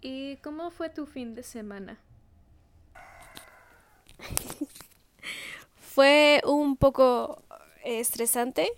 ¿Y 0.00 0.36
cómo 0.36 0.70
fue 0.70 0.90
tu 0.90 1.06
fin 1.06 1.34
de 1.34 1.42
semana? 1.42 1.98
fue 5.80 6.42
un 6.44 6.76
poco 6.76 7.42
estresante 7.84 8.68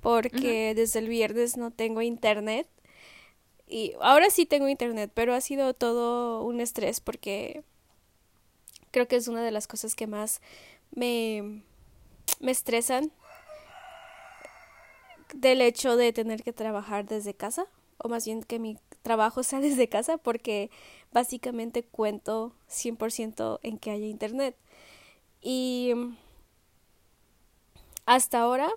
porque 0.00 0.74
desde 0.74 1.00
el 1.00 1.08
viernes 1.08 1.56
no 1.56 1.70
tengo 1.70 2.00
internet. 2.00 2.68
Y 3.68 3.94
ahora 4.00 4.30
sí 4.30 4.46
tengo 4.46 4.68
internet, 4.68 5.10
pero 5.12 5.34
ha 5.34 5.40
sido 5.40 5.74
todo 5.74 6.44
un 6.44 6.60
estrés 6.60 7.00
porque 7.00 7.64
creo 8.92 9.08
que 9.08 9.16
es 9.16 9.26
una 9.26 9.42
de 9.42 9.50
las 9.50 9.66
cosas 9.66 9.94
que 9.96 10.06
más 10.06 10.40
me, 10.94 11.62
me 12.40 12.52
estresan 12.52 13.10
del 15.34 15.60
hecho 15.60 15.96
de 15.96 16.12
tener 16.12 16.42
que 16.42 16.52
trabajar 16.52 17.04
desde 17.04 17.34
casa, 17.34 17.66
o 17.98 18.08
más 18.08 18.24
bien 18.24 18.42
que 18.42 18.58
mi 18.58 18.78
trabajo 19.02 19.42
sea 19.44 19.60
desde 19.60 19.88
casa, 19.88 20.18
porque 20.18 20.70
básicamente 21.12 21.84
cuento 21.84 22.52
100% 22.68 23.60
en 23.62 23.78
que 23.78 23.90
haya 23.90 24.06
internet. 24.06 24.56
Y 25.40 25.92
hasta 28.04 28.40
ahora, 28.40 28.70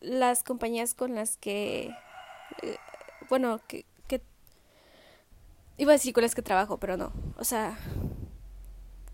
las 0.00 0.42
compañías 0.42 0.94
con 0.94 1.14
las 1.14 1.36
que, 1.36 1.90
eh, 2.62 2.76
bueno, 3.28 3.60
que, 3.66 3.86
que, 4.06 4.22
iba 5.78 5.92
a 5.92 5.96
decir 5.96 6.12
con 6.12 6.22
las 6.22 6.34
que 6.34 6.42
trabajo, 6.42 6.78
pero 6.78 6.96
no, 6.96 7.12
o 7.38 7.44
sea, 7.44 7.78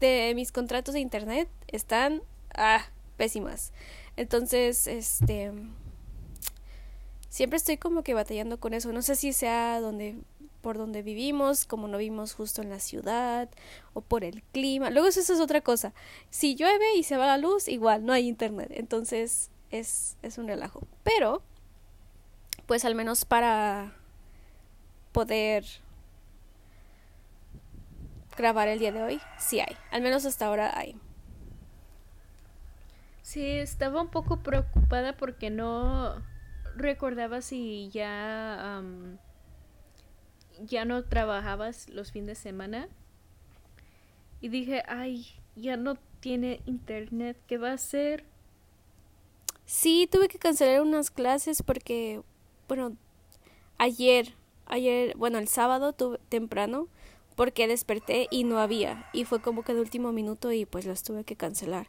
de 0.01 0.33
mis 0.35 0.53
contratos 0.53 0.95
de 0.95 1.01
internet 1.01 1.49
están, 1.69 2.23
ah, 2.55 2.85
pésimas. 3.17 3.73
Entonces, 4.17 4.87
este, 4.87 5.53
siempre 7.31 7.57
estoy 7.57 7.79
como 7.79 8.03
que 8.03 8.13
batallando 8.13 8.61
con 8.61 8.75
eso. 8.75 8.93
No 8.93 9.01
sé 9.01 9.17
si 9.17 9.33
sea 9.33 9.81
donde 9.81 10.19
por 10.61 10.77
donde 10.77 11.01
vivimos, 11.01 11.65
como 11.65 11.89
no 11.89 11.97
vivimos 11.97 12.35
justo 12.35 12.61
en 12.61 12.69
la 12.69 12.81
ciudad, 12.81 13.49
o 13.95 14.03
por 14.03 14.25
el 14.25 14.43
clima. 14.43 14.91
Luego 14.91 15.09
eso 15.09 15.21
es 15.21 15.41
otra 15.41 15.63
cosa. 15.63 15.95
Si 16.29 16.55
llueve 16.55 16.97
y 16.97 17.03
se 17.03 17.17
va 17.17 17.27
la 17.27 17.39
luz, 17.39 17.67
igual 17.67 18.05
no 18.05 18.13
hay 18.13 18.29
internet. 18.29 18.69
Entonces 18.73 19.51
es, 19.71 20.19
es 20.21 20.37
un 20.37 20.49
relajo. 20.49 20.83
Pero, 21.03 21.43
pues 22.67 22.85
al 22.85 22.95
menos 22.95 23.25
para 23.25 23.95
poder 25.13 25.65
grabar 28.37 28.69
el 28.69 28.79
día 28.79 28.93
de 28.93 29.03
hoy, 29.03 29.21
sí 29.39 29.61
hay. 29.61 29.77
Al 29.91 30.03
menos 30.03 30.27
hasta 30.27 30.47
ahora 30.47 30.77
hay. 30.79 30.95
Sí, 33.23 33.45
estaba 33.45 34.03
un 34.03 34.09
poco 34.09 34.39
preocupada 34.39 35.17
porque 35.17 35.51
no 35.51 36.23
recordaba 36.77 37.43
si 37.43 37.89
ya 37.91 38.83
ya 40.63 40.85
no 40.85 41.05
trabajabas 41.05 41.89
los 41.89 42.13
fines 42.13 42.29
de 42.29 42.35
semana 42.35 42.89
y 44.41 44.49
dije, 44.49 44.83
ay, 44.87 45.27
ya 45.57 45.77
no 45.77 45.97
tiene 46.21 46.61
internet, 46.67 47.37
¿qué 47.47 47.59
va 47.59 47.71
a 47.71 47.75
hacer? 47.75 48.25
Sí, 49.67 50.09
tuve 50.11 50.29
que 50.29 50.39
cancelar 50.39 50.83
unas 50.83 51.11
clases 51.11 51.63
porque, 51.63 52.23
bueno, 52.69 52.97
ayer, 53.79 54.35
ayer, 54.67 55.17
bueno, 55.17 55.39
el 55.39 55.49
sábado 55.49 55.93
tuve 55.93 56.19
temprano 56.29 56.89
porque 57.37 57.69
desperté 57.69 58.27
y 58.31 58.45
no 58.45 58.59
había 58.59 59.09
y 59.13 59.25
fue 59.25 59.41
como 59.41 59.63
que 59.63 59.75
de 59.75 59.81
último 59.81 60.13
minuto 60.13 60.53
y 60.53 60.67
pues 60.67 60.85
las 60.87 61.03
tuve 61.03 61.25
que 61.25 61.37
cancelar. 61.37 61.89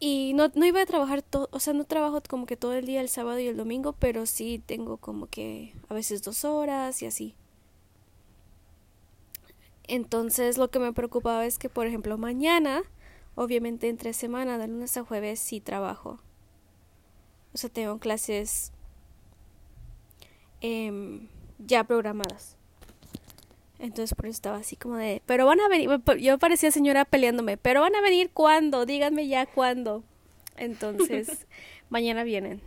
Y 0.00 0.32
no, 0.34 0.48
no 0.54 0.66
iba 0.66 0.80
a 0.82 0.86
trabajar 0.86 1.22
todo, 1.22 1.48
o 1.52 1.60
sea, 1.60 1.72
no 1.72 1.84
trabajo 1.84 2.20
como 2.28 2.46
que 2.46 2.56
todo 2.56 2.74
el 2.74 2.86
día 2.86 3.00
el 3.00 3.08
sábado 3.08 3.38
y 3.38 3.46
el 3.46 3.56
domingo, 3.56 3.92
pero 3.92 4.26
sí 4.26 4.62
tengo 4.64 4.96
como 4.98 5.26
que 5.26 5.74
a 5.88 5.94
veces 5.94 6.22
dos 6.22 6.44
horas 6.44 7.02
y 7.02 7.06
así. 7.06 7.34
Entonces 9.86 10.56
lo 10.58 10.70
que 10.70 10.78
me 10.78 10.92
preocupaba 10.92 11.44
es 11.46 11.58
que, 11.58 11.68
por 11.68 11.86
ejemplo, 11.86 12.16
mañana, 12.18 12.82
obviamente 13.34 13.88
entre 13.88 14.12
semana, 14.12 14.58
de 14.58 14.68
lunes 14.68 14.96
a 14.96 15.04
jueves, 15.04 15.40
sí 15.40 15.60
trabajo. 15.60 16.20
O 17.52 17.58
sea, 17.58 17.70
tengo 17.70 17.98
clases 17.98 18.72
em, 20.60 21.28
ya 21.58 21.84
programadas. 21.84 22.56
Entonces 23.84 24.14
por 24.14 24.24
eso 24.24 24.32
estaba 24.32 24.56
así 24.56 24.76
como 24.76 24.96
de, 24.96 25.20
pero 25.26 25.44
van 25.44 25.60
a 25.60 25.68
venir, 25.68 25.90
yo 26.18 26.38
parecía 26.38 26.70
señora 26.70 27.04
peleándome, 27.04 27.58
pero 27.58 27.82
van 27.82 27.94
a 27.94 28.00
venir 28.00 28.30
cuándo, 28.32 28.86
díganme 28.86 29.28
ya 29.28 29.44
cuándo. 29.44 30.02
Entonces, 30.56 31.46
mañana 31.90 32.24
vienen. 32.24 32.62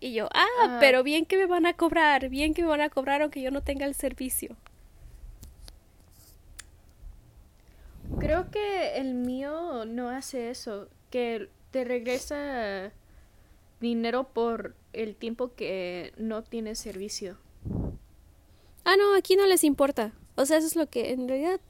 Y 0.00 0.12
yo, 0.12 0.28
ah, 0.34 0.44
ah, 0.60 0.76
pero 0.80 1.02
bien 1.02 1.24
que 1.24 1.38
me 1.38 1.46
van 1.46 1.64
a 1.64 1.72
cobrar, 1.72 2.28
bien 2.28 2.52
que 2.52 2.60
me 2.60 2.68
van 2.68 2.82
a 2.82 2.90
cobrar 2.90 3.22
aunque 3.22 3.40
yo 3.40 3.50
no 3.50 3.62
tenga 3.62 3.86
el 3.86 3.94
servicio. 3.94 4.54
Creo 8.20 8.50
que 8.50 8.98
el 8.98 9.14
mío 9.14 9.86
no 9.86 10.10
hace 10.10 10.50
eso, 10.50 10.90
que 11.08 11.48
te 11.70 11.84
regresa 11.84 12.92
dinero 13.80 14.24
por 14.24 14.74
el 14.92 15.16
tiempo 15.16 15.54
que 15.54 16.12
no 16.18 16.42
tienes 16.42 16.78
servicio. 16.78 17.38
Ah, 18.84 18.96
no, 18.96 19.14
aquí 19.14 19.36
no 19.36 19.46
les 19.46 19.64
importa. 19.64 20.12
O 20.36 20.46
sea, 20.46 20.58
eso 20.58 20.66
es 20.66 20.76
lo 20.76 20.86
que 20.88 21.12
en 21.12 21.28
realidad 21.28 21.60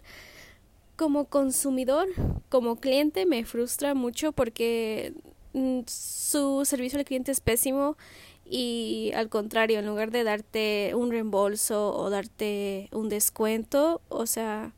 como 0.96 1.26
consumidor, 1.26 2.08
como 2.48 2.76
cliente, 2.76 3.26
me 3.26 3.44
frustra 3.44 3.94
mucho 3.94 4.32
porque 4.32 5.14
mm, 5.52 5.80
su 5.86 6.64
servicio 6.64 6.98
al 6.98 7.04
cliente 7.04 7.32
es 7.32 7.40
pésimo 7.40 7.96
y 8.44 9.12
al 9.14 9.28
contrario, 9.28 9.78
en 9.78 9.86
lugar 9.86 10.10
de 10.10 10.24
darte 10.24 10.92
un 10.94 11.10
reembolso 11.10 11.96
o 11.96 12.10
darte 12.10 12.88
un 12.92 13.08
descuento, 13.08 14.02
o 14.08 14.26
sea, 14.26 14.72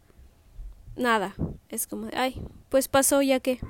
nada. 0.97 1.35
Es 1.69 1.87
como, 1.87 2.09
ay, 2.15 2.41
pues 2.69 2.89
pasó 2.89 3.23
ya 3.23 3.41
que. 3.41 3.61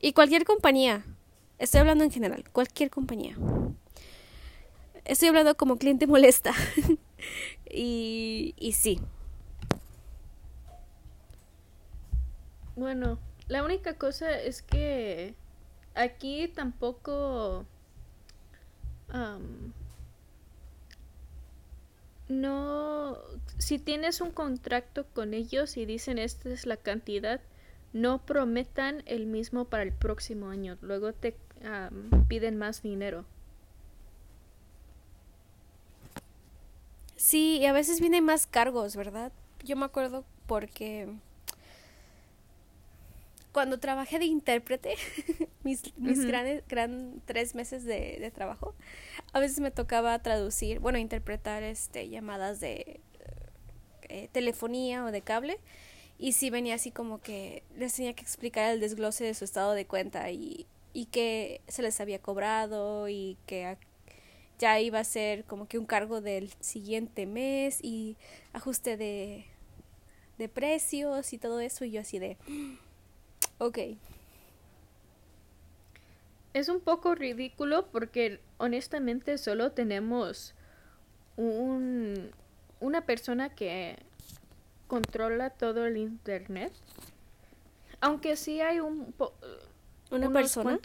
Y 0.00 0.12
cualquier 0.12 0.44
compañía, 0.44 1.04
estoy 1.58 1.80
hablando 1.80 2.04
en 2.04 2.10
general, 2.10 2.44
cualquier 2.52 2.90
compañía. 2.90 3.36
Estoy 5.04 5.28
hablando 5.28 5.56
como 5.56 5.78
cliente 5.78 6.06
molesta. 6.06 6.54
y, 7.72 8.54
y 8.58 8.72
sí. 8.72 9.00
Bueno, 12.76 13.18
la 13.48 13.64
única 13.64 13.94
cosa 13.94 14.38
es 14.38 14.62
que 14.62 15.34
aquí 15.94 16.48
tampoco 16.48 17.66
no 22.28 23.18
si 23.58 23.78
tienes 23.78 24.20
un 24.20 24.30
contrato 24.30 25.06
con 25.12 25.34
ellos 25.34 25.76
y 25.76 25.84
dicen 25.84 26.18
esta 26.18 26.48
es 26.48 26.64
la 26.66 26.78
cantidad 26.78 27.40
no 27.92 28.24
prometan 28.24 29.02
el 29.04 29.26
mismo 29.26 29.66
para 29.66 29.82
el 29.82 29.92
próximo 29.92 30.48
año 30.48 30.78
luego 30.80 31.12
te 31.12 31.36
piden 32.28 32.56
más 32.56 32.80
dinero 32.82 33.26
Sí, 37.22 37.58
y 37.58 37.66
a 37.66 37.72
veces 37.72 38.00
vienen 38.00 38.24
más 38.24 38.48
cargos, 38.48 38.96
¿verdad? 38.96 39.30
Yo 39.62 39.76
me 39.76 39.84
acuerdo 39.84 40.24
porque 40.48 41.06
cuando 43.52 43.78
trabajé 43.78 44.18
de 44.18 44.24
intérprete, 44.24 44.96
mis, 45.62 45.96
mis 45.96 46.26
gran, 46.66 47.22
tres 47.24 47.54
meses 47.54 47.84
de, 47.84 48.18
de, 48.18 48.30
trabajo, 48.32 48.74
a 49.32 49.38
veces 49.38 49.60
me 49.60 49.70
tocaba 49.70 50.18
traducir, 50.18 50.80
bueno, 50.80 50.98
interpretar 50.98 51.62
este 51.62 52.08
llamadas 52.08 52.58
de 52.58 52.98
eh, 54.08 54.28
telefonía 54.32 55.04
o 55.04 55.12
de 55.12 55.22
cable. 55.22 55.60
Y 56.18 56.32
sí 56.32 56.50
venía 56.50 56.74
así 56.74 56.90
como 56.90 57.20
que 57.20 57.62
les 57.76 57.94
tenía 57.94 58.14
que 58.14 58.22
explicar 58.22 58.72
el 58.72 58.80
desglose 58.80 59.22
de 59.22 59.34
su 59.34 59.44
estado 59.44 59.74
de 59.74 59.86
cuenta 59.86 60.28
y, 60.32 60.66
y 60.92 61.06
que 61.06 61.60
se 61.68 61.82
les 61.82 62.00
había 62.00 62.20
cobrado 62.20 63.08
y 63.08 63.38
que 63.46 63.64
ya 64.62 64.78
iba 64.78 65.00
a 65.00 65.04
ser 65.04 65.44
como 65.44 65.66
que 65.66 65.76
un 65.76 65.86
cargo 65.86 66.20
del 66.20 66.48
siguiente 66.60 67.26
mes 67.26 67.80
y 67.82 68.16
ajuste 68.52 68.96
de, 68.96 69.44
de 70.38 70.48
precios 70.48 71.32
y 71.32 71.38
todo 71.38 71.58
eso 71.58 71.84
y 71.84 71.90
yo 71.90 72.00
así 72.00 72.20
de 72.20 72.38
ok. 73.58 73.78
Es 76.54 76.68
un 76.68 76.78
poco 76.78 77.16
ridículo 77.16 77.86
porque 77.90 78.40
honestamente 78.58 79.36
solo 79.36 79.72
tenemos 79.72 80.54
un 81.36 82.30
una 82.78 83.04
persona 83.04 83.52
que 83.52 83.96
controla 84.86 85.50
todo 85.50 85.86
el 85.86 85.96
internet. 85.96 86.72
Aunque 88.00 88.36
sí 88.36 88.60
hay 88.60 88.78
un 88.78 89.12
una 90.12 90.30
persona 90.30 90.78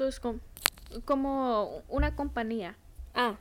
como 1.05 1.83
una 1.89 2.15
compañía. 2.15 2.75
Ah 3.13 3.37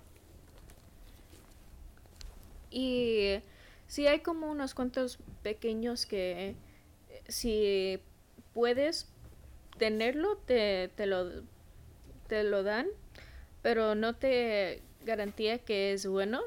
y 2.71 3.41
sí 3.87 4.07
hay 4.07 4.21
como 4.21 4.51
unos 4.51 4.75
cuantos 4.75 5.19
pequeños 5.43 6.07
que 6.07 6.51
eh, 7.11 7.23
si 7.29 8.01
puedes 8.55 9.09
tenerlo, 9.79 10.37
te, 10.39 10.89
te, 10.97 11.07
lo, 11.07 11.43
te 12.29 12.43
lo 12.45 12.63
dan, 12.63 12.87
pero 13.63 13.95
no 13.95 14.15
te 14.15 14.83
garantía 15.05 15.59
que 15.59 15.93
es 15.93 16.07
bueno. 16.07 16.41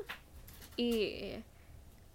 y 0.77 1.43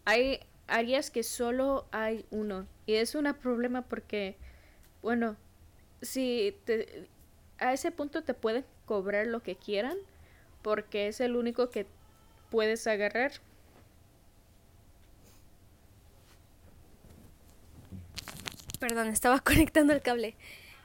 hay 0.05 0.41
áreas 0.67 1.11
que 1.11 1.23
solo 1.23 1.87
hay 1.91 2.25
uno. 2.31 2.67
Y 2.87 2.95
es 2.95 3.15
un 3.15 3.33
problema 3.35 3.83
porque, 3.83 4.37
bueno, 5.03 5.37
si 6.03 6.57
te, 6.65 7.09
a 7.59 7.73
ese 7.73 7.91
punto 7.91 8.23
te 8.23 8.35
pueden 8.35 8.65
cobrar 8.87 9.27
lo 9.27 9.41
que 9.41 9.57
quieran 9.57 9.97
porque 10.63 11.09
es 11.09 11.21
el 11.21 11.37
único 11.37 11.71
que 11.71 11.87
puedes 12.51 12.87
agarrar. 12.87 13.33
Perdón, 18.85 19.09
estaba 19.09 19.41
conectando 19.45 19.95
el 19.95 20.03
cable 20.03 20.37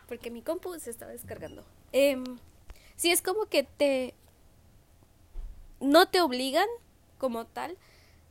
porque 0.07 0.31
mi 0.31 0.41
compu 0.41 0.79
se 0.79 0.89
estaba 0.89 1.11
descargando. 1.11 1.65
Eh, 1.91 2.15
sí, 2.95 3.11
es 3.11 3.21
como 3.21 3.47
que 3.47 3.63
te... 3.63 4.13
No 5.81 6.07
te 6.07 6.21
obligan 6.21 6.67
como 7.17 7.45
tal, 7.45 7.77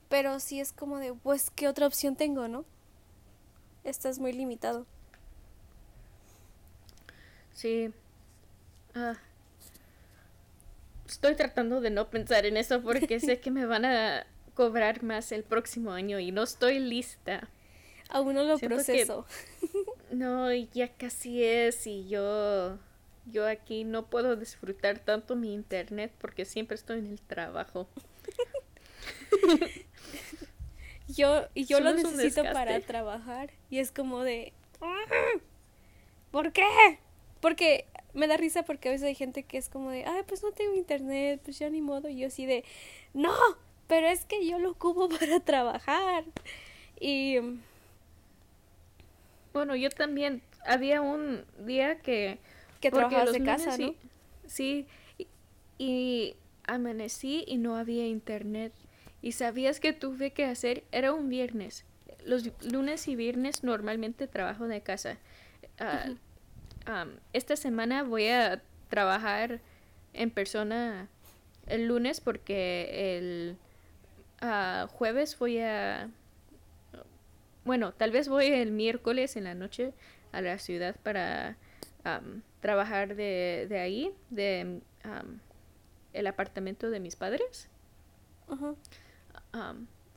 pero 0.09 0.41
sí 0.41 0.59
es 0.59 0.73
como 0.73 0.97
de, 0.97 1.13
pues, 1.13 1.51
¿qué 1.51 1.69
otra 1.69 1.87
opción 1.87 2.17
tengo, 2.17 2.49
no? 2.49 2.65
Estás 3.85 4.19
muy 4.19 4.33
limitado. 4.33 4.87
Sí. 7.53 7.93
Ah. 8.95 9.19
Estoy 11.07 11.35
tratando 11.35 11.83
de 11.83 11.91
no 11.91 12.09
pensar 12.09 12.47
en 12.47 12.57
eso 12.57 12.81
porque 12.81 13.21
sé 13.21 13.39
que 13.39 13.51
me 13.51 13.67
van 13.67 13.85
a 13.85 14.27
cobrar 14.55 15.03
más 15.03 15.31
el 15.31 15.45
próximo 15.45 15.93
año 15.93 16.19
y 16.19 16.33
no 16.33 16.45
estoy 16.45 16.79
lista. 16.79 17.51
Aún 18.09 18.35
no 18.35 18.45
lo 18.45 18.59
proceso. 18.59 19.27
no, 20.11 20.53
ya 20.53 20.89
casi 20.89 21.45
es 21.45 21.87
y 21.87 22.09
yo 22.09 22.79
yo 23.31 23.47
aquí 23.47 23.85
no 23.85 24.07
puedo 24.07 24.37
disfrutar 24.37 24.99
tanto 24.99 25.37
mi 25.37 25.53
internet 25.53 26.13
porque 26.19 26.45
siempre 26.45 26.77
estoy 26.77 27.01
en 27.01 27.07
el 27.07 27.21
trabajo. 27.21 27.89
yo 31.09 31.47
y 31.55 31.67
yo 31.67 31.81
lo 31.81 31.93
necesito 31.93 32.43
para 32.43 32.81
trabajar 32.81 33.51
y 33.71 33.79
es 33.79 33.93
como 33.93 34.23
de 34.23 34.53
¿Por 36.31 36.53
qué? 36.53 36.99
Porque 37.41 37.87
me 38.15 38.27
da 38.27 38.37
risa 38.37 38.65
porque 38.65 38.89
a 38.89 38.93
veces 38.93 39.07
hay 39.07 39.15
gente 39.15 39.43
que 39.43 39.59
es 39.59 39.69
como 39.69 39.91
de, 39.91 40.05
ay, 40.05 40.23
pues 40.27 40.43
no 40.43 40.53
tengo 40.53 40.75
internet, 40.75 41.41
pues 41.45 41.59
ya 41.59 41.71
ni 41.71 41.81
modo. 41.81 42.09
Y 42.09 42.19
yo 42.19 42.27
así 42.27 42.47
de, 42.47 42.65
no, 43.15 43.33
pero 43.87 44.09
es 44.09 44.25
que 44.25 44.47
yo 44.47 44.59
lo 44.59 44.73
ocupo 44.73 45.09
para 45.21 45.41
trabajar. 45.41 46.25
Y 47.01 47.37
bueno, 49.53 49.77
yo 49.77 49.91
también 49.91 50.43
había 50.67 51.01
un 51.01 51.45
día 51.61 51.99
que... 51.99 52.39
Que 52.81 52.91
trabajabas 52.91 53.33
de 53.33 53.43
casa, 53.43 53.77
¿no? 53.77 53.95
Sí, 54.47 54.87
y, 55.79 56.37
amanecí 56.67 57.45
y 57.47 57.57
no 57.57 57.77
había 57.77 58.07
internet. 58.07 58.73
Y 59.21 59.33
sabías 59.33 59.81
que 59.81 59.93
tuve 59.93 60.33
que 60.33 60.45
hacer, 60.45 60.85
era 60.93 61.13
un 61.13 61.29
viernes. 61.29 61.85
Los 62.25 62.51
lunes 62.65 63.09
y 63.09 63.17
viernes 63.17 63.65
normalmente 63.65 64.27
trabajo 64.27 64.69
de 64.69 64.81
casa. 64.81 65.19
Ah, 65.79 67.07
esta 67.33 67.57
semana 67.57 68.03
voy 68.03 68.29
a 68.29 68.63
trabajar 68.89 69.61
en 70.15 70.31
persona 70.31 71.09
el 71.67 71.87
lunes 71.87 72.21
porque 72.21 73.17
el 73.17 73.57
uh, 74.43 74.87
jueves 74.89 75.39
voy 75.39 75.59
a 75.59 76.09
bueno, 77.69 77.93
tal 77.93 78.13
vez 78.13 78.31
voy 78.31 78.47
el 78.47 78.73
miércoles 78.73 79.37
en 79.37 79.45
la 79.45 79.55
noche 79.55 79.93
a 80.33 80.41
la 80.41 80.57
ciudad 80.57 80.97
para 81.03 81.59
trabajar 82.63 83.15
de, 83.15 83.69
ahí, 83.79 84.15
de 84.31 84.81
el 86.15 86.27
apartamento 86.27 86.89
de 86.89 86.99
mis 86.99 87.15
padres. 87.15 87.69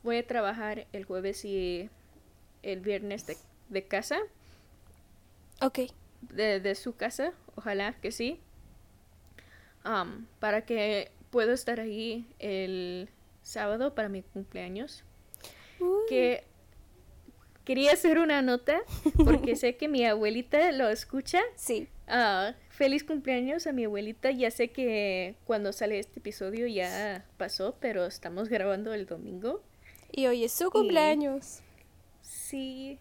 voy 0.02 0.16
a 0.16 0.26
trabajar 0.26 0.86
el 0.94 1.04
jueves 1.04 1.44
y 1.44 1.90
el 2.62 2.80
viernes 2.80 3.26
de, 3.68 3.84
casa. 3.86 4.18
Ok. 5.60 5.80
De, 6.22 6.74
su 6.74 6.96
casa, 6.96 7.34
ojalá 7.54 7.92
que 8.00 8.12
sí. 8.12 8.40
para 10.40 10.64
que 10.64 11.12
pueda 11.28 11.52
estar 11.52 11.80
ahí 11.80 12.26
el 12.38 13.10
sábado 13.42 13.94
para 13.94 14.08
mi 14.08 14.22
cumpleaños. 14.22 15.04
Que 16.08 16.50
quería 17.64 17.92
hacer 17.92 18.18
una 18.18 18.42
nota 18.42 18.80
porque 19.24 19.56
sé 19.56 19.76
que 19.76 19.88
mi 19.88 20.04
abuelita 20.04 20.72
lo 20.72 20.88
escucha. 20.88 21.40
Sí. 21.56 21.88
Ah, 22.08 22.54
feliz 22.68 23.04
cumpleaños 23.04 23.66
a 23.66 23.72
mi 23.72 23.84
abuelita. 23.84 24.30
Ya 24.30 24.50
sé 24.50 24.68
que 24.68 25.36
cuando 25.44 25.72
sale 25.72 25.98
este 25.98 26.20
episodio 26.20 26.66
ya 26.66 27.24
pasó, 27.38 27.76
pero 27.80 28.04
estamos 28.06 28.48
grabando 28.48 28.92
el 28.92 29.06
domingo. 29.06 29.62
Y 30.10 30.26
hoy 30.26 30.44
es 30.44 30.52
su 30.52 30.70
cumpleaños. 30.70 31.60
sí. 32.20 32.98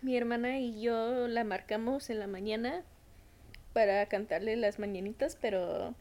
mi 0.00 0.16
hermana 0.16 0.58
y 0.58 0.80
yo 0.80 1.28
la 1.28 1.44
marcamos 1.44 2.08
en 2.08 2.20
la 2.20 2.26
mañana 2.26 2.84
para 3.72 4.06
cantarle 4.06 4.56
las 4.56 4.78
mañanitas, 4.78 5.36
pero 5.40 5.94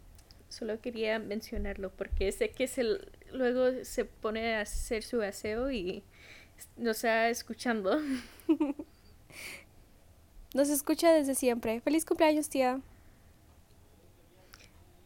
solo 0.50 0.80
quería 0.80 1.20
mencionarlo 1.20 1.92
porque 1.92 2.32
sé 2.32 2.50
que 2.50 2.68
se, 2.68 2.84
luego 3.34 3.84
se 3.84 4.06
pone 4.06 4.56
a 4.56 4.62
hacer 4.62 5.04
su 5.04 5.22
aseo 5.22 5.70
y 5.72 6.04
nos 6.78 6.98
está 6.98 7.30
escuchando. 7.30 8.00
Nos 10.54 10.70
escucha 10.70 11.12
desde 11.12 11.36
siempre. 11.36 11.82
Feliz 11.82 12.06
cumpleaños, 12.06 12.50
tía. 12.50 12.80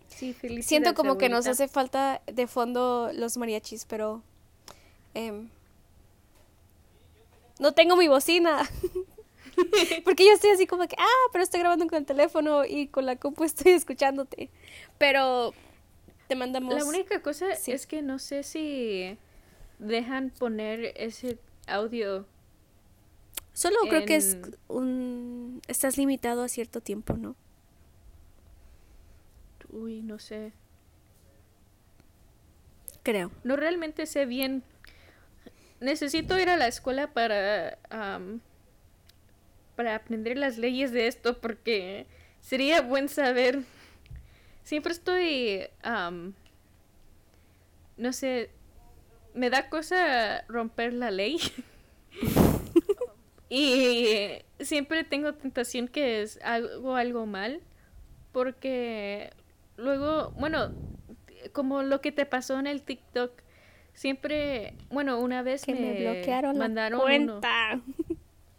Sí, 0.07 0.33
feliz. 0.33 0.65
Siento 0.65 0.93
como 0.93 1.17
que 1.17 1.29
nos 1.29 1.47
hace 1.47 1.67
falta 1.67 2.21
de 2.31 2.47
fondo 2.47 3.11
los 3.13 3.37
mariachis, 3.37 3.85
pero 3.85 4.21
em, 5.13 5.49
no 7.59 7.73
tengo 7.73 7.95
mi 7.95 8.07
bocina. 8.07 8.61
Porque 10.05 10.25
yo 10.25 10.31
estoy 10.31 10.51
así 10.51 10.67
como 10.67 10.87
que, 10.87 10.95
ah, 10.97 11.27
pero 11.31 11.43
estoy 11.43 11.59
grabando 11.59 11.85
con 11.87 11.97
el 11.97 12.05
teléfono 12.05 12.63
y 12.63 12.87
con 12.87 13.05
la 13.05 13.15
compu 13.15 13.43
estoy 13.43 13.71
escuchándote. 13.73 14.49
Pero 14.97 15.53
te 16.27 16.35
mandamos. 16.35 16.75
La 16.75 16.85
única 16.85 17.21
cosa 17.21 17.47
es 17.51 17.87
que 17.87 18.01
no 18.01 18.19
sé 18.19 18.43
si 18.43 19.17
dejan 19.81 20.29
poner 20.29 20.93
ese 20.95 21.39
audio. 21.67 22.25
Solo 23.53 23.77
creo 23.89 24.05
que 24.05 24.15
es 24.15 24.37
un... 24.67 25.61
Estás 25.67 25.97
limitado 25.97 26.43
a 26.43 26.47
cierto 26.47 26.79
tiempo, 26.81 27.17
¿no? 27.17 27.35
Uy, 29.69 30.01
no 30.01 30.19
sé. 30.19 30.53
Creo. 33.03 33.31
No 33.43 33.55
realmente 33.55 34.05
sé 34.05 34.25
bien. 34.25 34.63
Necesito 35.79 36.37
ir 36.39 36.49
a 36.49 36.57
la 36.57 36.67
escuela 36.67 37.11
para... 37.11 37.77
para 39.75 39.95
aprender 39.95 40.37
las 40.37 40.57
leyes 40.57 40.91
de 40.91 41.07
esto 41.07 41.41
porque 41.41 42.05
sería 42.39 42.81
buen 42.81 43.09
saber. 43.09 43.63
Siempre 44.63 44.93
estoy... 44.93 45.67
no 47.97 48.13
sé, 48.13 48.51
me 49.33 49.49
da 49.49 49.69
cosa 49.69 50.43
romper 50.47 50.93
la 50.93 51.11
ley. 51.11 51.39
y 53.49 54.39
siempre 54.59 55.03
tengo 55.03 55.33
tentación 55.33 55.87
que 55.87 56.21
es 56.21 56.39
hago 56.43 56.95
algo 56.95 57.25
mal. 57.25 57.61
Porque 58.31 59.31
luego, 59.77 60.31
bueno, 60.37 60.71
como 61.51 61.83
lo 61.83 62.01
que 62.01 62.11
te 62.11 62.25
pasó 62.25 62.59
en 62.59 62.67
el 62.67 62.81
TikTok, 62.81 63.31
siempre, 63.93 64.73
bueno, 64.89 65.19
una 65.19 65.41
vez 65.43 65.67
me, 65.67 65.99
bloquearon 66.01 66.57
mandaron 66.57 66.99
la 66.99 67.03
cuenta. 67.03 67.81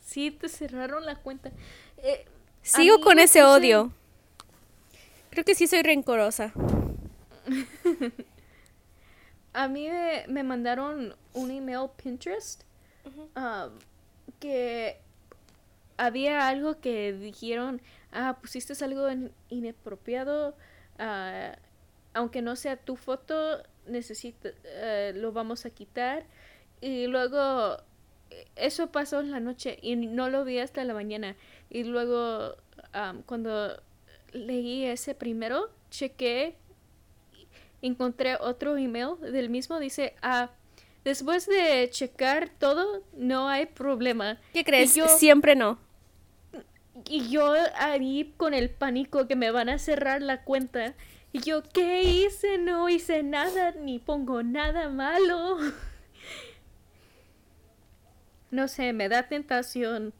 Sí, 0.00 0.30
te 0.30 0.48
cerraron 0.48 1.06
la 1.06 1.16
cuenta. 1.16 1.50
Eh, 1.98 2.26
Sigo 2.60 3.00
con 3.00 3.18
ese 3.18 3.42
odio. 3.42 3.92
Creo 5.30 5.44
que 5.44 5.54
sí 5.54 5.66
soy 5.66 5.82
rencorosa. 5.82 6.52
a 9.52 9.68
mí 9.68 9.88
me, 10.28 10.42
mandaron 10.42 11.14
un 11.34 11.50
email 11.50 11.90
Pinterest 11.96 12.62
um, 13.36 13.78
que 14.40 14.98
había 15.96 16.48
algo 16.48 16.80
que 16.80 17.12
dijeron, 17.12 17.80
ah, 18.12 18.38
pusiste 18.40 18.72
algo 18.84 19.06
inapropiado, 19.48 20.56
uh, 20.98 21.56
aunque 22.14 22.42
no 22.42 22.56
sea 22.56 22.76
tu 22.76 22.96
foto, 22.96 23.62
necesito, 23.86 24.48
uh, 24.48 25.16
lo 25.16 25.32
vamos 25.32 25.66
a 25.66 25.70
quitar. 25.70 26.24
Y 26.80 27.06
luego, 27.06 27.76
eso 28.56 28.90
pasó 28.90 29.20
en 29.20 29.30
la 29.30 29.40
noche 29.40 29.78
y 29.82 29.96
no 29.96 30.28
lo 30.28 30.44
vi 30.44 30.58
hasta 30.58 30.84
la 30.84 30.94
mañana. 30.94 31.36
Y 31.70 31.84
luego, 31.84 32.56
um, 32.94 33.22
cuando 33.22 33.80
leí 34.32 34.84
ese 34.86 35.14
primero, 35.14 35.70
chequé 35.90 36.56
encontré 37.82 38.36
otro 38.36 38.76
email 38.76 39.20
del 39.20 39.50
mismo, 39.50 39.78
dice, 39.78 40.14
ah, 40.22 40.50
después 41.04 41.46
de 41.46 41.88
checar 41.90 42.48
todo, 42.48 43.02
no 43.12 43.48
hay 43.48 43.66
problema. 43.66 44.38
¿Qué 44.52 44.64
crees? 44.64 44.92
Siempre 45.18 45.54
no. 45.54 45.78
Y 47.08 47.28
yo 47.28 47.54
ahí 47.76 48.32
con 48.36 48.54
el 48.54 48.70
pánico 48.70 49.26
que 49.26 49.36
me 49.36 49.50
van 49.50 49.68
a 49.68 49.78
cerrar 49.78 50.22
la 50.22 50.44
cuenta 50.44 50.94
Y 51.32 51.40
yo, 51.40 51.62
¿qué 51.62 52.02
hice? 52.02 52.58
No 52.58 52.88
hice 52.88 53.22
nada, 53.22 53.72
ni 53.72 53.98
pongo 53.98 54.42
nada 54.42 54.88
malo. 54.88 55.58
No 58.50 58.68
sé, 58.68 58.92
me 58.92 59.08
da 59.08 59.28
tentación. 59.28 60.12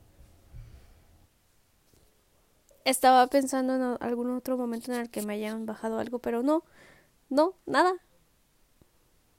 Estaba 2.86 3.26
pensando 3.26 3.76
en 3.76 3.96
algún 4.00 4.30
otro 4.34 4.56
momento 4.56 4.90
en 4.90 5.00
el 5.00 5.10
que 5.10 5.20
me 5.20 5.34
hayan 5.34 5.66
bajado 5.66 5.98
algo, 5.98 6.18
pero 6.18 6.42
no, 6.42 6.64
no, 7.32 7.54
nada. 7.66 7.94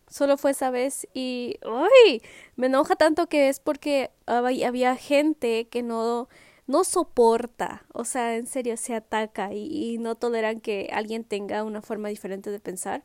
Solo 0.07 0.38
fue 0.38 0.51
esa 0.51 0.69
vez 0.69 1.07
y 1.13 1.57
¡ay! 1.63 2.21
Me 2.55 2.67
enoja 2.67 2.95
tanto 2.95 3.27
que 3.27 3.50
es 3.50 3.59
porque 3.59 4.12
había 4.27 4.95
gente 4.95 5.67
que 5.69 5.81
no 5.81 6.27
no 6.67 6.83
soporta, 6.83 7.85
o 7.93 8.05
sea, 8.05 8.38
en 8.38 8.47
serio 8.47 8.77
se 8.77 8.95
ataca 8.95 9.53
y, 9.53 9.97
no 10.00 10.15
toleran 10.15 10.62
que 10.62 10.89
alguien 10.93 11.23
tenga 11.23 11.63
una 11.63 11.81
forma 11.81 12.09
diferente 12.09 12.51
de 12.51 12.59
pensar. 12.59 13.03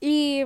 Y 0.00 0.42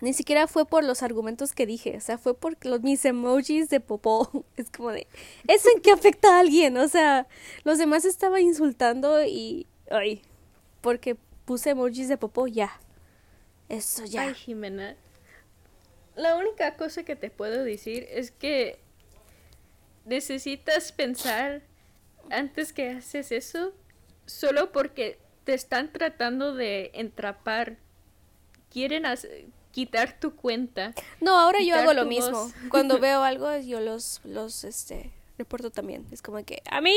ni 0.00 0.12
siquiera 0.12 0.46
fue 0.46 0.66
por 0.66 0.84
los 0.84 1.02
argumentos 1.02 1.52
que 1.52 1.66
dije, 1.66 1.96
o 1.96 2.00
sea, 2.00 2.18
fue 2.18 2.34
por 2.34 2.56
los, 2.66 2.82
mis 2.82 3.04
emojis 3.04 3.68
de 3.68 3.80
popó. 3.80 4.44
Es 4.56 4.70
como 4.70 4.90
de, 4.90 5.06
¿eso 5.48 5.68
en 5.74 5.80
qué 5.82 5.92
afecta 5.92 6.36
a 6.36 6.40
alguien? 6.40 6.76
O 6.76 6.88
sea, 6.88 7.28
los 7.64 7.78
demás 7.78 8.04
estaban 8.04 8.42
insultando 8.42 9.24
y, 9.24 9.66
ay, 9.90 10.22
porque 10.80 11.16
puse 11.46 11.70
emojis 11.70 12.08
de 12.08 12.18
popó, 12.18 12.46
ya. 12.46 12.78
Eso 13.70 14.04
ya. 14.04 14.22
Ay, 14.22 14.34
Jimena. 14.34 14.96
La 16.14 16.36
única 16.36 16.76
cosa 16.76 17.04
que 17.04 17.16
te 17.16 17.30
puedo 17.30 17.64
decir 17.64 18.06
es 18.10 18.30
que 18.30 18.78
necesitas 20.04 20.92
pensar 20.92 21.62
antes 22.30 22.72
que 22.72 22.90
haces 22.90 23.32
eso 23.32 23.72
solo 24.26 24.72
porque 24.72 25.18
te 25.44 25.54
están 25.54 25.92
tratando 25.92 26.54
de 26.54 26.90
entrapar. 26.94 27.78
Quieren 28.70 29.04
quitar 29.70 30.18
tu 30.18 30.34
cuenta. 30.34 30.92
No, 31.20 31.38
ahora 31.38 31.60
yo 31.62 31.76
hago 31.76 31.92
lo 31.92 32.04
mismo. 32.04 32.50
Cuando 32.70 32.98
veo 33.00 33.22
algo, 33.22 33.56
yo 33.58 33.80
los, 33.80 34.20
los, 34.24 34.64
este, 34.64 35.12
reporto 35.38 35.70
también. 35.70 36.06
Es 36.10 36.20
como 36.20 36.44
que, 36.44 36.62
a 36.70 36.80
mí 36.80 36.94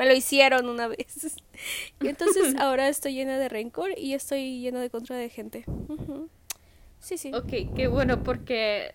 me 0.00 0.06
lo 0.06 0.14
hicieron 0.14 0.66
una 0.70 0.88
vez. 0.88 1.36
y 2.00 2.08
entonces 2.08 2.54
ahora 2.58 2.88
estoy 2.88 3.12
llena 3.12 3.38
de 3.38 3.50
rencor 3.50 3.90
y 3.98 4.14
estoy 4.14 4.62
llena 4.62 4.80
de 4.80 4.88
contra 4.88 5.14
de 5.14 5.28
gente. 5.28 5.66
Sí, 7.00 7.18
sí. 7.18 7.30
Ok, 7.34 7.74
qué 7.76 7.86
bueno, 7.86 8.22
porque 8.22 8.94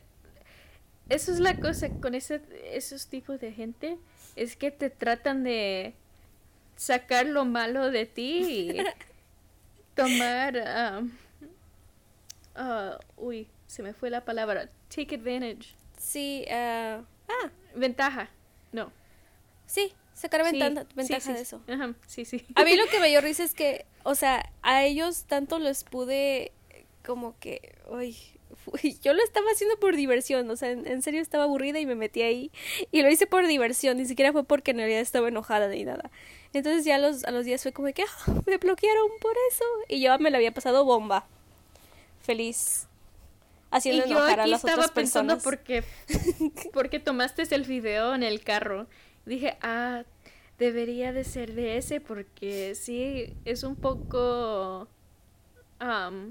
eso 1.07 1.31
es 1.31 1.39
la 1.39 1.59
cosa 1.59 1.89
con 2.01 2.15
ese, 2.15 2.41
esos 2.71 3.05
tipos 3.05 3.39
de 3.39 3.51
gente, 3.51 3.99
es 4.35 4.55
que 4.55 4.71
te 4.71 4.89
tratan 4.89 5.43
de 5.43 5.93
sacar 6.75 7.27
lo 7.27 7.45
malo 7.45 7.91
de 7.91 8.07
ti 8.07 8.71
y 8.71 8.77
tomar, 9.95 10.57
um, 10.97 11.11
uh, 12.57 12.97
uy, 13.15 13.47
se 13.67 13.83
me 13.83 13.93
fue 13.93 14.09
la 14.09 14.25
palabra, 14.25 14.71
take 14.89 15.17
advantage. 15.17 15.75
Sí, 15.99 16.45
uh, 16.47 17.03
ah, 17.29 17.51
ventaja, 17.75 18.31
no. 18.71 18.91
Sí, 19.67 19.93
sacar 20.15 20.43
ventaja, 20.43 20.87
ventaja 20.95 21.33
de 21.33 21.41
eso. 21.41 21.61
Ajá, 21.67 21.93
sí, 22.07 22.25
sí. 22.25 22.43
A 22.55 22.63
mí 22.63 22.75
lo 22.75 22.87
que 22.87 22.99
me 23.01 23.09
dio 23.09 23.21
risa 23.21 23.43
es 23.43 23.53
que, 23.53 23.85
o 24.03 24.15
sea, 24.15 24.51
a 24.63 24.83
ellos 24.83 25.25
tanto 25.25 25.59
les 25.59 25.83
pude 25.83 26.51
como 27.05 27.37
que, 27.39 27.75
uy, 27.87 28.17
yo 29.03 29.13
lo 29.13 29.23
estaba 29.23 29.51
haciendo 29.51 29.77
por 29.79 29.95
diversión, 29.95 30.49
o 30.49 30.55
sea, 30.55 30.71
en, 30.71 31.01
serio 31.01 31.21
estaba 31.21 31.43
aburrida 31.43 31.79
y 31.79 31.85
me 31.85 31.95
metí 31.95 32.21
ahí 32.21 32.51
y 32.91 33.01
lo 33.01 33.09
hice 33.11 33.27
por 33.27 33.45
diversión, 33.45 33.97
ni 33.97 34.05
siquiera 34.05 34.31
fue 34.31 34.43
porque 34.43 34.71
en 34.71 34.77
realidad 34.77 35.01
estaba 35.01 35.27
enojada 35.27 35.67
ni 35.67 35.83
nada. 35.83 36.09
Entonces 36.53 36.85
ya 36.85 36.95
a 36.95 36.99
los, 36.99 37.25
a 37.25 37.31
los 37.31 37.45
días 37.45 37.61
fue 37.61 37.73
como 37.73 37.91
que 37.93 38.03
ah, 38.03 38.33
me 38.45 38.57
bloquearon 38.57 39.09
por 39.19 39.33
eso 39.51 39.65
y 39.89 40.01
yo 40.01 40.17
me 40.19 40.31
lo 40.31 40.37
había 40.37 40.53
pasado 40.53 40.85
bomba. 40.85 41.27
Feliz. 42.21 42.87
Haciendo 43.71 44.05
y 44.05 44.09
yo 44.09 44.23
aquí 44.23 44.53
estaba 44.53 44.87
pensando 44.87 45.37
porque 45.39 45.83
porque 46.71 46.99
tomaste 47.01 47.43
el 47.53 47.63
video 47.63 48.15
en 48.15 48.23
el 48.23 48.41
carro. 48.41 48.87
Dije, 49.25 49.57
"Ah, 49.61 50.03
debería 50.57 51.13
de 51.13 51.23
ser 51.23 51.53
de 51.53 51.77
ese 51.77 51.99
porque 52.01 52.75
sí 52.75 53.35
es 53.45 53.63
un 53.63 53.75
poco 53.75 54.87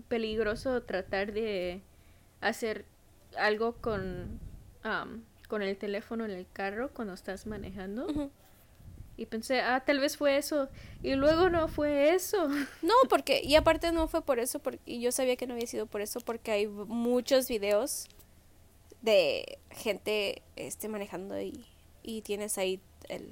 peligroso 0.08 0.82
tratar 0.82 1.32
de 1.32 1.82
hacer 2.40 2.84
algo 3.36 3.74
con, 3.74 4.40
con 5.48 5.62
el 5.62 5.76
teléfono 5.76 6.24
en 6.24 6.30
el 6.32 6.46
carro 6.52 6.90
cuando 6.92 7.14
estás 7.14 7.46
manejando. 7.46 8.30
Y 9.16 9.26
pensé, 9.26 9.60
ah, 9.60 9.84
tal 9.86 10.00
vez 10.00 10.16
fue 10.16 10.36
eso. 10.36 10.68
Y 11.02 11.14
luego 11.14 11.48
no 11.48 11.68
fue 11.68 12.14
eso. 12.14 12.48
No, 12.82 12.94
porque, 13.08 13.42
y 13.44 13.54
aparte 13.54 13.92
no 13.92 14.08
fue 14.08 14.22
por 14.22 14.40
eso, 14.40 14.58
porque 14.58 14.98
yo 14.98 15.12
sabía 15.12 15.36
que 15.36 15.46
no 15.46 15.54
había 15.54 15.68
sido 15.68 15.86
por 15.86 16.00
eso, 16.00 16.20
porque 16.20 16.50
hay 16.50 16.66
muchos 16.66 17.46
videos 17.48 18.08
de 19.02 19.58
gente 19.70 20.42
este, 20.56 20.88
manejando 20.88 21.40
y, 21.40 21.64
y 22.04 22.22
tienes 22.22 22.58
ahí 22.58 22.80
el... 23.08 23.28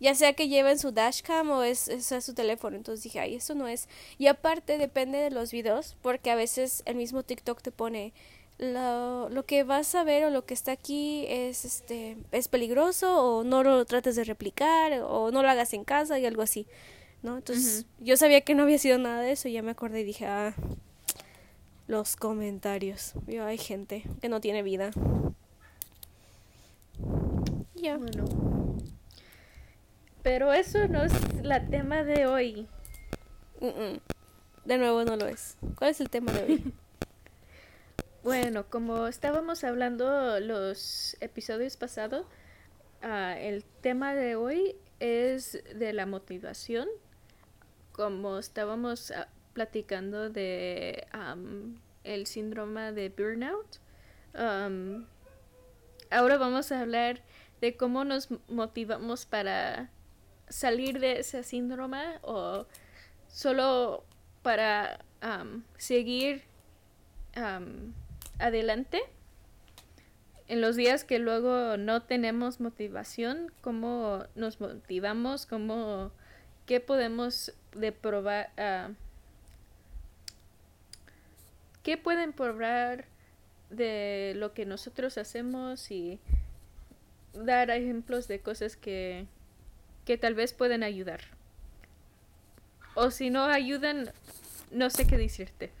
Ya 0.00 0.16
sea 0.16 0.32
que 0.32 0.48
lleven 0.48 0.80
su 0.80 0.90
dashcam 0.90 1.50
o 1.50 1.62
es, 1.62 1.86
es, 1.86 2.06
su 2.24 2.34
teléfono. 2.34 2.76
Entonces 2.76 3.04
dije, 3.04 3.20
ay, 3.20 3.36
eso 3.36 3.54
no 3.54 3.68
es. 3.68 3.88
Y 4.18 4.26
aparte 4.26 4.76
depende 4.76 5.18
de 5.18 5.30
los 5.30 5.52
videos, 5.52 5.96
porque 6.02 6.32
a 6.32 6.34
veces 6.34 6.82
el 6.86 6.96
mismo 6.96 7.22
TikTok 7.22 7.62
te 7.62 7.70
pone 7.70 8.12
lo, 8.58 9.28
lo, 9.28 9.44
que 9.44 9.64
vas 9.64 9.94
a 9.94 10.04
ver 10.04 10.24
o 10.24 10.30
lo 10.30 10.44
que 10.44 10.54
está 10.54 10.72
aquí 10.72 11.24
es 11.28 11.64
este 11.64 12.16
es 12.30 12.48
peligroso 12.48 13.38
o 13.38 13.44
no 13.44 13.62
lo 13.62 13.84
trates 13.84 14.14
de 14.14 14.24
replicar 14.24 15.00
o 15.02 15.30
no 15.30 15.42
lo 15.42 15.48
hagas 15.48 15.72
en 15.72 15.84
casa 15.84 16.18
y 16.18 16.26
algo 16.26 16.42
así 16.42 16.66
no 17.22 17.38
entonces 17.38 17.86
yo 17.98 18.16
sabía 18.16 18.42
que 18.42 18.54
no 18.54 18.62
había 18.62 18.78
sido 18.78 18.98
nada 18.98 19.22
de 19.22 19.32
eso 19.32 19.48
y 19.48 19.52
ya 19.52 19.62
me 19.62 19.72
acordé 19.72 20.02
y 20.02 20.04
dije 20.04 20.26
ah 20.26 20.54
los 21.88 22.14
comentarios 22.14 23.14
yo 23.26 23.44
hay 23.44 23.58
gente 23.58 24.04
que 24.20 24.28
no 24.28 24.40
tiene 24.40 24.62
vida 24.62 24.92
ya. 27.82 27.96
Bueno. 27.96 28.24
Pero 30.22 30.52
eso 30.52 30.86
no 30.88 31.02
es 31.02 31.12
la 31.42 31.66
tema 31.66 32.04
de 32.04 32.26
hoy. 32.26 32.68
De 34.64 34.78
nuevo 34.78 35.04
no 35.04 35.16
lo 35.16 35.26
es. 35.26 35.56
Cuál 35.76 35.90
es 35.90 36.00
el 36.00 36.08
tema 36.08 36.32
de 36.32 36.44
hoy 36.44 36.74
Bueno, 38.22 38.70
como 38.70 39.08
estábamos 39.08 39.64
hablando 39.64 40.38
los 40.38 41.16
episodios 41.20 41.76
pasados, 41.76 42.24
ah, 43.02 43.36
el 43.36 43.64
tema 43.64 44.14
de 44.14 44.36
hoy 44.36 44.76
es 45.00 45.60
de 45.74 45.92
la 45.92 46.06
motivación. 46.06 46.86
Como 47.90 48.38
estábamos 48.38 49.10
ah, 49.10 49.26
platicando 49.54 50.30
de 50.30 51.04
el 52.04 52.26
síndrome 52.26 52.92
de 52.92 53.08
burnout, 53.08 53.78
ahora 54.34 55.04
vamos 56.38 56.70
a 56.70 56.80
hablar 56.80 57.22
de 57.62 57.76
cómo 57.76 58.04
nos 58.04 58.28
motivamos 58.48 59.24
para 59.24 59.88
salir 60.48 60.98
de 60.98 61.20
ese 61.20 61.44
síndrome 61.44 62.18
o 62.22 62.66
solo 63.28 64.04
para 64.42 64.98
seguir 65.78 66.42
adelante, 68.40 69.00
en 70.48 70.60
los 70.60 70.74
días 70.74 71.04
que 71.04 71.20
luego 71.20 71.76
no 71.76 72.02
tenemos 72.02 72.60
motivación, 72.60 73.52
cómo 73.60 74.24
nos 74.34 74.60
motivamos, 74.60 75.46
cómo, 75.46 76.10
qué 76.66 76.80
podemos 76.80 77.54
de 77.76 77.92
probar, 77.92 78.50
uh, 78.58 78.92
qué 81.84 81.96
pueden 81.96 82.32
probar 82.32 83.04
de 83.70 84.34
lo 84.36 84.52
que 84.52 84.66
nosotros 84.66 85.16
hacemos 85.16 85.92
y 85.92 86.20
dar 87.34 87.70
ejemplos 87.70 88.28
de 88.28 88.40
cosas 88.40 88.76
que, 88.76 89.26
que 90.04 90.18
tal 90.18 90.34
vez 90.34 90.52
pueden 90.52 90.82
ayudar. 90.82 91.20
O 92.94 93.10
si 93.10 93.30
no 93.30 93.44
ayudan, 93.44 94.10
no 94.70 94.90
sé 94.90 95.06
qué 95.06 95.16
decirte. 95.16 95.70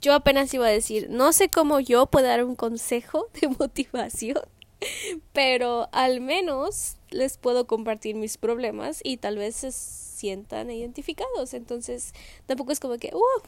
yo 0.00 0.14
apenas 0.14 0.52
iba 0.54 0.66
a 0.66 0.70
decir, 0.70 1.08
no 1.10 1.32
sé 1.32 1.48
cómo 1.48 1.80
yo 1.80 2.06
puedo 2.06 2.26
dar 2.26 2.44
un 2.44 2.56
consejo 2.56 3.28
de 3.40 3.48
motivación, 3.48 4.42
pero 5.32 5.88
al 5.92 6.20
menos 6.20 6.96
les 7.10 7.36
puedo 7.36 7.66
compartir 7.66 8.14
mis 8.14 8.38
problemas 8.38 9.00
y 9.02 9.18
tal 9.18 9.36
vez 9.36 9.56
se 9.56 9.72
sientan 9.72 10.70
identificados. 10.70 11.54
Entonces, 11.54 12.12
tampoco 12.46 12.72
es 12.72 12.80
como 12.80 12.98
que, 12.98 13.10
uh, 13.14 13.42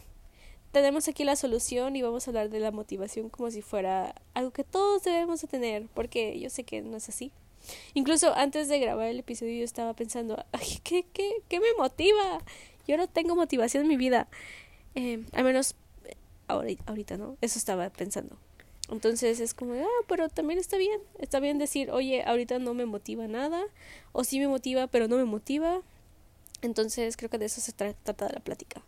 tenemos 0.72 1.06
aquí 1.06 1.24
la 1.24 1.36
solución 1.36 1.94
y 1.96 2.02
vamos 2.02 2.26
a 2.26 2.30
hablar 2.30 2.50
de 2.50 2.58
la 2.58 2.70
motivación 2.70 3.28
como 3.28 3.50
si 3.50 3.62
fuera 3.62 4.14
algo 4.34 4.50
que 4.50 4.64
todos 4.64 5.02
debemos 5.04 5.40
de 5.42 5.48
tener, 5.48 5.86
porque 5.94 6.38
yo 6.40 6.50
sé 6.50 6.64
que 6.64 6.82
no 6.82 6.96
es 6.96 7.08
así. 7.08 7.30
Incluso 7.94 8.34
antes 8.34 8.68
de 8.68 8.80
grabar 8.80 9.08
el 9.08 9.20
episodio 9.20 9.58
yo 9.58 9.64
estaba 9.64 9.94
pensando, 9.94 10.44
Ay, 10.52 10.80
¿qué, 10.82 11.04
qué, 11.12 11.30
qué 11.48 11.60
me 11.60 11.72
motiva? 11.78 12.42
Yo 12.88 12.96
no 12.96 13.06
tengo 13.06 13.36
motivación 13.36 13.84
en 13.84 13.88
mi 13.88 13.96
vida. 13.96 14.28
Eh, 14.94 15.24
al 15.32 15.44
menos 15.44 15.76
ahorita, 16.48 17.16
¿no? 17.16 17.36
Eso 17.40 17.58
estaba 17.58 17.88
pensando. 17.90 18.36
Entonces 18.90 19.40
es 19.40 19.54
como, 19.54 19.74
ah, 19.74 20.04
pero 20.08 20.28
también 20.28 20.58
está 20.58 20.76
bien. 20.76 21.00
Está 21.18 21.38
bien 21.40 21.58
decir, 21.58 21.90
oye, 21.90 22.24
ahorita 22.24 22.58
no 22.58 22.74
me 22.74 22.86
motiva 22.86 23.28
nada. 23.28 23.62
O 24.12 24.24
sí 24.24 24.38
me 24.38 24.48
motiva, 24.48 24.86
pero 24.86 25.08
no 25.08 25.16
me 25.16 25.24
motiva. 25.24 25.80
Entonces 26.62 27.16
creo 27.16 27.30
que 27.30 27.38
de 27.38 27.46
eso 27.46 27.60
se 27.60 27.72
trata 27.72 28.28
la 28.32 28.40
plática, 28.40 28.82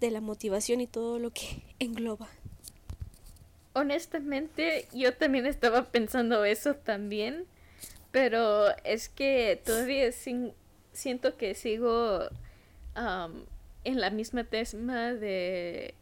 de 0.00 0.10
la 0.10 0.20
motivación 0.20 0.80
y 0.80 0.86
todo 0.86 1.18
lo 1.18 1.30
que 1.30 1.62
engloba. 1.78 2.28
Honestamente, 3.72 4.86
yo 4.92 5.14
también 5.14 5.46
estaba 5.46 5.90
pensando 5.90 6.44
eso 6.44 6.74
también, 6.74 7.46
pero 8.12 8.68
es 8.84 9.08
que 9.08 9.60
todavía 9.64 10.10
siento 10.92 11.36
que 11.36 11.54
sigo 11.54 12.28
en 12.94 14.00
la 14.00 14.10
misma 14.10 14.44
tema 14.44 15.12
de 15.12 15.94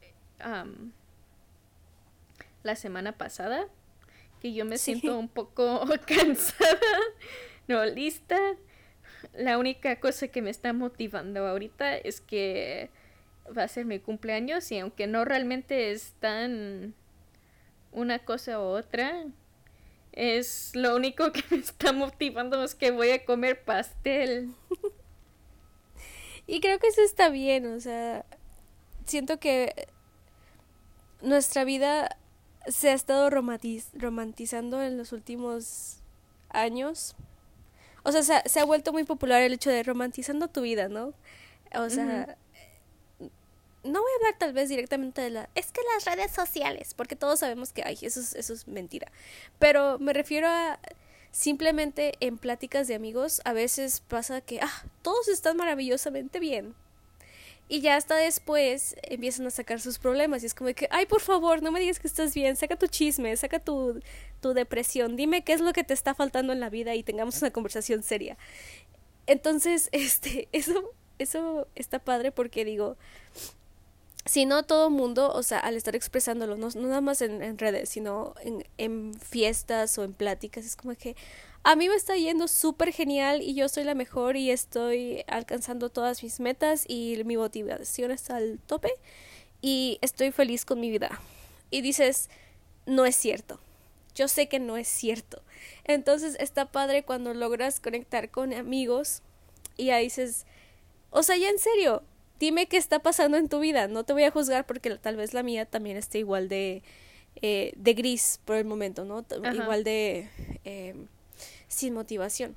la 2.62 2.76
semana 2.76 3.12
pasada, 3.12 3.66
que 4.40 4.52
yo 4.52 4.64
me 4.64 4.76
siento 4.76 5.18
un 5.18 5.28
poco 5.28 5.84
cansada, 6.06 6.78
no 7.68 7.84
lista. 7.86 8.38
La 9.34 9.56
única 9.56 10.00
cosa 10.00 10.28
que 10.28 10.42
me 10.42 10.50
está 10.50 10.72
motivando 10.72 11.46
ahorita 11.46 11.96
es 11.96 12.20
que 12.20 12.90
va 13.56 13.64
a 13.64 13.68
ser 13.68 13.84
mi 13.84 13.98
cumpleaños 13.98 14.70
y 14.72 14.78
aunque 14.78 15.06
no 15.06 15.24
realmente 15.24 15.90
es 15.90 16.12
tan 16.20 16.94
una 17.92 18.18
cosa 18.20 18.58
u 18.58 18.62
otra, 18.62 19.24
es 20.12 20.72
lo 20.74 20.96
único 20.96 21.32
que 21.32 21.42
me 21.50 21.58
está 21.58 21.92
motivando 21.92 22.62
es 22.64 22.74
que 22.74 22.90
voy 22.90 23.10
a 23.10 23.24
comer 23.24 23.64
pastel. 23.64 24.54
y 26.46 26.60
creo 26.60 26.78
que 26.78 26.88
eso 26.88 27.02
está 27.02 27.28
bien, 27.28 27.66
o 27.66 27.80
sea, 27.80 28.24
siento 29.06 29.38
que 29.38 29.88
nuestra 31.20 31.64
vida 31.64 32.16
se 32.66 32.90
ha 32.90 32.94
estado 32.94 33.30
romantizando 33.30 34.82
en 34.82 34.96
los 34.96 35.12
últimos 35.12 35.98
años. 36.50 37.16
O 38.04 38.12
sea, 38.12 38.22
se 38.22 38.60
ha, 38.60 38.64
vuelto 38.64 38.92
muy 38.92 39.04
popular 39.04 39.42
el 39.42 39.52
hecho 39.52 39.70
de 39.70 39.82
romantizando 39.82 40.48
tu 40.48 40.62
vida, 40.62 40.88
¿no? 40.88 41.14
O 41.74 41.88
sea, 41.88 42.36
no 43.84 44.00
voy 44.00 44.10
a 44.12 44.16
hablar 44.16 44.38
tal 44.38 44.52
vez 44.52 44.68
directamente 44.68 45.20
de 45.20 45.30
la... 45.30 45.48
Es 45.54 45.72
que 45.72 45.80
las 45.94 46.04
redes 46.04 46.32
sociales, 46.32 46.94
porque 46.94 47.16
todos 47.16 47.40
sabemos 47.40 47.72
que, 47.72 47.82
ay, 47.84 47.98
eso 48.02 48.20
es, 48.20 48.34
eso 48.34 48.52
es 48.52 48.68
mentira. 48.68 49.10
Pero 49.58 49.98
me 49.98 50.12
refiero 50.12 50.48
a 50.48 50.78
simplemente 51.32 52.12
en 52.20 52.38
pláticas 52.38 52.86
de 52.86 52.94
amigos, 52.94 53.40
a 53.44 53.52
veces 53.52 54.00
pasa 54.00 54.40
que, 54.42 54.60
ah, 54.60 54.84
todos 55.00 55.28
están 55.28 55.56
maravillosamente 55.56 56.38
bien. 56.38 56.74
Y 57.68 57.80
ya 57.80 57.96
hasta 57.96 58.16
después 58.16 58.96
empiezan 59.02 59.46
a 59.46 59.50
sacar 59.50 59.80
sus 59.80 59.98
problemas 59.98 60.42
y 60.42 60.46
es 60.46 60.54
como 60.54 60.72
que, 60.74 60.88
ay, 60.90 61.06
por 61.06 61.22
favor, 61.22 61.62
no 61.62 61.72
me 61.72 61.80
digas 61.80 62.00
que 62.00 62.06
estás 62.06 62.34
bien, 62.34 62.54
saca 62.54 62.76
tu 62.76 62.86
chisme, 62.86 63.34
saca 63.36 63.60
tu, 63.60 64.00
tu 64.40 64.52
depresión, 64.52 65.16
dime 65.16 65.42
qué 65.42 65.54
es 65.54 65.62
lo 65.62 65.72
que 65.72 65.84
te 65.84 65.94
está 65.94 66.14
faltando 66.14 66.52
en 66.52 66.60
la 66.60 66.68
vida 66.68 66.94
y 66.94 67.02
tengamos 67.02 67.40
una 67.40 67.50
conversación 67.50 68.02
seria. 68.02 68.36
Entonces, 69.26 69.88
este, 69.92 70.48
eso, 70.52 70.92
eso 71.18 71.66
está 71.74 71.98
padre 71.98 72.30
porque 72.30 72.66
digo, 72.66 72.98
si 74.24 74.46
no 74.46 74.62
todo 74.62 74.90
mundo, 74.90 75.32
o 75.32 75.42
sea, 75.42 75.58
al 75.58 75.76
estar 75.76 75.96
expresándolo, 75.96 76.56
no, 76.56 76.68
nada 76.74 77.00
más 77.00 77.22
en, 77.22 77.58
redes, 77.58 77.88
sino 77.88 78.34
en, 78.42 78.64
en, 78.78 79.14
fiestas 79.14 79.98
o 79.98 80.04
en 80.04 80.12
pláticas, 80.12 80.64
es 80.64 80.76
como 80.76 80.94
que 80.94 81.16
a 81.64 81.76
mí 81.76 81.88
me 81.88 81.94
está 81.94 82.16
yendo 82.16 82.48
súper 82.48 82.92
genial 82.92 83.40
y 83.40 83.54
yo 83.54 83.68
soy 83.68 83.84
la 83.84 83.94
mejor 83.94 84.36
y 84.36 84.50
estoy 84.50 85.24
alcanzando 85.28 85.90
todas 85.90 86.22
mis 86.22 86.40
metas 86.40 86.84
y 86.88 87.22
mi 87.24 87.36
motivación 87.36 88.10
está 88.10 88.36
al 88.36 88.58
tope 88.66 88.92
y 89.60 89.98
estoy 90.02 90.32
feliz 90.32 90.64
con 90.64 90.80
mi 90.80 90.90
vida. 90.90 91.20
Y 91.70 91.80
dices, 91.80 92.30
no 92.84 93.06
es 93.06 93.14
cierto. 93.14 93.60
Yo 94.14 94.28
sé 94.28 94.48
que 94.48 94.58
no 94.58 94.76
es 94.76 94.88
cierto. 94.88 95.40
Entonces 95.84 96.36
está 96.40 96.66
padre 96.70 97.04
cuando 97.04 97.32
logras 97.32 97.78
conectar 97.80 98.30
con 98.30 98.52
amigos 98.52 99.22
y 99.76 99.90
ahí 99.90 100.04
dices, 100.04 100.46
o 101.10 101.22
sea, 101.22 101.36
ya 101.36 101.48
en 101.48 101.58
serio, 101.58 102.02
dime 102.42 102.66
qué 102.66 102.76
está 102.76 102.98
pasando 102.98 103.36
en 103.36 103.48
tu 103.48 103.60
vida. 103.60 103.86
No 103.86 104.02
te 104.02 104.12
voy 104.12 104.24
a 104.24 104.32
juzgar 104.32 104.66
porque 104.66 104.90
tal 104.96 105.14
vez 105.14 105.32
la 105.32 105.44
mía 105.44 105.64
también 105.64 105.96
esté 105.96 106.18
igual 106.18 106.48
de, 106.48 106.82
eh, 107.36 107.72
de 107.76 107.94
gris 107.94 108.40
por 108.44 108.56
el 108.56 108.64
momento, 108.64 109.04
¿no? 109.04 109.24
Igual 109.54 109.84
de 109.84 110.28
em, 110.64 111.06
sin 111.68 111.94
motivación. 111.94 112.56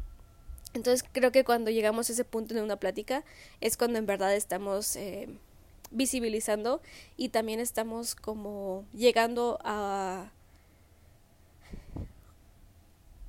Entonces 0.74 1.08
creo 1.12 1.32
que 1.32 1.44
cuando 1.44 1.70
llegamos 1.70 2.10
a 2.10 2.14
ese 2.14 2.26
punto 2.26 2.56
en 2.56 2.64
una 2.64 2.78
plática 2.78 3.24
es 3.62 3.78
cuando 3.78 4.00
en 4.00 4.08
verdad 4.08 4.36
estamos 4.36 4.96
em, 4.96 5.38
visibilizando 5.92 6.82
y 7.16 7.30
también 7.30 7.60
estamos 7.60 8.16
como 8.16 8.86
llegando 8.92 9.60
a 9.64 10.32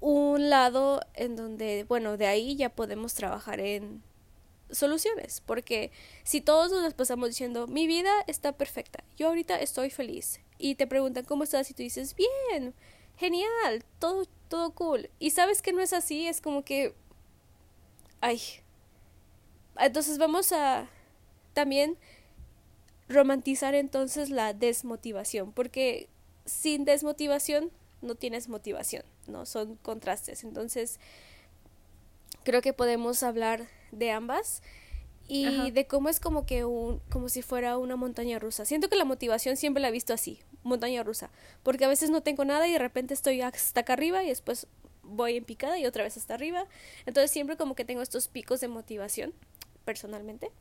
un 0.01 0.49
lado 0.49 1.03
en 1.13 1.37
donde, 1.37 1.85
bueno, 1.87 2.17
de 2.17 2.27
ahí 2.27 2.57
ya 2.57 2.71
podemos 2.71 3.13
trabajar 3.13 3.61
en 3.61 4.03
soluciones, 4.71 5.43
porque 5.47 5.91
si 6.25 6.41
todos 6.41 6.71
nos 6.73 6.95
pasamos 6.95 7.29
diciendo, 7.29 7.67
mi 7.67 7.87
vida 7.87 8.11
está 8.27 8.53
perfecta, 8.53 9.05
yo 9.17 9.29
ahorita 9.29 9.61
estoy 9.61 9.91
feliz, 9.91 10.41
y 10.59 10.75
te 10.75 10.87
preguntan 10.87 11.25
cómo 11.25 11.45
estás 11.45 11.71
y 11.71 11.75
tú 11.75 11.83
dices, 11.83 12.15
bien, 12.17 12.75
genial, 13.17 13.85
todo, 13.99 14.27
todo 14.49 14.71
cool, 14.73 15.11
y 15.19 15.31
sabes 15.31 15.63
que 15.63 15.73
no 15.73 15.81
es 15.81 15.93
así, 15.93 16.27
es 16.27 16.41
como 16.41 16.65
que, 16.65 16.95
ay, 18.21 18.41
entonces 19.79 20.19
vamos 20.19 20.53
a 20.53 20.89
también 21.53 21.97
romantizar 23.09 23.75
entonces 23.75 24.31
la 24.31 24.53
desmotivación, 24.53 25.53
porque 25.53 26.09
sin 26.45 26.85
desmotivación 26.85 27.71
no 28.03 28.15
tienes 28.15 28.49
motivación, 28.49 29.05
¿no? 29.27 29.47
Son 29.47 29.77
contrastes, 29.77 30.45
entonces 30.45 30.99
creo 32.47 32.63
que 32.63 32.73
podemos 32.73 33.25
hablar 33.25 33.67
de 33.91 34.13
ambas 34.13 34.63
y 35.29 35.73
de 35.73 35.89
cómo 35.89 36.09
es 36.09 36.21
como 36.21 36.47
que 36.47 36.65
un 36.65 37.01
como 37.11 37.29
si 37.29 37.43
fuera 37.43 37.77
una 37.77 37.97
montaña 37.97 38.39
rusa. 38.39 38.65
Siento 38.65 38.89
que 38.89 38.95
la 38.95 39.05
motivación 39.05 39.57
siempre 39.57 39.81
la 39.83 39.89
he 39.89 39.93
visto 39.93 40.15
así, 40.15 40.39
montaña 40.63 41.03
rusa, 41.03 41.31
porque 41.65 41.85
a 41.85 41.89
veces 41.89 42.09
no 42.11 42.23
tengo 42.23 42.45
nada 42.45 42.69
y 42.69 42.73
de 42.73 42.79
repente 42.79 43.15
estoy 43.15 43.43
hasta 43.43 43.81
acá 43.81 43.95
arriba 43.95 44.23
y 44.23 44.29
después 44.29 44.69
voy 45.03 45.37
en 45.37 45.45
picada 45.45 45.77
y 45.77 45.87
otra 45.87 46.05
vez 46.05 46.17
hasta 46.17 46.35
arriba. 46.35 46.67
Entonces 47.05 47.33
siempre 47.33 47.57
como 47.57 47.75
que 47.75 47.85
tengo 47.85 48.01
estos 48.01 48.29
picos 48.29 48.61
de 48.61 48.69
motivación 48.69 49.35
personalmente. 49.85 50.53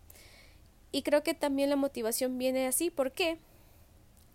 Y 0.91 1.03
creo 1.03 1.21
que 1.21 1.35
también 1.35 1.69
la 1.69 1.75
motivación 1.75 2.39
viene 2.39 2.65
así, 2.65 2.89
¿por 2.89 3.11
qué? 3.11 3.37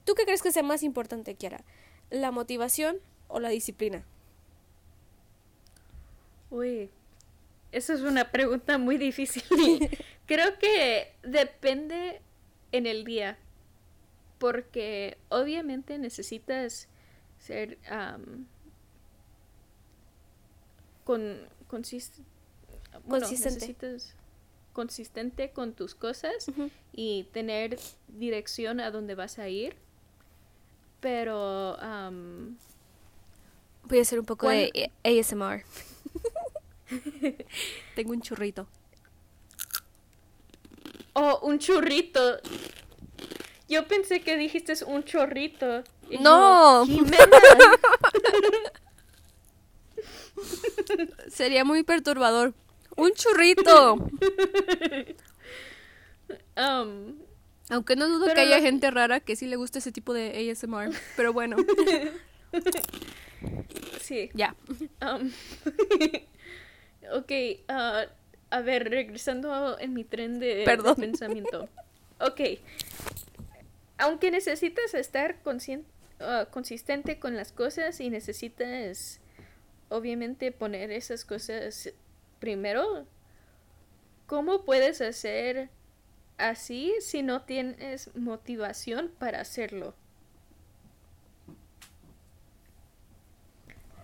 ¿Tú 0.04 0.14
qué 0.14 0.24
crees 0.24 0.42
que 0.42 0.52
sea 0.52 0.62
más 0.62 0.84
importante, 0.84 1.34
Kiara? 1.34 1.64
¿La 2.10 2.30
motivación 2.30 2.98
o 3.26 3.40
la 3.40 3.48
disciplina? 3.48 4.04
Uy, 6.50 6.90
esa 7.72 7.94
es 7.94 8.00
una 8.00 8.30
pregunta 8.30 8.78
muy 8.78 8.98
difícil. 8.98 9.42
Creo 10.26 10.59
que 10.59 11.14
depende 11.22 12.20
en 12.72 12.87
el 12.87 13.04
día. 13.04 13.38
Porque 14.38 15.18
obviamente 15.28 15.98
necesitas 15.98 16.88
ser 17.38 17.78
con, 21.04 21.46
consistente. 21.66 22.24
necesitas 23.06 24.14
consistente 24.72 25.50
con 25.50 25.74
tus 25.74 25.94
cosas 25.94 26.46
y 26.92 27.24
tener 27.33 27.78
dirección 28.09 28.80
a 28.80 28.90
dónde 28.90 29.14
vas 29.14 29.38
a 29.38 29.48
ir. 29.48 29.76
Pero 31.00 31.76
voy 33.85 33.98
a 33.98 34.02
hacer 34.02 34.20
un 34.20 34.26
poco 34.26 34.48
de 34.48 34.90
ASMR. 35.04 35.64
Tengo 37.94 38.12
un 38.12 38.22
churrito. 38.22 38.66
Oh, 41.14 41.40
un 41.42 41.59
churrito. 41.59 42.40
Yo 43.68 43.87
pensé 43.87 44.20
que 44.20 44.37
dijiste 44.37 44.74
un 44.85 45.05
chorrito. 45.05 45.85
no. 46.20 46.87
Sería 51.29 51.64
muy 51.64 51.83
perturbador. 51.83 52.55
Un 52.96 53.12
churrito. 53.12 54.09
Um, 56.57 57.16
Aunque 57.70 57.96
no 57.96 58.07
dudo 58.09 58.33
que 58.35 58.40
haya 58.40 58.61
gente 58.61 58.90
rara 58.90 59.18
que 59.20 59.35
sí 59.35 59.46
le 59.46 59.57
guste 59.57 59.79
ese 59.79 59.90
tipo 59.92 60.12
de 60.12 60.50
ASMR. 60.50 60.92
Pero 61.16 61.33
bueno. 61.33 61.57
sí. 64.00 64.31
Ya. 64.35 64.55
Um, 65.00 65.33
Ok, 67.12 67.33
uh, 67.68 68.09
a 68.51 68.61
ver, 68.62 68.90
regresando 68.90 69.79
en 69.79 69.94
mi 69.94 70.05
tren 70.05 70.38
de, 70.38 70.64
pensamiento. 70.96 71.68
Ok. 72.20 72.40
Aunque 73.99 74.31
necesitas 74.31 74.94
estar 74.94 75.37
uh, 75.44 76.51
consistente 76.51 77.18
con 77.18 77.37
las 77.37 77.53
cosas 77.53 78.01
y 78.01 78.11
necesitas, 78.11 79.20
obviamente, 79.88 80.53
poner 80.53 80.90
esas 80.90 81.25
cosas 81.25 81.92
primero, 82.38 83.07
¿cómo 84.27 84.64
puedes 84.64 85.01
hacer 85.01 85.70
así 86.38 86.94
si 87.01 87.23
no 87.23 87.42
tienes 87.42 88.14
motivación 88.16 89.11
para 89.18 89.40
hacerlo? 89.40 89.94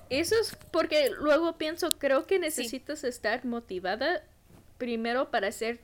Eso 0.08 0.36
es 0.40 0.56
porque 0.70 1.10
luego 1.10 1.56
pienso, 1.56 1.98
creo 1.98 2.26
que 2.26 2.38
necesitas 2.38 3.02
estar 3.02 3.44
motivada 3.44 4.22
primero 4.78 5.30
para 5.30 5.48
hacer 5.48 5.80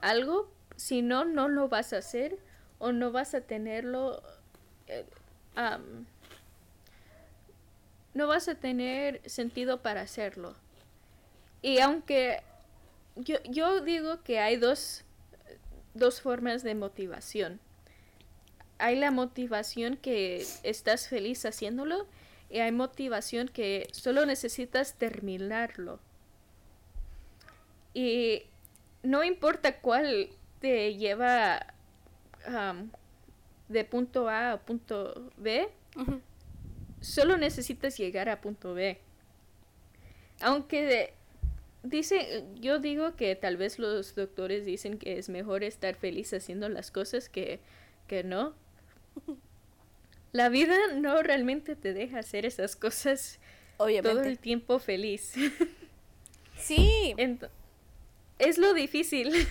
algo, 0.00 0.50
si 0.76 1.02
no, 1.02 1.24
no 1.24 1.48
lo 1.48 1.68
vas 1.68 1.92
a 1.92 1.98
hacer 1.98 2.38
o 2.78 2.92
no 2.92 3.12
vas 3.12 3.34
a 3.34 3.42
tenerlo, 3.42 4.22
eh, 4.86 5.04
no 8.14 8.26
vas 8.26 8.48
a 8.48 8.54
tener 8.54 9.20
sentido 9.28 9.82
para 9.82 10.00
hacerlo. 10.00 10.54
Y 11.60 11.80
aunque 11.80 12.42
yo, 13.16 13.36
yo 13.44 13.80
digo 13.80 14.22
que 14.22 14.40
hay 14.40 14.56
dos, 14.56 15.04
dos 15.92 16.20
formas 16.20 16.62
de 16.62 16.74
motivación. 16.74 17.60
Hay 18.78 18.96
la 18.96 19.10
motivación 19.10 19.96
que 19.96 20.46
estás 20.62 21.08
feliz 21.08 21.44
haciéndolo 21.44 22.06
y 22.50 22.58
hay 22.58 22.72
motivación 22.72 23.48
que 23.48 23.88
solo 23.92 24.26
necesitas 24.26 24.94
terminarlo. 24.94 26.00
Y 27.92 28.42
no 29.02 29.22
importa 29.24 29.80
cuál 29.80 30.30
te 30.60 30.96
lleva 30.96 31.74
de 33.68 33.84
punto 33.84 34.28
A 34.28 34.52
a 34.52 34.60
punto 34.60 35.30
B, 35.36 35.68
solo 37.00 37.36
necesitas 37.36 37.96
llegar 37.96 38.28
a 38.28 38.40
punto 38.40 38.74
B. 38.74 38.98
Aunque 40.40 41.14
dice, 41.82 42.44
yo 42.60 42.78
digo 42.78 43.14
que 43.14 43.36
tal 43.36 43.56
vez 43.56 43.78
los 43.78 44.14
doctores 44.14 44.64
dicen 44.64 44.98
que 44.98 45.18
es 45.18 45.28
mejor 45.28 45.62
estar 45.62 45.94
feliz 45.94 46.32
haciendo 46.32 46.68
las 46.68 46.90
cosas 46.90 47.28
que, 47.28 47.60
que 48.08 48.24
no. 48.24 48.54
La 50.34 50.48
vida 50.48 50.76
no 50.96 51.22
realmente 51.22 51.76
te 51.76 51.94
deja 51.94 52.18
hacer 52.18 52.44
esas 52.44 52.74
cosas 52.74 53.38
Obviamente. 53.76 54.10
todo 54.10 54.24
el 54.24 54.40
tiempo 54.40 54.80
feliz. 54.80 55.32
Sí. 56.58 57.14
es 58.40 58.58
lo 58.58 58.74
difícil. 58.74 59.46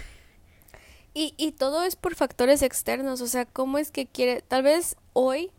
Y, 1.13 1.35
y 1.37 1.53
todo 1.53 1.83
es 1.83 1.95
por 1.95 2.15
factores 2.15 2.61
externos, 2.61 3.21
o 3.21 3.27
sea, 3.27 3.45
¿cómo 3.45 3.77
es 3.77 3.91
que 3.91 4.07
quiere? 4.07 4.41
Tal 4.41 4.63
vez 4.63 4.97
hoy 5.13 5.51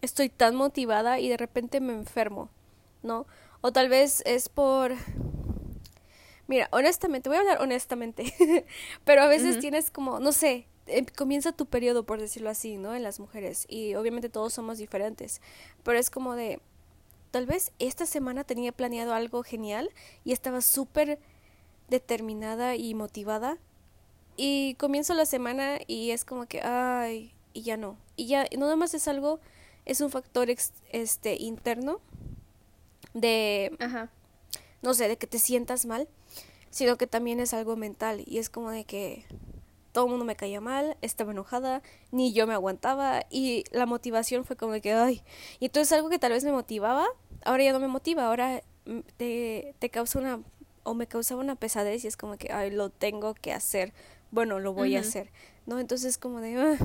estoy 0.00 0.30
tan 0.30 0.56
motivada 0.56 1.20
y 1.20 1.28
de 1.28 1.36
repente 1.36 1.80
me 1.80 1.92
enfermo, 1.92 2.48
¿no? 3.04 3.26
O 3.60 3.70
tal 3.72 3.88
vez 3.88 4.20
es 4.26 4.48
por... 4.48 4.94
Mira, 6.48 6.68
honestamente, 6.72 7.28
voy 7.28 7.36
a 7.36 7.40
hablar 7.42 7.60
honestamente, 7.60 8.34
pero 9.04 9.22
a 9.22 9.26
veces 9.26 9.60
tienes 9.60 9.92
como, 9.92 10.18
no 10.18 10.32
sé, 10.32 10.66
em, 10.90 11.06
comienza 11.16 11.52
tu 11.52 11.66
periodo, 11.66 12.04
por 12.04 12.20
decirlo 12.20 12.50
así, 12.50 12.76
¿no? 12.76 12.94
En 12.94 13.02
las 13.02 13.20
mujeres, 13.20 13.66
y 13.68 13.94
obviamente 13.94 14.28
todos 14.28 14.52
somos 14.52 14.78
diferentes, 14.78 15.40
pero 15.82 15.98
es 15.98 16.10
como 16.10 16.34
de, 16.34 16.60
tal 17.30 17.46
vez 17.46 17.72
esta 17.78 18.06
semana 18.06 18.44
tenía 18.44 18.72
planeado 18.72 19.14
algo 19.14 19.42
genial 19.42 19.90
y 20.24 20.32
estaba 20.32 20.60
súper 20.60 21.18
determinada 21.88 22.76
y 22.76 22.94
motivada 22.94 23.58
y 24.36 24.74
comienzo 24.74 25.14
la 25.14 25.26
semana 25.26 25.78
y 25.86 26.12
es 26.12 26.24
como 26.24 26.46
que, 26.46 26.62
ay, 26.62 27.34
y 27.52 27.62
ya 27.62 27.76
no. 27.76 27.98
Y 28.16 28.26
ya, 28.26 28.46
no 28.56 28.60
nada 28.60 28.76
más 28.76 28.94
es 28.94 29.08
algo, 29.08 29.40
es 29.84 30.00
un 30.00 30.10
factor 30.10 30.48
este 30.92 31.36
interno 31.36 32.00
de, 33.12 33.76
no 34.82 34.94
sé, 34.94 35.08
de 35.08 35.18
que 35.18 35.26
te 35.26 35.38
sientas 35.38 35.84
mal, 35.84 36.08
sino 36.70 36.96
que 36.96 37.06
también 37.06 37.40
es 37.40 37.52
algo 37.52 37.76
mental. 37.76 38.22
Y 38.26 38.38
es 38.38 38.48
como 38.48 38.70
de 38.70 38.84
que 38.84 39.24
todo 39.92 40.04
el 40.04 40.10
mundo 40.10 40.24
me 40.24 40.36
caía 40.36 40.60
mal, 40.60 40.96
estaba 41.02 41.32
enojada, 41.32 41.82
ni 42.12 42.32
yo 42.32 42.46
me 42.46 42.54
aguantaba 42.54 43.26
y 43.30 43.64
la 43.72 43.86
motivación 43.86 44.44
fue 44.44 44.56
como 44.56 44.80
que, 44.80 44.92
ay, 44.92 45.22
y 45.58 45.66
entonces 45.66 45.92
algo 45.92 46.08
que 46.08 46.18
tal 46.18 46.32
vez 46.32 46.44
me 46.44 46.52
motivaba, 46.52 47.06
ahora 47.44 47.64
ya 47.64 47.72
no 47.72 47.80
me 47.80 47.88
motiva, 47.88 48.26
ahora 48.26 48.62
te, 49.16 49.74
te 49.78 49.90
causa 49.90 50.18
una, 50.18 50.40
o 50.82 50.94
me 50.94 51.06
causaba 51.06 51.40
una 51.40 51.56
pesadez 51.56 52.04
y 52.04 52.08
es 52.08 52.16
como 52.16 52.36
que, 52.36 52.52
ay, 52.52 52.70
lo 52.70 52.90
tengo 52.90 53.34
que 53.34 53.52
hacer 53.52 53.92
bueno, 54.30 54.60
lo 54.60 54.72
voy 54.72 54.96
a 54.96 55.00
hacer, 55.00 55.30
¿no? 55.66 55.78
Entonces 55.78 56.18
como 56.18 56.40
de... 56.40 56.56
Ah". 56.56 56.78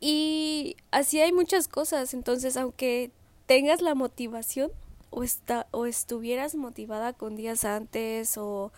Y 0.00 0.76
así 0.90 1.20
hay 1.20 1.32
muchas 1.32 1.68
cosas, 1.68 2.14
entonces 2.14 2.56
aunque 2.56 3.10
tengas 3.46 3.82
la 3.82 3.94
motivación 3.94 4.70
o, 5.10 5.24
está, 5.24 5.66
o 5.72 5.86
estuvieras 5.86 6.54
motivada 6.54 7.14
con 7.14 7.34
días 7.34 7.64
antes 7.64 8.36
o 8.36 8.72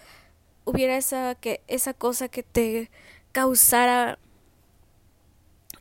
hubiera 0.71 0.97
esa, 0.97 1.35
que, 1.35 1.61
esa 1.69 1.95
cosa 1.95 2.29
que 2.29 2.43
te 2.43 2.91
causara 3.33 4.19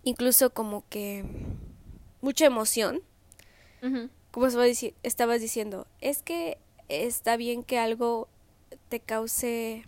incluso 0.03 0.51
como 0.51 0.83
que 0.89 1.23
mucha 2.21 2.45
emoción, 2.45 3.01
como 4.31 4.47
estabas 5.03 5.41
diciendo, 5.41 5.87
es 6.01 6.21
que 6.21 6.57
está 6.89 7.37
bien 7.37 7.63
que 7.63 7.79
algo 7.79 8.27
te 8.89 8.99
cause 8.99 9.83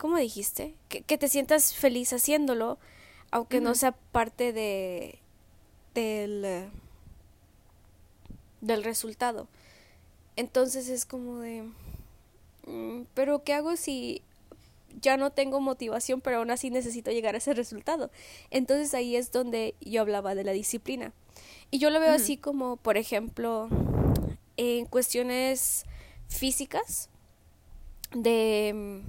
¿cómo 0.00 0.16
dijiste? 0.16 0.74
Que, 0.88 1.18
te 1.18 1.28
sientas 1.28 1.74
feliz 1.74 2.12
haciéndolo, 2.14 2.78
aunque 3.30 3.60
no 3.60 3.74
sea 3.74 3.92
parte 3.92 4.54
de 4.54 5.18
del 5.94 6.70
del 8.62 8.82
resultado. 8.82 9.46
Entonces 10.36 10.88
es 10.88 11.04
como 11.04 11.40
de 11.40 11.68
pero 13.14 13.42
¿qué 13.44 13.54
hago 13.54 13.76
si 13.76 14.22
ya 15.00 15.16
no 15.16 15.30
tengo 15.30 15.60
motivación, 15.60 16.20
pero 16.20 16.38
aún 16.38 16.50
así 16.50 16.70
necesito 16.70 17.10
llegar 17.10 17.34
a 17.34 17.38
ese 17.38 17.54
resultado? 17.54 18.10
Entonces 18.50 18.94
ahí 18.94 19.16
es 19.16 19.32
donde 19.32 19.74
yo 19.80 20.00
hablaba 20.00 20.34
de 20.34 20.44
la 20.44 20.52
disciplina. 20.52 21.12
Y 21.70 21.78
yo 21.78 21.90
lo 21.90 22.00
veo 22.00 22.12
así 22.12 22.36
como, 22.36 22.76
por 22.76 22.96
ejemplo, 22.96 23.68
en 24.56 24.86
cuestiones 24.86 25.84
físicas 26.28 27.08
de 28.12 29.02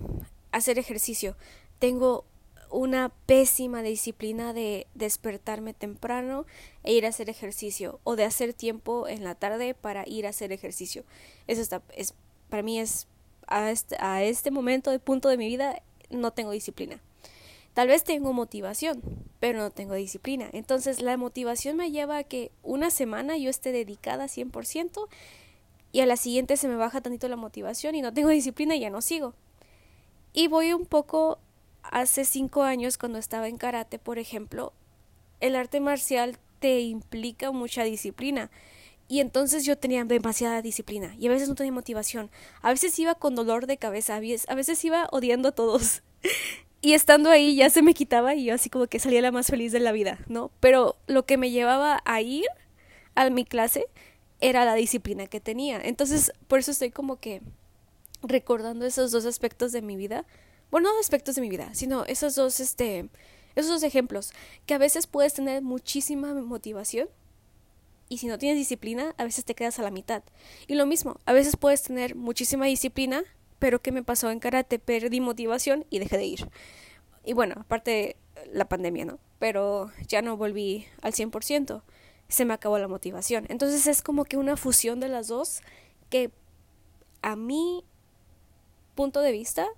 hacer 0.52 0.78
ejercicio. 0.78 1.36
Tengo 1.80 2.26
una 2.70 3.10
pésima 3.26 3.82
disciplina 3.82 4.54
de 4.54 4.88
despertarme 4.96 5.74
temprano 5.74 6.46
e 6.84 6.94
ir 6.94 7.06
a 7.06 7.10
hacer 7.10 7.30
ejercicio 7.30 8.00
o 8.04 8.16
de 8.16 8.24
hacer 8.24 8.54
tiempo 8.54 9.08
en 9.08 9.24
la 9.24 9.36
tarde 9.36 9.74
para 9.74 10.08
ir 10.08 10.26
a 10.26 10.30
hacer 10.30 10.52
ejercicio. 10.52 11.04
Eso 11.48 11.62
está 11.62 11.82
es 11.96 12.14
para 12.50 12.64
mí 12.64 12.80
es 12.80 13.08
a 13.52 13.70
este, 13.70 13.98
a 14.00 14.24
este 14.24 14.50
momento 14.50 14.90
de 14.90 15.00
punto 15.00 15.30
de 15.30 15.38
mi 15.38 15.48
vida 15.48 15.82
no 16.10 16.32
tengo 16.32 16.52
disciplina. 16.52 17.00
Tal 17.74 17.88
vez 17.88 18.04
tengo 18.04 18.34
motivación, 18.34 19.02
pero 19.40 19.60
no 19.60 19.70
tengo 19.70 19.94
disciplina. 19.94 20.50
Entonces 20.52 21.02
la 21.02 21.16
motivación 21.18 21.78
me 21.78 21.92
lleva 21.92 22.18
a 22.18 22.24
que 22.24 22.52
una 22.64 22.90
semana 22.90 23.38
yo 23.38 23.50
esté 23.50 23.72
dedicada 23.72 24.26
100% 24.26 25.08
y 25.92 26.00
a 26.00 26.06
la 26.06 26.18
siguiente 26.18 26.58
se 26.58 26.68
me 26.68 26.76
baja 26.76 27.02
tantito 27.02 27.28
la 27.28 27.36
motivación 27.36 27.96
y 27.96 28.02
no 28.02 28.14
tengo 28.14 28.30
disciplina 28.30 28.76
y 28.76 28.82
ya 28.82 28.90
no 28.90 29.02
sigo. 29.02 29.34
Y 30.34 30.48
voy 30.48 30.74
un 30.74 30.86
poco 30.86 31.40
hace 31.84 32.26
cinco 32.26 32.64
años 32.64 32.98
cuando 32.98 33.20
estaba 33.20 33.48
en 33.48 33.58
karate, 33.58 34.00
por 34.00 34.20
ejemplo, 34.20 34.74
el 35.40 35.56
arte 35.56 35.80
marcial 35.80 36.38
te 36.60 36.82
implica 36.82 37.52
mucha 37.52 37.84
disciplina. 37.84 38.50
Y 39.12 39.20
entonces 39.20 39.66
yo 39.66 39.78
tenía 39.78 40.06
demasiada 40.06 40.62
disciplina 40.62 41.14
y 41.20 41.28
a 41.28 41.32
veces 41.32 41.50
no 41.50 41.56
tenía 41.56 41.74
motivación. 41.74 42.32
A 42.62 42.70
veces 42.70 42.98
iba 42.98 43.14
con 43.14 43.36
dolor 43.36 43.68
de 43.68 43.76
cabeza, 43.76 44.16
a 44.16 44.56
veces 44.56 44.86
iba 44.86 45.10
odiando 45.12 45.50
a 45.50 45.52
todos. 45.52 46.02
y 46.82 46.94
estando 46.94 47.30
ahí 47.30 47.58
ya 47.58 47.70
se 47.70 47.82
me 47.82 47.94
quitaba 47.94 48.36
y 48.36 48.46
yo 48.46 48.54
así 48.54 48.70
como 48.70 48.88
que 48.88 49.00
salía 49.00 49.22
la 49.22 49.34
más 49.34 49.48
feliz 49.48 49.74
de 49.74 49.82
la 49.82 49.92
vida, 49.92 50.20
¿no? 50.28 50.50
Pero 50.62 50.96
lo 51.08 51.26
que 51.26 51.36
me 51.36 51.52
llevaba 51.52 52.02
a 52.06 52.22
ir 52.22 52.46
a 53.16 53.30
mi 53.30 53.44
clase 53.44 53.84
era 54.40 54.64
la 54.64 54.76
disciplina 54.76 55.28
que 55.28 55.42
tenía. 55.42 55.82
Entonces, 55.84 56.32
por 56.48 56.60
eso 56.60 56.72
estoy 56.72 56.92
como 56.92 57.20
que 57.20 57.42
recordando 58.24 58.86
esos 58.86 59.12
dos 59.12 59.26
aspectos 59.26 59.74
de 59.74 59.82
mi 59.82 59.98
vida. 59.98 60.26
Bueno, 60.72 60.90
no 60.90 61.00
aspectos 61.02 61.36
de 61.36 61.42
mi 61.42 61.50
vida, 61.50 61.74
sino 61.74 62.06
esos 62.06 62.36
dos, 62.36 62.62
este, 62.62 63.10
esos 63.56 63.72
dos 63.72 63.84
ejemplos. 63.84 64.32
Que 64.66 64.74
a 64.74 64.78
veces 64.78 65.06
puedes 65.06 65.34
tener 65.34 65.62
muchísima 65.64 66.34
motivación 66.34 67.10
y 68.12 68.18
si 68.18 68.28
no 68.28 68.38
tienes 68.38 68.58
disciplina, 68.58 69.16
a 69.18 69.24
veces 69.24 69.46
te 69.46 69.56
quedas 69.56 69.80
a 69.80 69.84
la 69.84 69.90
mitad. 69.90 70.22
Y 70.68 70.76
lo 70.76 70.86
mismo, 70.86 71.22
a 71.26 71.32
veces 71.32 71.56
puedes 71.56 71.82
tener 71.82 72.14
muchísima 72.14 72.66
disciplina, 72.66 73.24
pero 73.58 73.82
¿qué 73.82 73.94
me 73.94 74.04
pasó 74.04 74.30
en 74.32 74.42
karate? 74.42 74.80
Perdí 74.80 75.22
motivación 75.22 75.86
y 75.90 76.00
dejé 76.00 76.18
de 76.18 76.26
ir. 76.26 76.50
Y 77.24 77.32
bueno, 77.32 77.56
aparte 77.58 78.18
la 78.52 78.68
pandemia, 78.68 79.06
¿no? 79.06 79.18
Pero 79.40 79.92
ya 80.10 80.22
no 80.22 80.36
volví 80.36 80.88
al 81.02 81.14
100%. 81.14 81.84
Se 82.28 82.44
me 82.44 82.54
acabó 82.54 82.78
la 82.80 82.90
motivación. 82.90 83.46
Entonces 83.48 83.88
es 83.88 84.02
como 84.02 84.26
que 84.26 84.36
una 84.36 84.58
fusión 84.58 85.00
de 85.00 85.08
las 85.08 85.30
dos 85.30 85.62
que 86.10 86.32
a 87.22 87.38
mí 87.38 87.86
punto 88.94 89.22
de 89.22 89.32
vista 89.32 89.70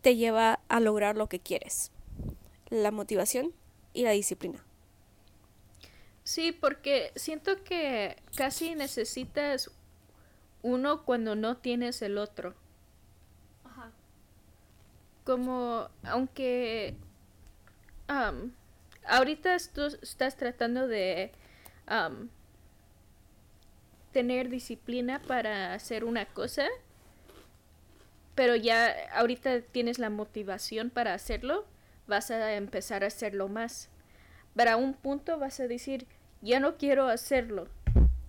te 0.00 0.14
lleva 0.14 0.60
a 0.68 0.78
lograr 0.78 1.16
lo 1.16 1.28
que 1.28 1.40
quieres. 1.40 1.90
La 2.68 2.92
motivación 2.92 3.52
y 3.94 4.04
la 4.04 4.12
disciplina. 4.12 4.64
Sí, 6.24 6.52
porque 6.52 7.12
siento 7.16 7.62
que 7.62 8.16
casi 8.34 8.74
necesitas 8.74 9.70
uno 10.62 11.04
cuando 11.04 11.36
no 11.36 11.58
tienes 11.58 12.00
el 12.00 12.16
otro. 12.16 12.54
Ajá. 13.64 13.92
Como, 15.24 15.88
aunque 16.02 16.96
ahorita 19.06 19.56
tú 19.74 19.82
estás 20.02 20.36
tratando 20.36 20.88
de 20.88 21.30
tener 24.12 24.48
disciplina 24.48 25.20
para 25.20 25.74
hacer 25.74 26.04
una 26.04 26.24
cosa, 26.24 26.66
pero 28.34 28.56
ya 28.56 28.94
ahorita 29.12 29.60
tienes 29.60 29.98
la 29.98 30.08
motivación 30.08 30.88
para 30.88 31.12
hacerlo, 31.12 31.66
vas 32.06 32.30
a 32.30 32.54
empezar 32.54 33.04
a 33.04 33.08
hacerlo 33.08 33.48
más. 33.48 33.90
Para 34.54 34.76
un 34.76 34.94
punto 34.94 35.38
vas 35.38 35.58
a 35.60 35.66
decir, 35.66 36.06
ya 36.40 36.60
no 36.60 36.76
quiero 36.76 37.08
hacerlo, 37.08 37.68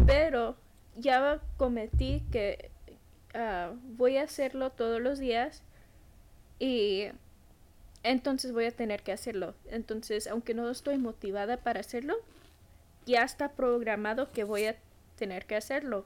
pero 0.05 0.55
ya 0.95 1.41
cometí 1.57 2.23
que 2.31 2.71
ah, 3.33 3.73
voy 3.97 4.17
a 4.17 4.23
hacerlo 4.23 4.71
todos 4.71 5.01
los 5.01 5.19
días 5.19 5.63
y 6.59 7.07
entonces 8.03 8.51
voy 8.51 8.65
a 8.65 8.71
tener 8.71 9.03
que 9.03 9.11
hacerlo. 9.11 9.55
Entonces, 9.65 10.27
aunque 10.27 10.53
no 10.53 10.69
estoy 10.69 10.97
motivada 10.97 11.57
para 11.57 11.79
hacerlo, 11.79 12.15
ya 13.05 13.23
está 13.23 13.51
programado 13.51 14.31
que 14.31 14.43
voy 14.43 14.65
a 14.65 14.75
tener 15.15 15.45
que 15.45 15.55
hacerlo. 15.55 16.05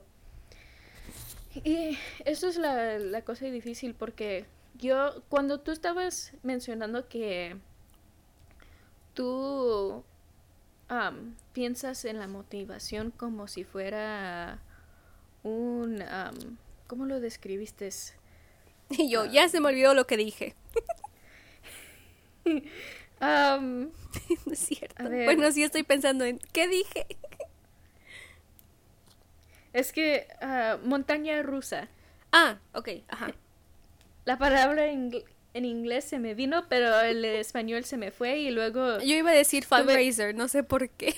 Y 1.64 1.98
eso 2.24 2.48
es 2.48 2.56
la, 2.56 2.98
la 2.98 3.22
cosa 3.22 3.46
difícil 3.46 3.94
porque 3.94 4.44
yo, 4.78 5.22
cuando 5.28 5.60
tú 5.60 5.72
estabas 5.72 6.32
mencionando 6.42 7.08
que 7.08 7.56
tú 9.14 10.04
piensas 11.52 12.04
en 12.04 12.18
la 12.18 12.26
motivación 12.26 13.10
como 13.10 13.48
si 13.48 13.64
fuera 13.64 14.60
un... 15.42 16.02
¿Cómo 16.86 17.06
lo 17.06 17.20
describiste? 17.20 17.90
Y 18.92 19.08
yo, 19.08 19.24
ya 19.24 19.48
se 19.48 19.60
me 19.60 19.68
olvidó 19.68 19.94
lo 19.94 20.08
que 20.08 20.16
dije. 20.16 20.56
no 23.20 23.92
es 24.52 24.58
cierto. 24.58 25.04
Bueno, 25.04 25.52
sí 25.52 25.62
estoy 25.62 25.82
pensando 25.82 26.24
en... 26.24 26.38
¿Qué 26.52 26.66
dije? 26.68 27.06
Es 29.72 29.92
que 29.92 30.26
ah, 30.40 30.78
montaña 30.82 31.42
rusa. 31.42 31.88
Ah, 32.32 32.58
ok, 32.74 32.88
ajá. 33.08 33.32
La 34.24 34.38
palabra 34.38 34.86
en, 34.86 35.12
inglés 35.54 36.04
se 36.04 36.18
me 36.18 36.34
vino, 36.34 36.66
pero 36.68 37.00
el 37.00 37.24
español 37.24 37.84
se 37.84 37.96
me 37.96 38.10
fue 38.10 38.38
y 38.38 38.50
luego... 38.50 38.98
Yo 39.00 39.16
iba 39.16 39.30
a 39.30 39.34
decir 39.34 39.64
fundraiser, 39.64 40.34
no 40.34 40.48
sé 40.48 40.62
por 40.62 40.88
qué. 40.90 41.14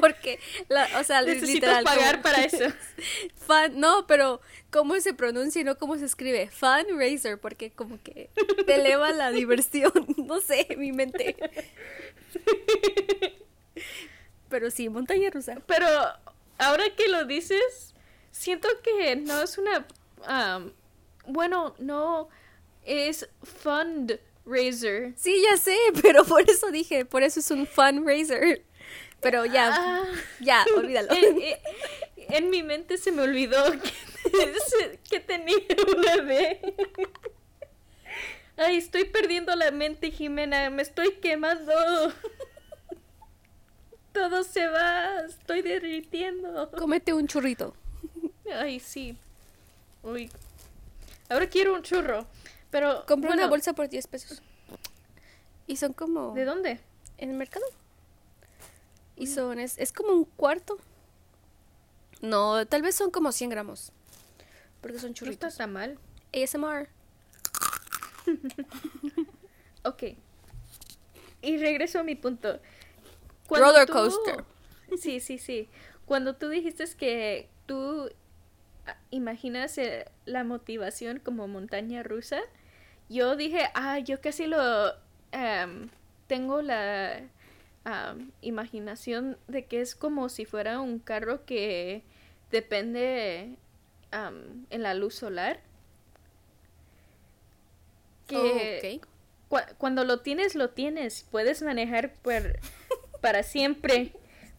Porque, 0.00 0.38
la, 0.68 0.88
o 0.98 1.04
sea, 1.04 1.22
Necesito 1.22 1.66
pagar 1.84 2.22
para 2.22 2.44
eso. 2.44 2.64
Fan, 3.46 3.78
no, 3.78 4.06
pero 4.06 4.40
¿cómo 4.70 4.98
se 5.00 5.12
pronuncia 5.12 5.60
y 5.60 5.64
no 5.64 5.76
cómo 5.76 5.98
se 5.98 6.06
escribe? 6.06 6.48
Fundraiser, 6.50 7.38
porque 7.38 7.70
como 7.70 8.02
que 8.02 8.30
te 8.66 8.76
eleva 8.76 9.10
la 9.12 9.30
diversión. 9.30 9.92
No 10.16 10.40
sé, 10.40 10.76
mi 10.78 10.92
mente. 10.92 11.36
Pero 14.48 14.70
sí, 14.70 14.88
montaña 14.88 15.28
rusa. 15.30 15.60
Pero 15.66 15.86
ahora 16.58 16.84
que 16.96 17.08
lo 17.08 17.24
dices, 17.24 17.94
siento 18.30 18.68
que 18.82 19.16
no 19.16 19.42
es 19.42 19.58
una... 19.58 19.86
bueno, 21.26 21.74
no 21.78 22.28
es 22.84 23.28
fundraiser. 23.42 25.12
Sí, 25.16 25.42
ya 25.48 25.56
sé, 25.56 25.76
pero 26.02 26.24
por 26.24 26.48
eso 26.48 26.70
dije, 26.70 27.04
por 27.04 27.22
eso 27.22 27.40
es 27.40 27.50
un 27.50 27.66
fundraiser. 27.66 28.64
Pero 29.20 29.44
ya, 29.44 29.70
ah. 29.72 30.04
ya, 30.40 30.64
olvídalo. 30.76 31.08
En, 32.32 32.48
mi 32.50 32.62
mente 32.62 32.96
se 32.96 33.12
me 33.12 33.22
olvidó 33.22 33.62
que, 33.72 34.98
que 35.10 35.20
tenía 35.20 35.56
una 35.96 36.16
B. 36.22 36.74
Ay, 38.56 38.76
estoy 38.76 39.04
perdiendo 39.04 39.54
la 39.56 39.70
mente, 39.70 40.10
Jimena, 40.10 40.70
me 40.70 40.82
estoy 40.82 41.12
quemando. 41.14 41.72
Todo 44.12 44.42
se 44.42 44.66
va, 44.66 45.20
estoy 45.26 45.62
derritiendo. 45.62 46.70
Cómete 46.72 47.12
un 47.12 47.26
churrito. 47.26 47.74
Ay, 48.54 48.80
sí. 48.80 49.16
Uy. 50.02 50.30
Ahora 51.28 51.48
quiero 51.48 51.74
un 51.74 51.82
churro. 51.82 52.26
Pero. 52.70 53.04
Compré 53.06 53.30
una 53.30 53.46
bolsa 53.46 53.72
por 53.72 53.88
10 53.88 54.06
pesos. 54.06 54.42
Y 55.66 55.76
son 55.76 55.92
como. 55.92 56.34
¿De 56.34 56.44
dónde? 56.44 56.80
En 57.18 57.30
el 57.30 57.36
mercado. 57.36 57.64
Y 59.16 59.26
son. 59.26 59.60
Es, 59.60 59.78
es 59.78 59.92
como 59.92 60.12
un 60.12 60.24
cuarto. 60.24 60.78
No, 62.20 62.66
tal 62.66 62.82
vez 62.82 62.94
son 62.94 63.10
como 63.10 63.32
100 63.32 63.50
gramos. 63.50 63.92
Porque 64.80 64.98
son 64.98 65.14
churritos. 65.14 65.42
No 65.42 65.48
está 65.48 65.66
mal. 65.66 65.98
ASMR. 66.32 66.88
ok. 69.84 70.02
Y 71.42 71.58
regreso 71.58 72.00
a 72.00 72.02
mi 72.02 72.14
punto. 72.14 72.60
Roller 73.48 73.88
coaster. 73.88 74.44
sí, 74.98 75.20
sí, 75.20 75.38
sí. 75.38 75.68
Cuando 76.06 76.36
tú 76.36 76.48
dijiste 76.48 76.84
que 76.96 77.48
tú 77.66 78.10
imaginas 79.10 79.76
eh, 79.78 80.06
la 80.24 80.44
motivación 80.44 81.18
como 81.18 81.48
montaña 81.48 82.02
rusa, 82.02 82.40
yo 83.08 83.36
dije, 83.36 83.68
ah, 83.74 83.98
yo 83.98 84.20
casi 84.20 84.46
lo 84.46 84.94
em, 85.32 85.88
tengo 86.26 86.62
la 86.62 87.22
imaginación 88.40 89.36
de 89.48 89.64
que 89.64 89.80
es 89.80 89.96
como 89.96 90.28
si 90.28 90.44
fuera 90.44 90.80
un 90.80 91.00
carro 91.00 91.44
que 91.44 92.04
depende 92.52 93.56
en 94.12 94.82
la 94.82 94.94
luz 94.94 95.14
solar. 95.14 95.60
Que 98.28 99.00
cuando 99.78 100.04
lo 100.04 100.20
tienes, 100.20 100.54
lo 100.54 100.70
tienes. 100.70 101.26
Puedes 101.30 101.62
manejar 101.62 102.14
por 102.14 102.60
para 103.20 103.42
siempre. 103.42 104.12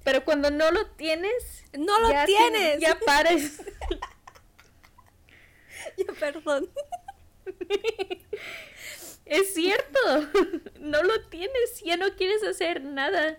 Pero 0.04 0.26
cuando 0.26 0.50
no 0.50 0.72
lo 0.72 0.88
tienes, 0.88 1.64
no 1.78 2.00
lo 2.00 2.10
tienes. 2.26 2.80
ya 2.80 2.98
pares. 3.06 3.62
ya 5.98 6.14
perdón. 6.20 6.70
es 9.26 9.54
cierto. 9.54 10.00
No 10.80 11.04
lo 11.04 11.22
tienes, 11.30 11.82
ya 11.84 11.98
no 11.98 12.16
quieres 12.16 12.44
hacer 12.44 12.82
nada. 12.84 13.38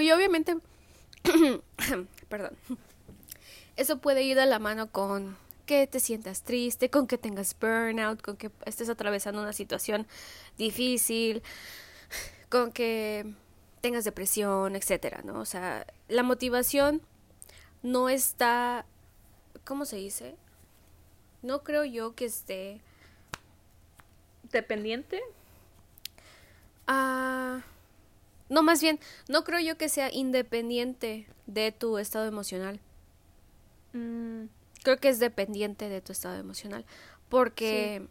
Y 0.00 0.10
obviamente, 0.10 0.56
perdón, 2.28 2.56
eso 3.76 3.98
puede 3.98 4.22
ir 4.22 4.40
a 4.40 4.46
la 4.46 4.58
mano 4.58 4.90
con 4.90 5.36
que 5.66 5.86
te 5.86 6.00
sientas 6.00 6.42
triste, 6.42 6.90
con 6.90 7.06
que 7.06 7.18
tengas 7.18 7.56
burnout, 7.58 8.20
con 8.20 8.36
que 8.36 8.50
estés 8.66 8.88
atravesando 8.88 9.40
una 9.40 9.52
situación 9.52 10.06
difícil, 10.58 11.42
con 12.48 12.72
que 12.72 13.32
tengas 13.82 14.04
depresión, 14.04 14.74
etcétera, 14.76 15.20
¿no? 15.22 15.38
O 15.40 15.44
sea, 15.44 15.86
la 16.08 16.22
motivación 16.22 17.02
no 17.82 18.08
está 18.08 18.86
¿cómo 19.64 19.84
se 19.84 19.96
dice? 19.96 20.36
No 21.42 21.62
creo 21.62 21.84
yo 21.84 22.14
que 22.14 22.24
esté 22.24 22.80
dependiente. 24.50 25.20
Ah, 26.86 27.60
no, 28.48 28.62
más 28.62 28.80
bien, 28.80 28.98
no 29.28 29.44
creo 29.44 29.60
yo 29.60 29.76
que 29.76 29.90
sea 29.90 30.10
independiente 30.10 31.26
de 31.46 31.72
tu 31.72 31.98
estado 31.98 32.26
emocional. 32.26 32.80
Mm 33.92 34.46
creo 34.82 34.98
que 34.98 35.08
es 35.08 35.18
dependiente 35.18 35.88
de 35.88 36.00
tu 36.00 36.12
estado 36.12 36.38
emocional. 36.38 36.84
Porque, 37.28 38.06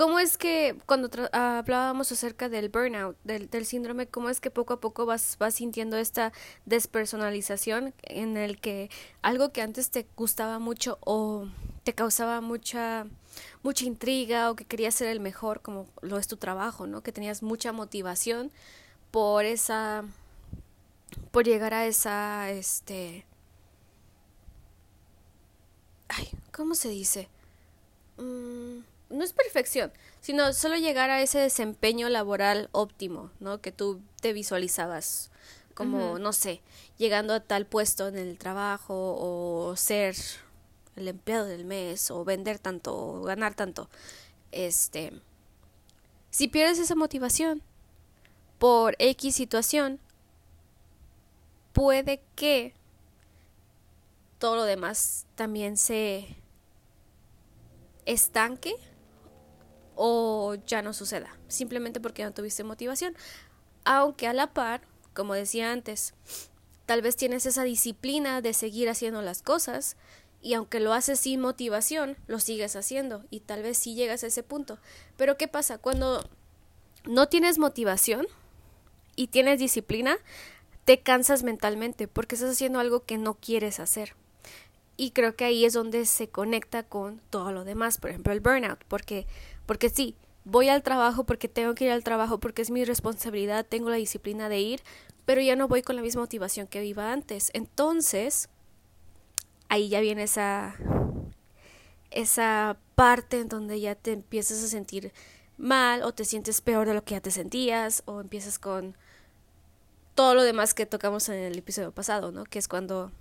¿cómo 0.00 0.18
es 0.18 0.38
que 0.38 0.78
cuando 0.86 1.10
hablábamos 1.30 2.10
acerca 2.10 2.48
del 2.48 2.70
burnout, 2.70 3.18
del, 3.22 3.66
síndrome, 3.66 4.06
cómo 4.06 4.30
es 4.30 4.40
que 4.40 4.50
poco 4.50 4.72
a 4.72 4.80
poco 4.80 5.04
vas, 5.04 5.36
vas 5.38 5.52
sintiendo 5.52 5.98
esta 5.98 6.32
despersonalización 6.64 7.92
en 8.04 8.38
el 8.38 8.58
que 8.58 8.88
algo 9.20 9.52
que 9.52 9.60
antes 9.60 9.90
te 9.90 10.06
gustaba 10.16 10.58
mucho 10.58 10.96
o 11.02 11.48
te 11.84 11.92
causaba 11.92 12.40
mucha 12.40 13.08
mucha 13.62 13.84
intriga 13.84 14.50
o 14.50 14.56
que 14.56 14.64
querías 14.64 14.94
ser 14.94 15.08
el 15.08 15.20
mejor 15.20 15.60
como 15.60 15.86
lo 16.00 16.16
es 16.16 16.26
tu 16.28 16.38
trabajo, 16.38 16.86
¿no? 16.86 17.02
Que 17.02 17.12
tenías 17.12 17.42
mucha 17.42 17.70
motivación 17.72 18.50
por 19.10 19.44
esa 19.44 20.04
por 21.30 21.44
llegar 21.44 21.74
a 21.74 21.84
esa 21.84 22.50
este 22.50 23.26
ay, 26.08 26.30
¿cómo 26.52 26.74
se 26.74 26.88
dice? 26.88 27.28
Mm, 28.16 28.78
no 29.10 29.24
es 29.24 29.32
perfección, 29.32 29.92
sino 30.20 30.52
solo 30.52 30.76
llegar 30.76 31.10
a 31.10 31.20
ese 31.20 31.38
desempeño 31.38 32.08
laboral 32.08 32.68
óptimo, 32.72 33.30
¿no? 33.40 33.60
Que 33.60 33.72
tú 33.72 34.00
te 34.20 34.32
visualizabas 34.32 35.30
como, 35.74 36.18
no 36.18 36.32
sé, 36.32 36.60
llegando 36.98 37.32
a 37.32 37.40
tal 37.40 37.66
puesto 37.66 38.08
en 38.08 38.18
el 38.18 38.36
trabajo 38.36 39.16
o 39.18 39.76
ser 39.76 40.14
el 40.96 41.08
empleado 41.08 41.46
del 41.46 41.64
mes 41.64 42.10
o 42.10 42.24
vender 42.24 42.58
tanto 42.58 42.96
o 42.96 43.22
ganar 43.22 43.54
tanto. 43.54 43.88
Este, 44.52 45.12
si 46.30 46.48
pierdes 46.48 46.78
esa 46.78 46.94
motivación 46.94 47.62
por 48.58 48.94
X 48.98 49.34
situación, 49.34 50.00
puede 51.72 52.22
que 52.36 52.74
todo 54.38 54.56
lo 54.56 54.64
demás 54.64 55.26
también 55.34 55.78
se 55.78 56.36
estanque 58.04 58.74
o 60.02 60.54
ya 60.66 60.80
no 60.80 60.94
suceda, 60.94 61.36
simplemente 61.48 62.00
porque 62.00 62.24
no 62.24 62.32
tuviste 62.32 62.64
motivación. 62.64 63.14
Aunque 63.84 64.26
a 64.26 64.32
la 64.32 64.54
par, 64.54 64.80
como 65.12 65.34
decía 65.34 65.72
antes, 65.72 66.14
tal 66.86 67.02
vez 67.02 67.16
tienes 67.16 67.44
esa 67.44 67.64
disciplina 67.64 68.40
de 68.40 68.54
seguir 68.54 68.88
haciendo 68.88 69.20
las 69.20 69.42
cosas 69.42 69.98
y 70.40 70.54
aunque 70.54 70.80
lo 70.80 70.94
haces 70.94 71.20
sin 71.20 71.42
motivación, 71.42 72.16
lo 72.28 72.40
sigues 72.40 72.76
haciendo 72.76 73.26
y 73.28 73.40
tal 73.40 73.62
vez 73.62 73.76
sí 73.76 73.94
llegas 73.94 74.24
a 74.24 74.28
ese 74.28 74.42
punto. 74.42 74.78
Pero 75.18 75.36
¿qué 75.36 75.48
pasa? 75.48 75.76
Cuando 75.76 76.26
no 77.04 77.28
tienes 77.28 77.58
motivación 77.58 78.26
y 79.16 79.26
tienes 79.26 79.58
disciplina, 79.58 80.16
te 80.86 81.00
cansas 81.02 81.42
mentalmente 81.42 82.08
porque 82.08 82.36
estás 82.36 82.52
haciendo 82.52 82.80
algo 82.80 83.04
que 83.04 83.18
no 83.18 83.34
quieres 83.34 83.80
hacer. 83.80 84.14
Y 84.96 85.12
creo 85.12 85.34
que 85.34 85.44
ahí 85.44 85.66
es 85.66 85.72
donde 85.72 86.04
se 86.06 86.28
conecta 86.28 86.82
con 86.82 87.20
todo 87.28 87.52
lo 87.52 87.64
demás, 87.64 87.98
por 87.98 88.10
ejemplo, 88.10 88.32
el 88.32 88.40
burnout, 88.40 88.84
porque 88.84 89.26
porque 89.70 89.88
sí, 89.88 90.16
voy 90.42 90.68
al 90.68 90.82
trabajo 90.82 91.22
porque 91.22 91.46
tengo 91.46 91.76
que 91.76 91.84
ir 91.84 91.92
al 91.92 92.02
trabajo 92.02 92.40
porque 92.40 92.60
es 92.60 92.72
mi 92.72 92.84
responsabilidad, 92.84 93.64
tengo 93.64 93.88
la 93.88 93.94
disciplina 93.94 94.48
de 94.48 94.58
ir, 94.58 94.82
pero 95.26 95.40
ya 95.40 95.54
no 95.54 95.68
voy 95.68 95.82
con 95.82 95.94
la 95.94 96.02
misma 96.02 96.22
motivación 96.22 96.66
que 96.66 96.84
iba 96.84 97.12
antes. 97.12 97.52
Entonces, 97.54 98.48
ahí 99.68 99.88
ya 99.88 100.00
viene 100.00 100.24
esa 100.24 100.74
esa 102.10 102.78
parte 102.96 103.38
en 103.38 103.48
donde 103.48 103.80
ya 103.80 103.94
te 103.94 104.10
empiezas 104.10 104.60
a 104.64 104.66
sentir 104.66 105.12
mal 105.56 106.02
o 106.02 106.12
te 106.12 106.24
sientes 106.24 106.60
peor 106.62 106.88
de 106.88 106.94
lo 106.94 107.04
que 107.04 107.14
ya 107.14 107.20
te 107.20 107.30
sentías 107.30 108.02
o 108.06 108.20
empiezas 108.20 108.58
con 108.58 108.96
todo 110.16 110.34
lo 110.34 110.42
demás 110.42 110.74
que 110.74 110.84
tocamos 110.84 111.28
en 111.28 111.36
el 111.36 111.56
episodio 111.56 111.92
pasado, 111.92 112.32
¿no? 112.32 112.42
Que 112.42 112.58
es 112.58 112.66
cuando 112.66 113.12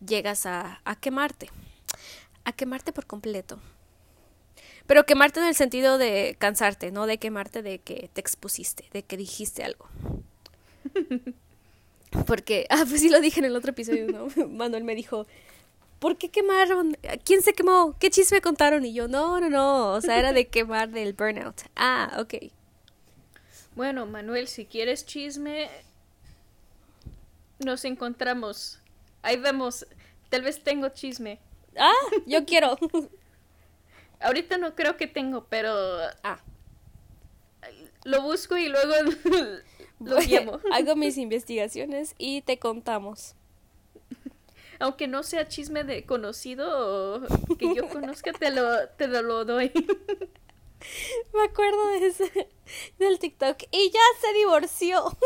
llegas 0.00 0.46
a, 0.46 0.80
a 0.86 0.96
quemarte, 0.96 1.50
a 2.44 2.52
quemarte 2.54 2.94
por 2.94 3.04
completo. 3.04 3.60
Pero 4.86 5.04
quemarte 5.04 5.40
en 5.40 5.46
el 5.46 5.54
sentido 5.54 5.98
de 5.98 6.36
cansarte, 6.38 6.90
no 6.90 7.06
de 7.06 7.18
quemarte 7.18 7.62
de 7.62 7.78
que 7.78 8.10
te 8.12 8.20
expusiste, 8.20 8.84
de 8.92 9.02
que 9.02 9.16
dijiste 9.16 9.64
algo. 9.64 9.88
Porque, 12.26 12.66
ah, 12.68 12.84
pues 12.88 13.00
sí 13.00 13.08
lo 13.08 13.20
dije 13.20 13.40
en 13.40 13.46
el 13.46 13.56
otro 13.56 13.70
episodio, 13.70 14.06
¿no? 14.06 14.28
Manuel 14.48 14.84
me 14.84 14.94
dijo, 14.94 15.26
¿por 15.98 16.18
qué 16.18 16.28
quemaron? 16.28 16.96
¿Quién 17.24 17.42
se 17.42 17.54
quemó? 17.54 17.96
¿Qué 17.98 18.10
chisme 18.10 18.40
contaron? 18.40 18.84
Y 18.84 18.92
yo, 18.92 19.08
no, 19.08 19.40
no, 19.40 19.48
no, 19.48 19.92
o 19.92 20.00
sea, 20.00 20.18
era 20.18 20.32
de 20.32 20.48
quemar 20.48 20.90
del 20.90 21.14
burnout. 21.14 21.62
Ah, 21.76 22.18
ok. 22.18 22.34
Bueno, 23.74 24.04
Manuel, 24.04 24.48
si 24.48 24.66
quieres 24.66 25.06
chisme, 25.06 25.70
nos 27.58 27.84
encontramos. 27.84 28.78
Ahí 29.22 29.36
vemos. 29.38 29.86
Tal 30.28 30.42
vez 30.42 30.62
tengo 30.62 30.88
chisme. 30.90 31.38
Ah, 31.78 31.92
yo 32.26 32.44
quiero. 32.44 32.76
Ahorita 34.22 34.58
no 34.58 34.74
creo 34.74 34.96
que 34.96 35.06
tengo, 35.06 35.44
pero. 35.48 35.74
Ah. 36.22 36.40
Lo 38.04 38.22
busco 38.22 38.56
y 38.56 38.68
luego 38.68 38.92
lo. 40.00 40.18
Hago 40.72 40.96
mis 40.96 41.18
investigaciones 41.18 42.14
y 42.18 42.42
te 42.42 42.58
contamos. 42.58 43.34
Aunque 44.78 45.06
no 45.06 45.22
sea 45.22 45.46
chisme 45.46 45.84
de 45.84 46.04
conocido 46.04 47.20
o 47.20 47.56
que 47.56 47.72
yo 47.72 47.88
conozca, 47.88 48.32
te 48.32 48.50
lo, 48.50 48.88
te 48.96 49.06
lo 49.06 49.44
doy. 49.44 49.70
Me 51.32 51.44
acuerdo 51.44 51.86
de 51.92 52.06
ese, 52.08 52.48
del 52.98 53.20
TikTok. 53.20 53.62
Y 53.70 53.92
ya 53.92 54.00
se 54.20 54.32
divorció. 54.38 55.16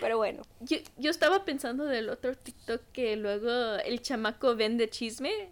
Pero 0.00 0.18
bueno. 0.18 0.42
Yo, 0.60 0.76
yo 0.98 1.10
estaba 1.10 1.46
pensando 1.46 1.86
del 1.86 2.10
otro 2.10 2.36
TikTok 2.36 2.82
que 2.92 3.16
luego 3.16 3.76
el 3.86 4.02
chamaco 4.02 4.54
vende 4.54 4.90
chisme 4.90 5.48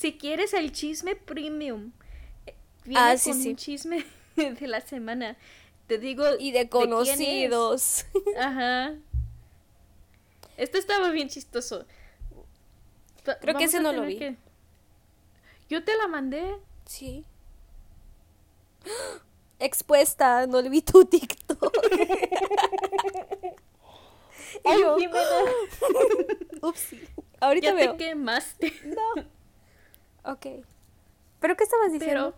si 0.00 0.16
quieres 0.16 0.54
el 0.54 0.72
chisme 0.72 1.14
premium, 1.14 1.92
eh, 2.46 2.54
viene 2.84 3.00
ah, 3.00 3.14
con 3.22 3.38
un 3.38 3.56
chisme 3.56 4.06
de 4.36 4.66
la 4.66 4.80
semana. 4.80 5.36
Te 5.88 5.98
digo. 5.98 6.24
Y 6.38 6.52
de 6.52 6.70
conocidos. 6.70 8.06
Ajá. 8.38 8.94
Esto 10.56 10.78
estaba 10.78 11.10
bien 11.10 11.28
chistoso. 11.28 11.84
Creo 13.42 13.58
que 13.58 13.64
ese 13.64 13.80
no 13.80 13.92
lo 13.92 14.06
vi. 14.06 14.38
Yo 15.68 15.84
te 15.84 15.94
la 15.98 16.08
mandé. 16.08 16.56
Sí. 16.86 17.26
Expuesta, 19.58 20.46
no 20.46 20.62
le 20.62 20.70
vi 20.70 20.80
tu 20.80 21.04
TikTok. 21.04 21.76
Ay, 24.64 24.80
yo... 24.80 24.96
Ups. 26.62 26.94
Ahorita 27.38 27.68
ya 27.68 27.74
veo. 27.74 27.96
te 27.96 28.04
quemaste. 28.04 28.72
No. 28.84 29.39
Ok. 30.24 30.46
¿Pero 31.40 31.56
qué 31.56 31.64
estabas 31.64 31.92
diciendo? 31.92 32.34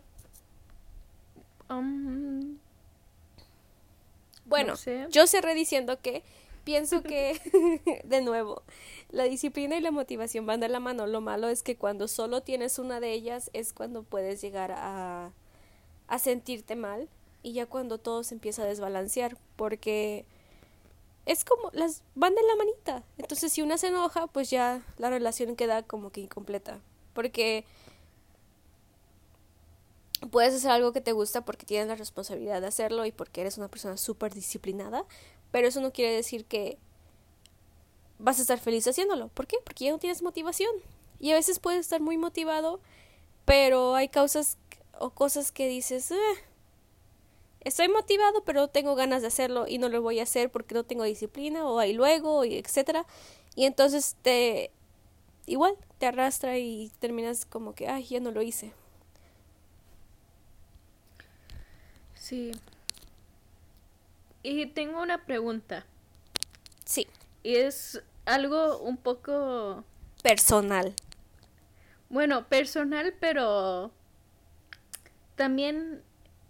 Um, 1.68 2.58
bueno, 4.44 4.74
yo 5.10 5.26
cerré 5.26 5.54
diciendo 5.54 6.00
que 6.00 6.22
pienso 6.64 7.02
que, 7.02 7.40
de 8.04 8.20
nuevo, 8.20 8.62
la 9.10 9.24
disciplina 9.24 9.76
y 9.76 9.80
la 9.80 9.90
motivación 9.90 10.46
van 10.46 10.60
de 10.60 10.68
la 10.68 10.80
mano. 10.80 11.06
Lo 11.06 11.20
malo 11.20 11.48
es 11.48 11.62
que 11.62 11.76
cuando 11.76 12.08
solo 12.08 12.42
tienes 12.42 12.78
una 12.78 13.00
de 13.00 13.12
ellas 13.12 13.50
es 13.52 13.72
cuando 13.72 14.02
puedes 14.02 14.40
llegar 14.40 14.72
a, 14.72 15.32
a 16.06 16.18
sentirte 16.18 16.76
mal 16.76 17.08
y 17.42 17.52
ya 17.54 17.66
cuando 17.66 17.98
todo 17.98 18.22
se 18.22 18.34
empieza 18.34 18.62
a 18.62 18.66
desbalancear 18.66 19.36
porque 19.56 20.24
es 21.26 21.44
como 21.44 21.70
las 21.72 22.02
van 22.14 22.34
de 22.34 22.42
la 22.42 22.56
manita. 22.56 23.02
Entonces 23.18 23.52
si 23.52 23.62
una 23.62 23.78
se 23.78 23.88
enoja, 23.88 24.26
pues 24.26 24.50
ya 24.50 24.82
la 24.98 25.10
relación 25.10 25.56
queda 25.56 25.82
como 25.82 26.10
que 26.10 26.20
incompleta. 26.20 26.80
Porque 27.12 27.64
puedes 30.30 30.54
hacer 30.54 30.70
algo 30.70 30.92
que 30.92 31.00
te 31.00 31.12
gusta 31.12 31.44
porque 31.44 31.66
tienes 31.66 31.88
la 31.88 31.94
responsabilidad 31.94 32.60
de 32.60 32.68
hacerlo 32.68 33.06
y 33.06 33.12
porque 33.12 33.40
eres 33.40 33.58
una 33.58 33.68
persona 33.68 33.96
súper 33.96 34.32
disciplinada, 34.34 35.04
pero 35.50 35.68
eso 35.68 35.80
no 35.80 35.92
quiere 35.92 36.14
decir 36.14 36.44
que 36.44 36.78
vas 38.18 38.38
a 38.38 38.42
estar 38.42 38.58
feliz 38.58 38.86
haciéndolo. 38.86 39.28
¿Por 39.28 39.46
qué? 39.46 39.56
Porque 39.64 39.86
ya 39.86 39.90
no 39.90 39.98
tienes 39.98 40.22
motivación. 40.22 40.70
Y 41.18 41.32
a 41.32 41.34
veces 41.34 41.58
puedes 41.58 41.80
estar 41.80 42.00
muy 42.00 42.16
motivado, 42.16 42.80
pero 43.44 43.94
hay 43.94 44.08
causas 44.08 44.58
o 44.98 45.10
cosas 45.10 45.52
que 45.52 45.68
dices, 45.68 46.10
eh, 46.10 46.16
estoy 47.60 47.88
motivado, 47.88 48.44
pero 48.44 48.60
no 48.60 48.68
tengo 48.68 48.94
ganas 48.94 49.22
de 49.22 49.28
hacerlo 49.28 49.66
y 49.68 49.78
no 49.78 49.88
lo 49.88 50.02
voy 50.02 50.20
a 50.20 50.24
hacer 50.24 50.50
porque 50.50 50.74
no 50.74 50.84
tengo 50.84 51.04
disciplina 51.04 51.66
o 51.66 51.78
ahí 51.78 51.92
luego, 51.92 52.44
y. 52.44 52.62
Y 53.54 53.64
entonces 53.66 54.16
te 54.22 54.70
igual 55.46 55.74
te 55.98 56.06
arrastra 56.06 56.58
y 56.58 56.90
terminas 56.98 57.44
como 57.44 57.74
que, 57.74 57.88
ay, 57.88 58.04
ya 58.04 58.20
no 58.20 58.30
lo 58.30 58.42
hice. 58.42 58.72
Sí. 62.14 62.52
Y 64.42 64.66
tengo 64.66 65.00
una 65.02 65.24
pregunta. 65.24 65.84
Sí. 66.84 67.08
Y 67.42 67.56
es 67.56 68.02
algo 68.24 68.78
un 68.78 68.96
poco... 68.96 69.84
Personal. 70.22 70.94
Bueno, 72.08 72.46
personal, 72.48 73.14
pero 73.18 73.90
también 75.34 76.02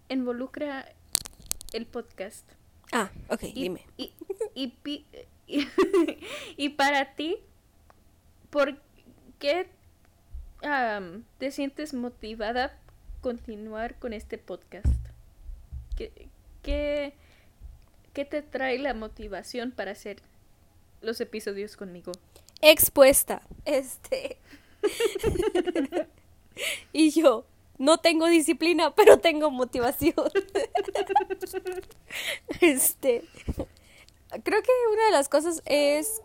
involucra 0.09 0.93
el 1.73 1.85
podcast. 1.85 2.45
Ah, 2.91 3.09
ok, 3.29 3.41
dime. 3.55 3.85
Y, 3.97 4.13
y, 4.53 4.73
y, 4.85 5.05
y, 6.57 6.69
para 6.69 7.15
ti, 7.15 7.37
¿por 8.49 8.79
qué 9.43 9.67
te 11.37 11.51
sientes 11.51 11.93
motivada 11.93 12.65
a 12.65 12.71
continuar 13.19 13.99
con 13.99 14.13
este 14.13 14.37
podcast? 14.37 14.87
¿Qué, 15.97 16.29
qué, 16.61 17.13
te 18.25 18.41
trae 18.41 18.79
la 18.79 18.93
motivación 18.93 19.71
para 19.71 19.91
hacer 19.91 20.21
los 21.01 21.19
episodios 21.19 21.75
conmigo? 21.75 22.13
Expuesta. 22.61 23.41
Este. 23.65 24.37
y 26.93 27.11
yo, 27.11 27.43
no 27.77 27.97
tengo 27.97 28.27
disciplina, 28.27 28.95
pero 28.95 29.19
tengo 29.19 29.51
motivación. 29.51 30.15
este. 32.61 33.25
Creo 34.43 34.61
que 34.61 34.71
una 34.93 35.05
de 35.07 35.11
las 35.11 35.27
cosas 35.27 35.61
es 35.65 36.21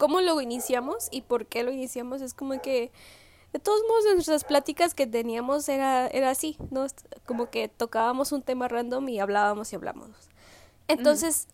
cómo 0.00 0.22
lo 0.22 0.40
iniciamos 0.40 1.08
y 1.10 1.20
por 1.20 1.44
qué 1.44 1.62
lo 1.62 1.70
iniciamos. 1.70 2.22
Es 2.22 2.32
como 2.32 2.60
que, 2.62 2.90
de 3.52 3.58
todos 3.58 3.82
modos, 3.86 4.14
nuestras 4.14 4.44
pláticas 4.44 4.94
que 4.94 5.06
teníamos 5.06 5.68
era, 5.68 6.08
era 6.08 6.30
así, 6.30 6.56
¿no? 6.70 6.86
Como 7.26 7.50
que 7.50 7.68
tocábamos 7.68 8.32
un 8.32 8.40
tema 8.42 8.66
random 8.66 9.06
y 9.10 9.20
hablábamos 9.20 9.70
y 9.72 9.76
hablábamos. 9.76 10.16
Entonces, 10.88 11.48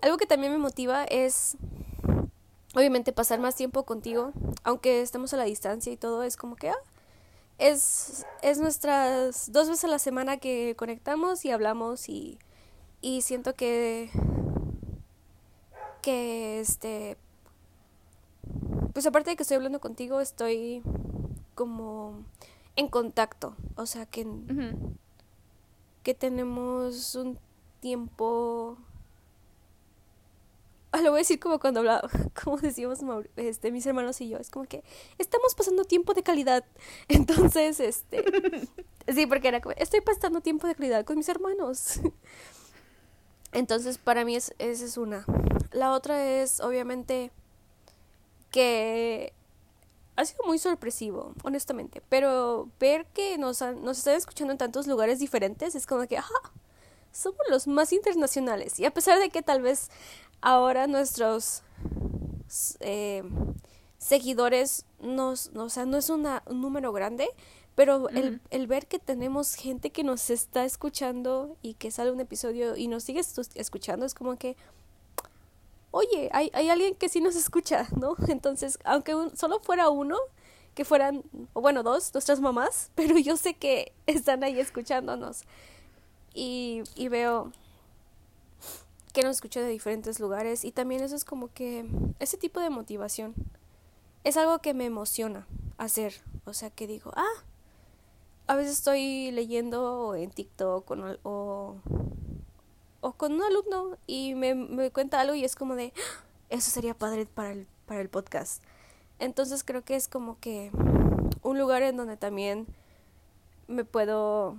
algo 0.00 0.16
que 0.16 0.24
también 0.24 0.52
me 0.52 0.58
motiva 0.58 1.04
es, 1.04 1.58
obviamente, 2.74 3.12
pasar 3.12 3.40
más 3.40 3.56
tiempo 3.56 3.82
contigo, 3.82 4.32
aunque 4.64 5.02
estemos 5.02 5.34
a 5.34 5.36
la 5.36 5.44
distancia 5.44 5.92
y 5.92 5.98
todo, 5.98 6.22
es 6.22 6.38
como 6.38 6.56
que, 6.56 6.70
ah, 6.70 6.78
es, 7.58 8.24
es 8.40 8.58
nuestras 8.58 9.52
dos 9.52 9.68
veces 9.68 9.84
a 9.84 9.88
la 9.88 9.98
semana 9.98 10.38
que 10.38 10.74
conectamos 10.78 11.44
y 11.44 11.50
hablamos 11.50 12.08
y, 12.08 12.38
y 13.02 13.20
siento 13.20 13.54
que 13.54 14.10
que 16.00 16.58
este 16.58 17.16
pues 18.92 19.06
aparte 19.06 19.30
de 19.30 19.36
que 19.36 19.42
estoy 19.42 19.56
hablando 19.56 19.80
contigo, 19.80 20.20
estoy 20.20 20.82
como 21.54 22.24
en 22.76 22.88
contacto. 22.88 23.56
O 23.76 23.86
sea, 23.86 24.06
que, 24.06 24.26
que 26.02 26.14
tenemos 26.14 27.14
un 27.14 27.38
tiempo 27.80 28.78
Ah, 30.94 31.00
lo 31.00 31.10
voy 31.10 31.20
a 31.20 31.22
decir 31.22 31.40
como 31.40 31.58
cuando 31.58 31.80
hablaba, 31.80 32.02
como 32.44 32.58
decíamos 32.58 32.98
este, 33.36 33.72
mis 33.72 33.86
hermanos 33.86 34.20
y 34.20 34.28
yo, 34.28 34.36
es 34.36 34.50
como 34.50 34.66
que 34.66 34.84
estamos 35.16 35.54
pasando 35.54 35.84
tiempo 35.84 36.12
de 36.12 36.22
calidad. 36.22 36.66
Entonces, 37.08 37.80
este, 37.80 38.22
sí, 39.12 39.26
porque 39.26 39.48
era 39.48 39.62
como, 39.62 39.74
estoy 39.78 40.02
pasando 40.02 40.42
tiempo 40.42 40.66
de 40.66 40.74
calidad 40.74 41.06
con 41.06 41.16
mis 41.16 41.30
hermanos. 41.30 42.00
Entonces, 43.52 43.96
para 43.96 44.26
mí 44.26 44.36
es, 44.36 44.54
esa 44.58 44.84
es 44.84 44.98
una. 44.98 45.24
La 45.72 45.92
otra 45.92 46.42
es, 46.42 46.60
obviamente, 46.60 47.32
que 48.52 49.32
ha 50.14 50.24
sido 50.24 50.44
muy 50.44 50.58
sorpresivo, 50.58 51.34
honestamente, 51.42 52.02
pero 52.08 52.68
ver 52.78 53.06
que 53.06 53.38
nos, 53.38 53.60
nos 53.60 53.98
están 53.98 54.14
escuchando 54.14 54.52
en 54.52 54.58
tantos 54.58 54.86
lugares 54.86 55.18
diferentes 55.18 55.74
es 55.74 55.86
como 55.86 56.06
que, 56.06 56.18
ajá, 56.18 56.52
somos 57.12 57.40
los 57.50 57.66
más 57.66 57.92
internacionales. 57.92 58.78
Y 58.78 58.84
a 58.84 58.92
pesar 58.92 59.18
de 59.18 59.30
que 59.30 59.42
tal 59.42 59.62
vez 59.62 59.90
ahora 60.40 60.86
nuestros 60.86 61.62
eh, 62.80 63.22
seguidores 63.98 64.84
nos, 65.00 65.50
o 65.54 65.68
sea, 65.68 65.86
no 65.86 65.96
es 65.96 66.10
un 66.10 66.26
número 66.50 66.92
grande, 66.92 67.28
pero 67.74 68.10
el, 68.10 68.40
el, 68.50 68.66
ver 68.66 68.86
que 68.86 68.98
tenemos 68.98 69.54
gente 69.54 69.90
que 69.90 70.04
nos 70.04 70.28
está 70.28 70.66
escuchando 70.66 71.56
y 71.62 71.74
que 71.74 71.90
sale 71.90 72.10
un 72.10 72.20
episodio 72.20 72.76
y 72.76 72.86
nos 72.86 73.04
sigue 73.04 73.20
escuchando 73.54 74.04
es 74.04 74.12
como 74.12 74.36
que, 74.36 74.56
oye, 75.92 76.28
hay, 76.32 76.50
alguien 76.68 76.96
que 76.96 77.08
sí 77.08 77.20
nos 77.20 77.36
escucha, 77.36 77.86
¿no? 77.96 78.16
Entonces, 78.26 78.78
aunque 78.84 79.14
solo 79.34 79.60
fuera 79.60 79.88
uno, 79.88 80.18
que 80.74 80.84
fueran, 80.84 81.22
o 81.52 81.60
bueno, 81.60 81.84
dos, 81.84 82.12
nuestras 82.12 82.40
mamás, 82.40 82.90
pero 82.96 83.16
yo 83.18 83.36
sé 83.36 83.54
que 83.54 83.92
están 84.06 84.42
ahí 84.42 84.58
escuchándonos. 84.58 85.44
Y, 86.34 86.82
y 86.96 87.08
veo, 87.08 87.52
que 89.12 89.22
nos 89.22 89.36
escucha 89.36 89.60
de 89.60 89.68
diferentes 89.68 90.18
lugares 90.18 90.64
y 90.64 90.72
también 90.72 91.02
eso 91.02 91.14
es 91.14 91.24
como 91.24 91.52
que 91.52 91.86
ese 92.18 92.38
tipo 92.38 92.60
de 92.60 92.70
motivación 92.70 93.34
es 94.24 94.36
algo 94.36 94.60
que 94.60 94.72
me 94.72 94.86
emociona 94.86 95.46
hacer, 95.76 96.14
o 96.44 96.54
sea 96.54 96.70
que 96.70 96.86
digo, 96.86 97.12
ah, 97.14 97.44
a 98.46 98.56
veces 98.56 98.78
estoy 98.78 99.30
leyendo 99.32 100.14
en 100.14 100.30
TikTok 100.30 100.90
o, 100.90 101.18
o, 101.24 101.76
con 103.10 103.32
un 103.32 103.42
alumno 103.42 103.98
y 104.06 104.34
me, 104.36 104.54
me 104.54 104.92
cuenta 104.92 105.20
algo 105.20 105.34
y 105.34 105.44
es 105.44 105.56
como 105.56 105.74
de, 105.74 105.92
ah, 105.96 106.24
eso 106.50 106.70
sería 106.70 106.94
padre 106.94 107.26
para 107.26 107.50
el, 107.50 107.66
para 107.86 108.00
el 108.00 108.08
podcast. 108.08 108.62
Entonces 109.18 109.64
creo 109.64 109.82
que 109.82 109.96
es 109.96 110.08
como 110.08 110.38
que 110.38 110.70
un 111.42 111.58
lugar 111.58 111.82
en 111.82 111.96
donde 111.96 112.16
también 112.16 112.66
me 113.66 113.84
puedo 113.84 114.56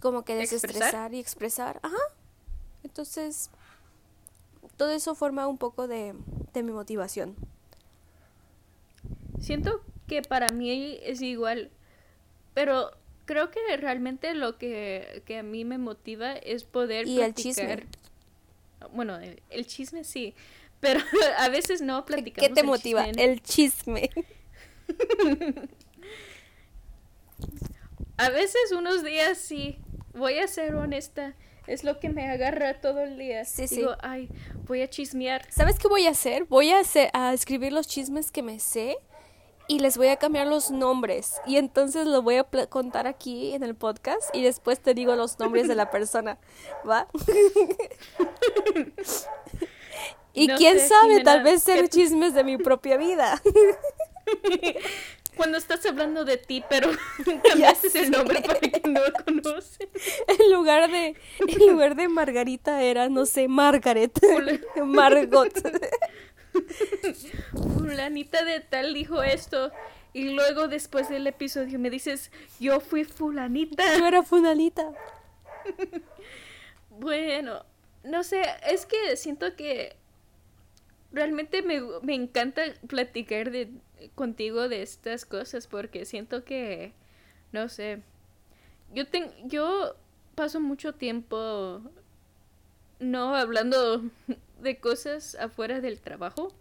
como 0.00 0.24
que 0.24 0.34
desestresar 0.34 1.14
y 1.14 1.20
expresar. 1.20 1.80
Ajá, 1.82 1.96
entonces, 2.84 3.50
todo 4.76 4.90
eso 4.90 5.14
forma 5.14 5.48
un 5.48 5.58
poco 5.58 5.88
de, 5.88 6.14
mi 6.54 6.72
motivación. 6.72 7.34
Siento 9.40 9.80
que 10.06 10.22
para 10.22 10.48
mí 10.48 10.98
es 11.02 11.20
igual, 11.22 11.70
pero 12.52 12.92
creo 13.24 13.50
que 13.50 13.60
realmente 13.76 14.34
lo 14.34 14.58
que, 14.58 15.22
a 15.38 15.42
mí 15.42 15.64
me 15.64 15.78
motiva 15.78 16.32
es 16.34 16.64
poder 16.64 17.06
y 17.06 17.20
el 17.20 17.34
chisme 17.34 17.84
bueno 18.92 19.18
el, 19.50 19.66
chisme 19.66 20.04
sí 20.04 20.34
pero 20.80 21.00
a 21.38 21.48
veces 21.48 21.80
no 21.80 22.04
platicamos 22.04 22.48
qué 22.48 22.54
te 22.54 22.62
motiva 22.62 23.06
el 23.06 23.42
chisme 23.42 24.10
a 28.16 28.28
veces 28.28 28.72
unos 28.72 29.02
días 29.02 29.38
sí 29.38 29.78
voy 30.12 30.38
a 30.38 30.46
ser 30.46 30.74
honesta 30.74 31.34
es 31.66 31.84
lo 31.84 31.98
que 31.98 32.10
me 32.10 32.28
agarra 32.28 32.80
todo 32.80 33.00
el 33.00 33.18
día. 33.18 33.44
Sí, 33.44 33.66
Digo, 33.66 33.92
sí. 33.92 33.98
ay, 34.02 34.28
voy 34.66 34.82
a 34.82 34.90
chismear. 34.90 35.46
¿Sabes 35.50 35.78
qué 35.78 35.88
voy 35.88 36.06
a 36.06 36.10
hacer? 36.10 36.44
Voy 36.44 36.70
a, 36.70 36.80
hacer, 36.80 37.10
a 37.14 37.32
escribir 37.32 37.72
los 37.72 37.88
chismes 37.88 38.30
que 38.30 38.42
me 38.42 38.60
sé 38.60 38.98
y 39.66 39.78
les 39.78 39.96
voy 39.96 40.08
a 40.08 40.16
cambiar 40.16 40.46
los 40.46 40.70
nombres. 40.70 41.40
Y 41.46 41.56
entonces 41.56 42.06
lo 42.06 42.22
voy 42.22 42.36
a 42.36 42.44
contar 42.44 43.06
aquí 43.06 43.54
en 43.54 43.62
el 43.62 43.74
podcast 43.74 44.34
y 44.34 44.42
después 44.42 44.80
te 44.80 44.94
digo 44.94 45.14
los 45.16 45.38
nombres 45.38 45.68
de 45.68 45.74
la 45.74 45.90
persona. 45.90 46.38
¿Va? 46.88 47.08
y 50.32 50.48
quién 50.48 50.80
sabe, 50.80 51.22
tal 51.22 51.42
vez 51.42 51.62
ser 51.62 51.88
chismes 51.88 52.34
de 52.34 52.44
mi 52.44 52.56
propia 52.56 52.96
vida. 52.96 53.40
cuando 55.36 55.58
estás 55.58 55.84
hablando 55.86 56.24
de 56.24 56.36
ti, 56.36 56.64
pero 56.68 56.90
cambiaste 57.48 57.98
el 57.98 58.10
nombre 58.10 58.40
para 58.40 58.60
que 58.60 58.88
no 58.88 59.00
lo 59.00 59.24
conocen. 59.24 59.88
En 60.28 60.52
lugar 60.52 60.90
de, 60.90 61.16
en 61.46 61.70
lugar 61.70 61.96
de 61.96 62.08
Margarita 62.08 62.82
era, 62.82 63.08
no 63.08 63.26
sé, 63.26 63.48
Margaret. 63.48 64.18
Margot. 64.84 65.52
Fulanita 67.76 68.44
de 68.44 68.60
tal 68.60 68.94
dijo 68.94 69.22
esto. 69.22 69.72
Y 70.12 70.30
luego 70.30 70.68
después 70.68 71.08
del 71.08 71.26
episodio 71.26 71.78
me 71.78 71.90
dices, 71.90 72.30
yo 72.60 72.80
fui 72.80 73.04
fulanita. 73.04 73.82
Yo 73.98 74.06
era 74.06 74.22
fulanita. 74.22 74.92
bueno, 76.90 77.64
no 78.04 78.22
sé, 78.22 78.42
es 78.68 78.86
que 78.86 79.16
siento 79.16 79.56
que 79.56 79.96
realmente 81.12 81.62
me, 81.62 81.80
me 82.02 82.14
encanta 82.14 82.62
platicar 82.86 83.50
de, 83.50 83.70
contigo 84.14 84.68
de 84.68 84.82
estas 84.82 85.24
cosas 85.24 85.66
porque 85.66 86.04
siento 86.04 86.44
que, 86.44 86.92
no 87.52 87.68
sé, 87.68 88.02
yo, 88.92 89.06
ten, 89.06 89.30
yo 89.44 89.96
paso 90.34 90.60
mucho 90.60 90.94
tiempo 90.94 91.80
no 93.00 93.34
hablando 93.34 94.02
de 94.64 94.78
cosas 94.78 95.36
afuera 95.36 95.80
del 95.80 96.00
trabajo 96.00 96.52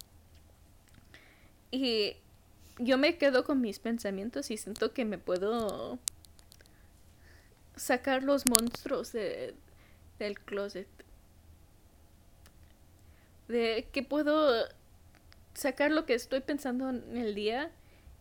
y 1.72 2.18
yo 2.78 3.00
me 3.00 3.18
quedo 3.18 3.44
con 3.44 3.62
mis 3.62 3.80
pensamientos 3.80 4.52
y 4.52 4.58
siento 4.58 4.94
que 4.94 5.06
me 5.06 5.18
puedo 5.18 5.98
sacar 7.76 8.22
los 8.22 8.46
monstruos 8.46 9.12
de, 9.12 9.56
del 10.20 10.40
closet. 10.40 10.88
De 13.48 13.88
que 13.92 14.04
puedo 14.04 14.68
sacar 15.56 15.90
lo 15.90 16.06
que 16.06 16.14
estoy 16.14 16.42
pensando 16.42 16.90
en 16.90 17.18
el 17.18 17.34
día 17.34 17.72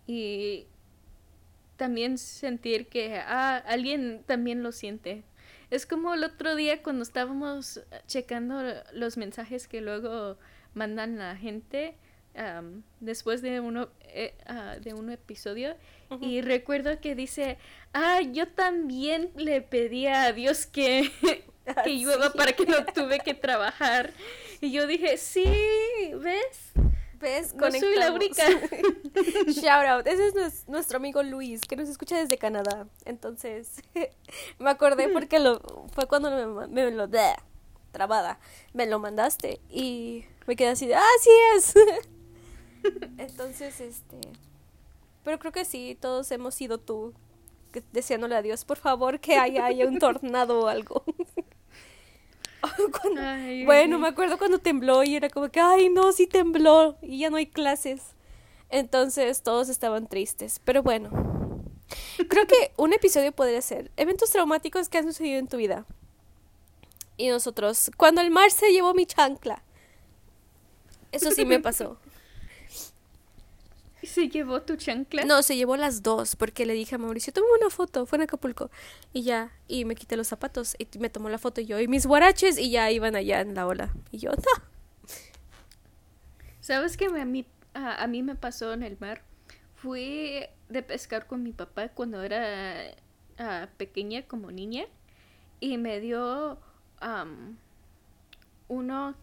y 0.07 0.67
también 1.77 2.17
sentir 2.17 2.89
que 2.89 3.17
ah, 3.17 3.57
alguien 3.67 4.23
también 4.27 4.63
lo 4.63 4.73
siente. 4.73 5.25
Es 5.73 5.87
como 5.87 6.13
el 6.13 6.23
otro 6.23 6.55
día 6.55 6.83
cuando 6.83 7.03
estábamos 7.03 7.81
checando 8.07 8.61
los 8.93 9.17
mensajes 9.17 9.67
que 9.67 9.81
luego 9.81 10.37
mandan 10.75 11.17
la 11.17 11.35
gente 11.35 11.97
después 13.01 13.41
de 13.41 13.59
uno 13.61 13.89
eh, 14.03 14.35
ah, 14.45 14.77
de 14.79 14.93
un 14.93 15.09
episodio 15.11 15.75
y 16.21 16.43
recuerdo 16.43 17.01
que 17.01 17.15
dice 17.15 17.57
ah 17.95 18.21
yo 18.21 18.49
también 18.49 19.31
le 19.35 19.63
pedí 19.63 20.07
a 20.09 20.31
Dios 20.35 20.67
que 20.67 21.11
que 21.85 21.91
llueva 21.97 22.35
para 22.35 22.53
que 22.53 22.67
no 22.67 22.85
tuve 22.85 23.21
que 23.21 23.33
trabajar 23.33 24.11
y 24.61 24.73
yo 24.73 24.87
dije 24.87 25.17
sí 25.17 25.47
ves 26.23 26.73
¿Ves? 27.23 27.55
No 27.55 27.71
soy 27.71 27.95
la 27.95 28.13
única. 28.13 28.43
Shout 29.47 29.87
out. 29.87 30.07
Ese 30.09 30.27
es 30.27 30.69
nuestro 30.69 30.97
amigo 30.97 31.23
Luis, 31.23 31.61
que 31.61 31.77
nos 31.77 31.89
escucha 31.89 32.19
desde 32.19 32.37
Canadá. 32.37 32.89
Entonces, 33.05 33.81
me 34.59 34.71
acordé 34.71 35.09
porque 35.09 35.39
lo 35.39 35.61
fue 35.93 36.09
cuando 36.09 36.31
me, 36.31 36.67
me 36.67 36.91
lo... 36.91 37.09
trabada. 37.93 38.41
Me 38.75 38.87
lo 38.87 38.99
mandaste 38.99 39.61
y 39.71 40.25
me 40.49 40.57
quedé 40.57 40.71
así 40.71 40.89
de, 40.89 40.97
¡ah, 40.97 41.17
sí 41.21 41.31
es! 41.55 41.75
Entonces, 43.19 43.81
este... 43.81 44.19
Pero 45.23 45.39
creo 45.39 45.53
que 45.53 45.65
sí, 45.65 45.97
todos 46.01 46.33
hemos 46.33 46.57
sido 46.57 46.79
tú, 46.79 47.15
deseándole 47.93 48.35
a 48.35 48.43
Dios, 48.43 48.65
por 48.65 48.79
favor, 48.79 49.21
que 49.21 49.37
haya, 49.37 49.65
haya 49.65 49.87
un 49.87 50.01
tornado 50.01 50.63
o 50.63 50.67
algo. 50.67 51.05
bueno, 53.67 53.99
me 53.99 54.09
acuerdo 54.09 54.39
cuando 54.39 54.59
tembló 54.59 55.03
y 55.03 55.17
era 55.17 55.29
como 55.29 55.49
que, 55.51 55.61
ay, 55.61 55.89
no, 55.89 56.13
sí 56.13 56.27
tembló 56.27 56.97
y 57.03 57.19
ya 57.19 57.31
no 57.31 57.37
hay 57.37 57.47
clases. 57.47 58.15
Entonces 58.71 59.43
todos 59.43 59.69
estaban 59.69 60.07
tristes. 60.07 60.61
Pero 60.65 60.83
bueno, 60.83 61.11
creo 62.29 62.47
que 62.47 62.73
un 62.77 62.93
episodio 62.93 63.33
podría 63.33 63.61
ser 63.61 63.91
eventos 63.97 64.31
traumáticos 64.31 64.89
que 64.89 64.99
han 64.99 65.05
sucedido 65.05 65.39
en 65.39 65.49
tu 65.49 65.57
vida. 65.57 65.87
Y 67.17 67.29
nosotros, 67.29 67.91
cuando 67.97 68.21
el 68.21 68.31
mar 68.31 68.51
se 68.51 68.73
llevó 68.73 68.95
mi 68.95 69.07
chancla. 69.07 69.63
Eso 71.13 71.31
sí 71.31 71.45
me 71.45 71.61
pasó. 71.61 71.99
¿Se 74.03 74.29
llevó 74.29 74.63
tu 74.63 74.77
chancla? 74.77 75.25
No, 75.25 75.43
se 75.43 75.57
llevó 75.57 75.77
las 75.77 76.03
dos, 76.03 76.35
porque 76.37 76.67
le 76.67 76.75
dije 76.75 76.97
a 76.97 76.99
Mauricio, 76.99 77.33
toma 77.33 77.47
una 77.59 77.71
foto, 77.71 78.05
fue 78.07 78.17
en 78.17 78.23
Acapulco. 78.23 78.71
Y 79.13 79.23
ya, 79.23 79.53
y 79.69 79.85
me 79.85 79.95
quité 79.95 80.17
los 80.17 80.29
zapatos, 80.29 80.77
y 80.79 80.99
me 80.99 81.09
tomó 81.09 81.29
la 81.29 81.39
foto 81.39 81.61
yo, 81.61 81.79
y 81.79 81.87
mis 81.87 82.07
guaraches, 82.07 82.59
y 82.59 82.71
ya 82.71 82.91
iban 82.91 83.15
allá 83.15 83.41
en 83.41 83.55
la 83.55 83.67
ola. 83.67 83.93
Y 84.11 84.19
yo, 84.19 84.31
no. 84.31 84.73
¿Sabes 86.61 86.97
qué 86.97 87.07
a 87.07 87.25
mí, 87.25 87.47
a, 87.75 88.07
mí 88.07 88.23
me 88.23 88.35
pasó 88.35 88.73
en 88.73 88.83
el 88.83 88.97
mar? 88.99 89.23
Fui, 89.75 90.45
de 90.69 90.83
pescar 90.83 91.27
con 91.27 91.43
mi 91.43 91.53
papá 91.53 91.89
cuando 91.89 92.23
era 92.23 92.95
ah, 93.39 93.69
pequeña 93.77 94.23
como 94.23 94.51
niña 94.51 94.85
y 95.61 95.79
me 95.79 96.01
dio 96.01 96.59
am, 97.01 97.59
uno 98.69 99.15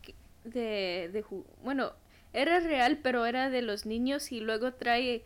de, 0.43 1.09
de 1.11 1.25
bueno 1.63 1.93
era 2.33 2.59
real 2.59 2.99
pero 3.01 3.25
era 3.25 3.49
de 3.49 3.61
los 3.61 3.85
niños 3.85 4.31
y 4.31 4.39
luego 4.39 4.73
trae 4.73 5.23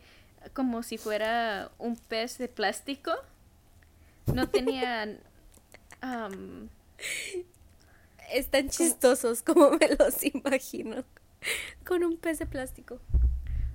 como 0.52 0.82
si 0.82 0.98
fuera 0.98 1.70
un 1.78 1.96
pez 1.96 2.38
de 2.38 2.48
plástico 2.48 3.12
no 4.26 4.48
tenía 4.50 5.18
am, 6.00 6.68
Están 8.32 8.68
chistosos 8.70 9.42
como 9.42 9.70
me 9.72 9.88
los 9.98 10.22
imagino. 10.24 11.04
Con 11.86 12.04
un 12.04 12.16
pez 12.16 12.38
de 12.38 12.46
plástico. 12.46 13.00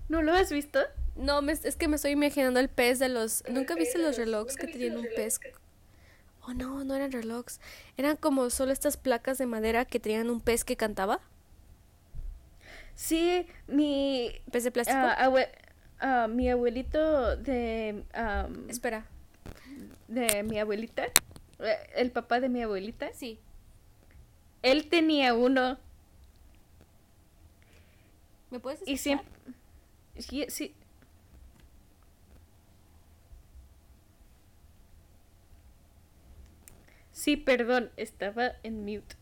¿no 0.08 0.24
lo 0.24 0.34
has 0.34 0.52
visto? 0.52 0.80
No, 1.16 1.42
me- 1.42 1.54
es 1.54 1.76
que 1.76 1.88
me 1.88 1.98
estoy 1.98 2.12
imaginando 2.12 2.60
el 2.60 2.70
pez 2.70 2.98
de 2.98 3.10
los... 3.10 3.44
¿Nunca 3.48 3.76
viste 3.76 4.00
los 4.00 4.18
relojes 4.18 4.58
que 4.58 4.68
tenían 4.68 4.98
un 4.98 5.08
pez? 5.16 5.40
Oh, 6.42 6.54
no, 6.54 6.84
no 6.84 6.96
eran 6.96 7.12
relojes. 7.12 7.60
Eran 7.96 8.16
como 8.18 8.50
solo 8.50 8.72
estas 8.72 8.98
placas 8.98 9.38
de 9.38 9.46
madera 9.46 9.86
que 9.86 10.00
tenían 10.00 10.30
un 10.32 10.42
pez 10.42 10.64
que 10.64 10.76
cantaba. 10.78 11.20
Sí, 13.00 13.48
mi 13.68 14.30
¿Pez 14.52 14.66
de 14.66 14.72
plástico? 14.72 15.00
ah, 15.00 15.16
abue- 15.26 15.48
ah, 16.02 16.28
mi 16.28 16.50
abuelito 16.50 17.38
de 17.38 18.04
Espera. 18.68 19.06
de 20.10 20.44
mi 20.44 20.60
abuelita, 20.60 21.06
eh, 21.60 21.78
el 21.96 22.12
papá 22.12 22.42
de 22.42 22.50
mi 22.50 22.62
abuelita, 22.62 23.10
Sí. 23.14 23.40
él 24.64 24.90
tenía 24.90 25.34
uno 25.34 25.78
¿Me 28.52 28.60
puedes 28.60 28.86
y 28.86 28.98
siempre 28.98 29.26
sí, 30.18 30.46
sí. 30.50 30.76
Sí, 37.12 37.38
perdón, 37.38 37.92
estaba 37.98 38.54
en 38.64 38.86
mute. 38.86 39.16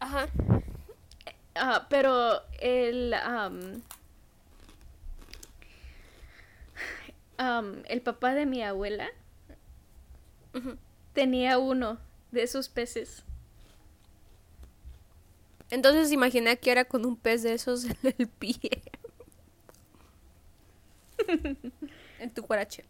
Ajá. 0.00 0.28
Ah, 1.58 1.86
pero 1.90 2.42
el 2.60 3.12
am, 3.14 3.82
el 7.86 8.00
papá 8.02 8.34
de 8.34 8.46
mi 8.46 8.62
abuela 8.62 9.08
tenía 11.12 11.58
uno 11.58 11.98
de 12.30 12.42
esos 12.42 12.68
peces. 12.68 13.24
Entonces 15.70 16.12
imaginé 16.12 16.58
que 16.58 16.70
era 16.70 16.84
con 16.84 17.04
un 17.04 17.16
pez 17.16 17.42
de 17.42 17.54
esos 17.54 17.84
en 17.84 17.96
el 18.18 18.28
pie. 18.28 18.82
en 22.18 22.30
tu 22.32 22.42
guarache. 22.42 22.84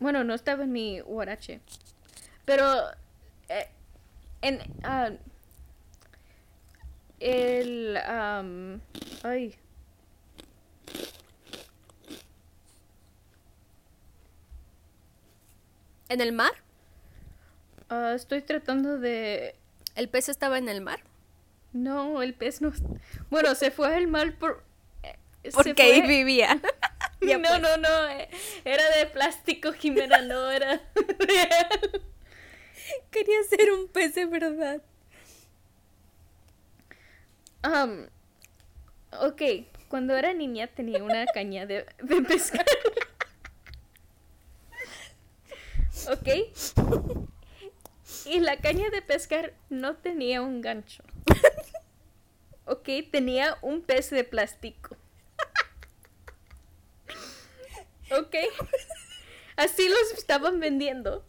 Bueno, 0.00 0.24
no 0.24 0.34
estaba 0.34 0.64
en 0.64 0.72
mi 0.72 1.00
huarache. 1.00 1.60
Pero 2.44 2.64
eh, 3.48 3.68
en 4.42 4.60
ah, 4.82 5.10
el 7.20 7.96
am, 7.98 8.80
ay 9.22 9.54
¿En 16.08 16.20
el 16.20 16.32
mar? 16.32 16.52
ah, 17.88 18.12
estoy 18.14 18.42
tratando 18.42 18.98
de 18.98 19.54
¿El 19.94 20.08
pez 20.08 20.28
estaba 20.28 20.58
en 20.58 20.68
el 20.68 20.80
mar? 20.80 21.00
no, 21.72 22.22
el 22.22 22.34
pez 22.34 22.60
no 22.62 22.72
bueno, 23.30 23.54
se 23.54 23.70
fue 23.70 23.94
al 23.94 24.06
mar 24.06 24.34
por 24.38 24.62
eh, 25.02 25.16
Porque 25.52 25.82
ahí 25.82 26.02
vivía. 26.02 26.60
Ya 27.22 27.38
no, 27.38 27.48
pues. 27.48 27.60
no, 27.60 27.76
no, 27.78 28.08
eh, 28.10 28.28
era 28.64 28.88
de 28.98 29.06
plástico, 29.06 29.72
Jimena, 29.72 30.20
no 30.20 30.50
era 30.50 30.80
real. 31.18 32.02
Quería 33.10 33.42
ser 33.48 33.72
un 33.72 33.88
pez 33.88 34.14
de 34.14 34.26
verdad. 34.26 34.82
Ok, 39.20 39.42
cuando 39.88 40.16
era 40.16 40.32
niña 40.34 40.66
tenía 40.66 41.02
una 41.02 41.26
caña 41.26 41.66
de, 41.66 41.86
de 42.02 42.22
pescar. 42.22 42.66
ok. 46.10 46.28
Y 48.26 48.40
la 48.40 48.56
caña 48.58 48.90
de 48.90 49.02
pescar 49.02 49.54
no 49.68 49.96
tenía 49.96 50.42
un 50.42 50.60
gancho. 50.60 51.02
Ok, 52.64 52.88
tenía 53.12 53.58
un 53.62 53.82
pez 53.82 54.10
de 54.10 54.24
plástico. 54.24 54.96
Ok. 58.10 58.34
Así 59.56 59.88
los 59.88 60.12
estaban 60.18 60.60
vendiendo. 60.60 61.24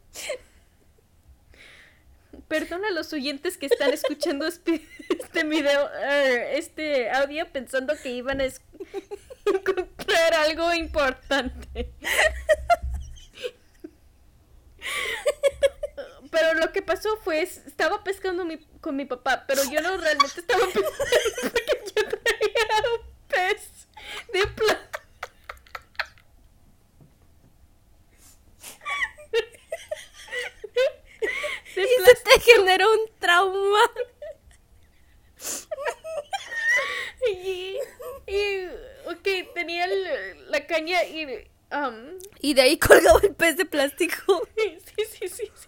Perdona 2.48 2.88
a 2.90 2.92
los 2.92 3.12
oyentes 3.14 3.58
que 3.58 3.66
están 3.66 3.92
escuchando 3.92 4.48
este, 4.48 4.82
este 5.10 5.44
video, 5.44 5.90
er, 5.94 6.56
este 6.58 7.10
audio 7.10 7.52
pensando 7.52 7.94
que 8.02 8.10
iban 8.10 8.40
a 8.42 8.46
encontrar 9.46 10.34
algo 10.34 10.74
importante. 10.74 11.92
Pero 16.32 16.54
lo 16.56 16.72
que 16.72 16.82
pasó 16.82 17.18
fue, 17.18 17.42
es- 17.42 17.58
estaba 17.66 18.04
pescando 18.04 18.46
mi- 18.46 18.66
con 18.82 18.96
mi 18.96 19.06
papá, 19.06 19.46
pero 19.48 19.62
yo 19.72 19.82
no 19.82 19.98
realmente 19.98 20.40
estaba 20.40 20.64
pescando 20.66 20.92
porque 21.42 21.84
yo 21.96 22.08
traía 22.08 22.84
un 22.96 23.12
pez 23.28 23.88
de 24.34 24.48
plástico. 24.48 24.88
De 31.76 31.82
Y 31.84 32.06
se 32.06 32.16
te 32.16 32.40
generó 32.42 32.92
un 32.92 33.10
trauma. 33.20 33.80
Y, 37.32 37.78
y 38.28 38.66
ok, 39.06 39.54
tenía 39.54 39.86
el- 39.86 40.52
la 40.52 40.66
caña 40.66 41.04
y... 41.04 41.26
um, 41.72 42.18
Y 42.48 42.54
de 42.54 42.62
ahí 42.62 42.78
colgaba 42.80 43.20
el 43.24 43.36
pez 43.36 43.58
de 43.58 43.66
plástico. 43.66 44.48
sí, 44.56 44.80
sí, 44.96 45.28
sí, 45.28 45.52
sí. 45.54 45.68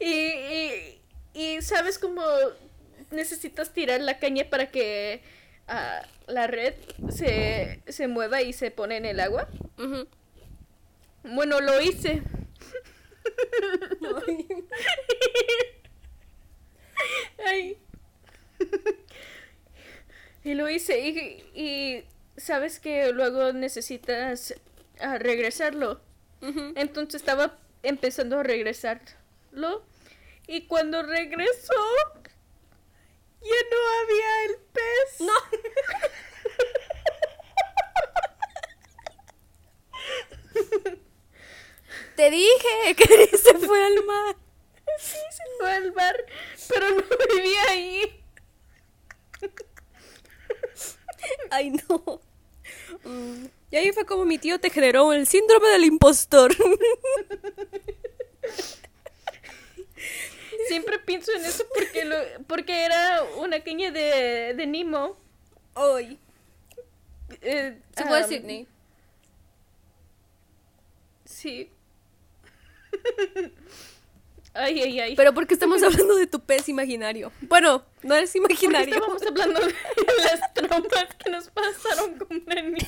Y, 0.00 0.14
y, 0.14 1.00
y 1.34 1.60
sabes 1.60 1.98
cómo 1.98 2.22
necesitas 3.10 3.74
tirar 3.74 4.00
la 4.00 4.18
caña 4.18 4.48
para 4.48 4.70
que 4.70 5.20
ah, 5.68 6.00
la 6.26 6.46
red 6.46 6.72
se, 7.10 7.82
se 7.86 8.08
mueva 8.08 8.40
y 8.40 8.54
se 8.54 8.70
pone 8.70 8.96
en 8.96 9.04
el 9.04 9.20
agua. 9.20 9.46
Ujú. 9.76 10.08
Bueno, 11.22 11.60
lo 11.60 11.78
hice. 11.82 12.22
Ay. 17.44 17.76
Y 20.44 20.54
lo 20.54 20.70
hice 20.70 20.98
y, 20.98 21.44
y 21.54 22.04
sabes 22.40 22.80
que 22.80 23.12
luego 23.12 23.52
necesitas 23.52 24.54
ah, 25.00 25.18
regresarlo. 25.18 26.00
Entonces 26.74 27.20
estaba 27.20 27.58
empezando 27.82 28.38
a 28.38 28.42
regresarlo 28.42 29.84
y 30.46 30.66
cuando 30.66 31.02
regresó 31.02 31.74
ya 33.42 33.56
no 33.70 33.76
había 34.02 34.44
el 34.44 34.56
pez. 34.72 35.20
No. 35.20 35.32
Te 42.16 42.30
dije 42.30 42.94
que 42.96 43.36
se 43.38 43.54
fue 43.58 43.84
al 43.84 44.04
mar. 44.04 44.36
Sí, 44.98 45.18
se 45.30 45.42
fue 45.58 45.72
al 45.72 45.90
bar, 45.92 46.16
pero 46.68 46.90
no 46.90 47.02
vivía 47.34 47.62
ahí. 47.68 48.22
Ay, 51.50 51.70
no. 51.70 52.20
Mm, 53.04 53.46
Y 53.70 53.76
ahí 53.76 53.92
fue 53.92 54.04
como 54.04 54.24
mi 54.24 54.38
tío 54.38 54.58
te 54.58 54.70
generó 54.70 55.12
el 55.12 55.26
síndrome 55.26 55.68
del 55.68 55.84
impostor. 55.84 56.52
Siempre 60.66 60.98
pienso 60.98 61.32
en 61.32 61.44
eso 61.44 61.64
porque 61.74 62.04
lo, 62.04 62.16
porque 62.46 62.84
era 62.84 63.22
una 63.38 63.60
caña 63.60 63.90
de, 63.90 64.54
de 64.56 64.66
Nemo. 64.66 65.16
Hoy. 65.74 66.18
Eh, 67.42 67.80
Se 67.96 68.04
fue 68.04 68.18
a 68.18 68.24
am, 68.24 68.28
Sydney. 68.28 68.66
Sí. 71.24 71.70
Ay, 74.52 74.82
ay, 74.82 75.00
ay. 75.00 75.16
Pero 75.16 75.32
porque 75.32 75.54
estamos 75.54 75.80
hablando 75.82 76.16
de 76.16 76.26
tu 76.26 76.40
pez 76.40 76.68
imaginario. 76.68 77.30
Bueno, 77.42 77.84
no 78.02 78.16
es 78.16 78.32
Porque 78.32 78.66
imaginario. 78.66 78.94
estábamos 78.96 79.22
hablando 79.22 79.60
de 79.60 79.74
las 80.24 80.54
traumas 80.54 81.06
que 81.22 81.30
nos 81.30 81.48
pasaron 81.50 82.26
una 82.28 82.62
niña. 82.62 82.86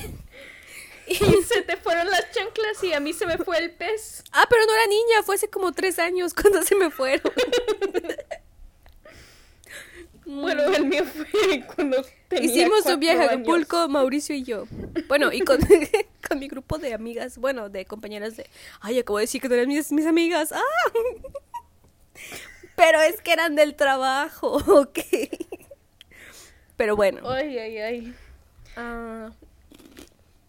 Y 1.07 1.43
se 1.43 1.61
te 1.63 1.75
fueron 1.77 2.09
las 2.09 2.31
chanclas 2.31 2.83
y 2.83 2.93
a 2.93 2.99
mí 2.99 3.13
se 3.13 3.25
me 3.25 3.37
fue 3.37 3.57
el 3.57 3.71
pez. 3.71 4.23
Ah, 4.31 4.45
pero 4.49 4.65
no 4.65 4.73
era 4.73 4.87
niña, 4.87 5.23
fue 5.23 5.35
hace 5.35 5.49
como 5.49 5.71
tres 5.73 5.99
años 5.99 6.33
cuando 6.39 6.61
se 6.63 6.75
me 6.75 6.89
fueron. 6.89 7.31
Bueno, 10.25 10.63
el 10.63 10.85
mío 10.85 11.03
fue 11.03 11.63
cuando 11.75 11.97
tenía 12.29 12.49
Hicimos 12.49 12.85
un 12.85 12.97
viaje 12.99 13.19
a 13.19 13.23
años. 13.23 13.33
Acapulco, 13.41 13.89
Mauricio 13.89 14.33
y 14.33 14.43
yo. 14.43 14.63
Bueno, 15.09 15.33
y 15.33 15.41
con, 15.41 15.59
con 16.27 16.39
mi 16.39 16.47
grupo 16.47 16.77
de 16.77 16.93
amigas, 16.93 17.37
bueno, 17.37 17.67
de 17.67 17.83
compañeras 17.85 18.37
de... 18.37 18.49
Ay, 18.79 18.99
acabo 18.99 19.17
de 19.17 19.23
decir 19.23 19.41
que 19.41 19.49
no 19.49 19.55
eran 19.55 19.67
mis, 19.67 19.91
mis 19.91 20.05
amigas. 20.05 20.53
¡Ah! 20.53 20.61
Pero 22.77 23.01
es 23.01 23.21
que 23.21 23.33
eran 23.33 23.55
del 23.55 23.75
trabajo, 23.75 24.53
ok. 24.65 24.99
Pero 26.77 26.95
bueno. 26.95 27.29
Ay, 27.29 27.57
ay, 27.59 27.77
ay. 27.79 28.15
Ah, 28.77 29.29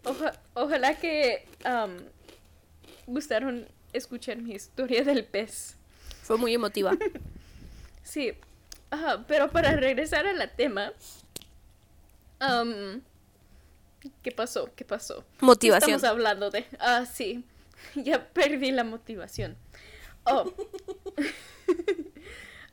Oja- 0.05 0.39
ojalá 0.55 0.95
que 0.95 1.45
am, 1.63 1.97
gustaron 3.05 3.67
escuchar 3.93 4.37
mi 4.37 4.53
historia 4.55 5.03
del 5.03 5.23
pez. 5.23 5.75
fue 6.23 6.37
muy 6.37 6.53
emotiva. 6.53 6.91
Sí. 8.03 8.33
Pero 9.27 9.49
para 9.49 9.75
regresar 9.75 10.27
al 10.27 10.51
tema. 10.55 10.93
am, 12.39 13.01
¿Qué 14.21 14.31
pasó? 14.31 14.69
¿Qué 14.75 14.85
pasó? 14.85 15.25
¿Qué 15.39 15.45
Motivación. 15.45 15.95
Estamos 15.95 16.03
hablando 16.11 16.51
de. 16.51 16.65
Ah, 16.79 17.05
sí. 17.05 17.43
Ya 17.95 18.23
perdí 18.29 18.71
la 18.71 18.83
motivación. 18.83 19.57
Oh. 20.25 20.43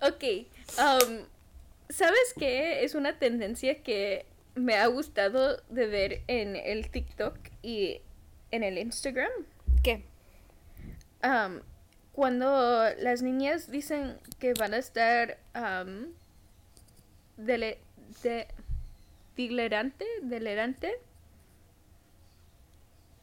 ok. 0.01 0.24
am, 0.78 1.26
¿Sabes 1.89 2.35
qué? 2.39 2.85
Es 2.85 2.95
una 2.95 3.18
tendencia 3.18 3.83
que 3.83 4.26
me 4.55 4.76
ha 4.76 4.87
gustado 4.87 5.62
de 5.70 5.87
ver 5.87 6.22
en 6.26 6.57
el 6.57 6.91
TikTok 6.91 7.37
y 7.62 8.00
en 8.50 8.62
el 8.64 8.78
Instagram. 8.78 9.30
¿Qué? 9.82 10.04
Am, 11.22 11.62
cuando 12.12 12.84
las 12.98 13.22
niñas 13.22 13.70
dicen 13.70 14.18
que 14.38 14.54
van 14.54 14.74
a 14.74 14.78
estar 14.78 15.38
am, 15.54 16.12
dele- 17.36 17.78
de, 18.22 18.46
dilerante, 19.36 20.04
delerante, 20.22 20.92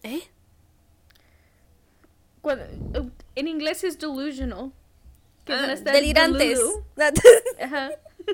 ¿Eh? 0.03 0.21
cuando, 2.41 3.11
en 3.35 3.47
inglés 3.47 3.83
es 3.83 3.99
delusional. 3.99 4.71
Que 5.45 5.53
van 5.53 5.65
a 5.65 5.67
Ah, 5.69 5.73
estar 5.73 5.93
delirantes. 5.93 6.59
Ajá. 7.61 7.91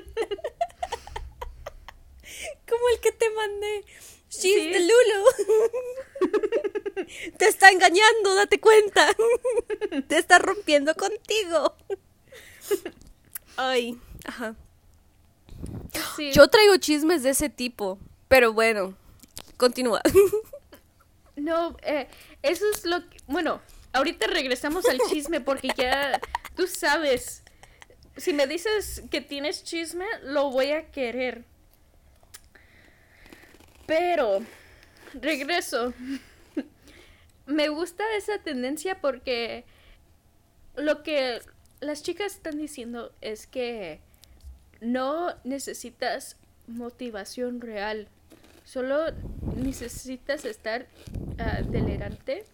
Como 2.68 2.90
el 2.94 3.00
que 3.02 3.12
te 3.12 3.30
mandé. 3.32 3.86
She's 4.30 4.42
Sí. 4.64 4.72
the 4.72 4.80
Lulu. 4.80 5.26
te 7.38 7.48
está 7.48 7.70
engañando, 7.72 8.36
date 8.36 8.60
cuenta. 8.60 9.16
te 10.08 10.18
está 10.18 10.40
rompiendo 10.40 10.94
contigo. 10.96 11.76
Ay, 13.58 13.98
ajá. 14.26 14.56
Sí. 16.16 16.32
Yo 16.34 16.48
traigo 16.50 16.76
chismes 16.78 17.24
de 17.24 17.30
ese 17.30 17.50
tipo, 17.50 18.00
pero 18.28 18.54
bueno, 18.54 18.96
continúa. 19.58 20.02
No, 21.38 21.76
eh, 21.84 22.08
eso 22.44 22.64
es 22.74 22.86
lo 22.86 23.10
que... 23.10 23.18
Bueno, 23.28 23.62
ahorita 23.92 24.26
regresamos 24.28 24.86
al 24.86 25.00
chisme 25.10 25.42
porque 25.42 25.68
ya 25.76 26.22
tú 26.56 26.66
sabes. 26.66 27.44
Si 28.16 28.32
me 28.32 28.48
dices 28.48 29.04
que 29.12 29.20
tienes 29.20 29.66
chisme, 29.66 30.06
lo 30.24 30.50
voy 30.50 30.72
a 30.72 30.90
querer. 30.92 31.44
Pero, 33.86 34.40
regreso. 35.14 35.94
Me 37.46 37.70
gusta 37.70 38.04
esa 38.18 38.40
tendencia 38.40 39.00
porque 39.02 39.66
lo 40.76 41.04
que 41.04 41.40
las 41.80 42.02
chicas 42.02 42.34
están 42.34 42.58
diciendo 42.58 43.14
es 43.22 43.46
que 43.46 44.00
no 44.82 45.36
necesitas 45.44 46.38
motivación 46.68 47.62
real. 47.62 48.08
Solo 48.64 49.06
necesitas 49.56 50.44
estar 50.46 50.88
ah, 51.38 51.62
delerante. 51.64 52.46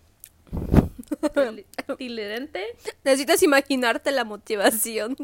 del- 1.35 1.65
Dilerante. 1.97 2.65
Necesitas 3.05 3.41
imaginarte 3.43 4.11
la 4.11 4.25
motivación. 4.25 5.15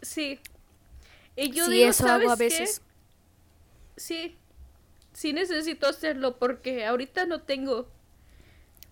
Sí. 0.00 0.38
Y 1.34 1.50
yo 1.50 1.64
sí, 1.66 1.72
digo, 1.72 1.90
eso 1.90 2.06
hago 2.06 2.30
a 2.30 2.36
¿sabes 2.36 2.54
qué? 2.56 2.93
Sí. 3.96 4.36
Sí 5.12 5.32
necesito 5.32 5.86
hacerlo 5.86 6.38
porque 6.38 6.84
ahorita 6.84 7.26
no 7.26 7.42
tengo. 7.42 7.88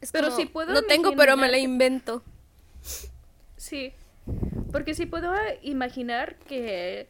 Es 0.00 0.12
Pero 0.12 0.34
si 0.34 0.46
puedo 0.46 0.72
No 0.72 0.82
tengo, 0.82 1.14
pero 1.16 1.36
me 1.36 1.50
la 1.50 1.58
invento. 1.58 2.22
Sí. 3.56 3.92
Porque 4.70 4.94
si 4.94 5.06
puedo 5.06 5.32
imaginar 5.62 6.36
que 6.36 7.08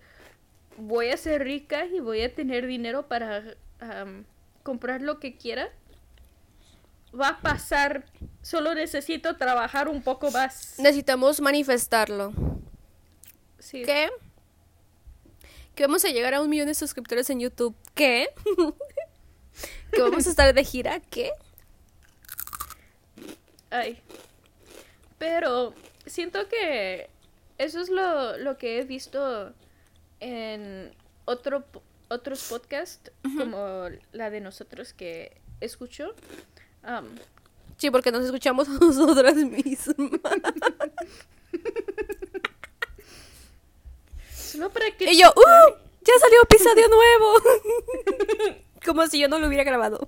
voy 0.77 1.09
a 1.09 1.17
ser 1.17 1.45
rica 1.45 1.87
y 1.87 2.01
voy 2.01 2.23
a 2.23 2.35
tener 2.35 2.67
dinero 2.67 3.09
para 3.09 3.57
comprar 4.63 5.03
lo 5.03 5.19
que 5.19 5.37
quiera, 5.37 5.69
va 7.19 7.29
a 7.29 7.41
pasar. 7.41 8.05
Solo 8.43 8.75
necesito 8.75 9.37
trabajar 9.37 9.89
un 9.89 10.03
poco 10.03 10.31
más. 10.31 10.79
Necesitamos 10.79 11.41
manifestarlo. 11.41 12.33
Sí. 13.59 13.83
¿Qué? 13.85 14.11
Que 15.75 15.87
vamos 15.87 16.05
a 16.05 16.09
llegar 16.09 16.35
a 16.35 16.43
un 16.43 16.51
millón 16.51 16.67
de 16.67 16.75
suscriptores 16.75 17.31
en 17.31 17.41
YouTube. 17.41 17.75
¿Qué? 17.95 18.29
que 19.93 20.03
vamos 20.03 20.27
a 20.27 20.31
estar 20.31 20.55
de 20.55 20.65
gira. 20.65 21.01
¿Qué? 21.01 21.33
Ay. 23.71 24.03
Pero 25.19 25.75
siento 26.07 26.49
que 26.49 27.09
eso 27.59 27.81
es 27.81 27.89
lo, 27.89 28.37
lo 28.39 28.59
que 28.59 28.79
he 28.79 28.85
visto 28.85 29.53
en 30.21 30.95
otro, 31.25 31.65
otros 32.09 32.45
podcasts, 32.49 33.13
como 33.37 33.89
la 34.13 34.31
de 34.31 34.41
nosotros 34.41 34.93
que 34.93 35.41
escucho. 35.61 36.15
Sí, 37.77 37.91
porque 37.91 38.13
nos 38.13 38.25
escuchamos 38.25 38.69
a 38.69 38.73
nosotras 38.73 39.37
mismas. 39.37 39.97
solo 44.35 44.71
para 44.71 44.91
que... 44.97 45.13
Y 45.13 45.19
yo, 45.19 45.29
¡uh! 45.29 45.92
¡Ya 46.05 46.13
salió 46.21 46.43
episodio 46.43 46.89
nuevo! 46.89 47.35
Como 48.85 49.07
si 49.07 49.21
yo 49.21 49.29
no 49.29 49.39
lo 49.39 49.47
hubiera 49.47 49.65
grabado. 49.65 50.07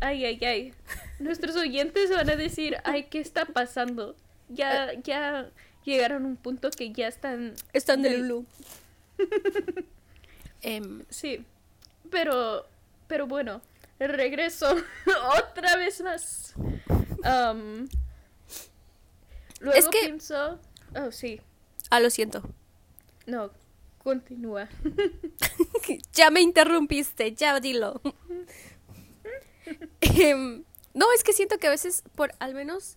Ay, 0.00 0.24
ay, 0.24 0.38
ay. 0.44 0.74
Nuestros 1.20 1.54
oyentes 1.56 2.10
van 2.10 2.28
a 2.28 2.36
decir, 2.36 2.76
ay, 2.84 3.04
¿qué 3.04 3.20
está 3.20 3.44
pasando? 3.44 4.16
Ya, 4.48 4.92
ya 5.04 5.48
llegaron 5.84 6.24
a 6.24 6.26
un 6.26 6.36
punto 6.36 6.70
que 6.70 6.92
ya 6.92 7.06
están... 7.08 7.54
Están 7.72 8.02
de 8.02 8.18
Lulu. 8.18 8.44
Em, 10.64 11.04
Sí, 11.08 11.44
pero, 12.10 12.66
pero 13.08 13.26
bueno, 13.26 13.60
regreso 13.98 14.76
otra 15.38 15.76
vez 15.76 16.00
más. 16.00 16.54
Luego 19.60 19.78
Es 19.78 19.88
que- 19.88 20.00
pienso, 20.00 20.58
oh 20.96 21.10
sí, 21.12 21.40
ah, 21.92 22.00
lo 22.00 22.10
siento. 22.10 22.42
no, 23.26 23.50
continúa. 24.02 24.68
ya 26.12 26.30
me 26.30 26.40
interrumpiste, 26.40 27.32
ya 27.34 27.60
dilo. 27.60 28.00
Em, 30.00 30.64
no, 30.94 31.06
es 31.14 31.22
que 31.24 31.32
siento 31.32 31.58
que 31.58 31.66
a 31.68 31.70
veces, 31.70 32.02
por 32.14 32.32
al 32.40 32.54
menos, 32.54 32.96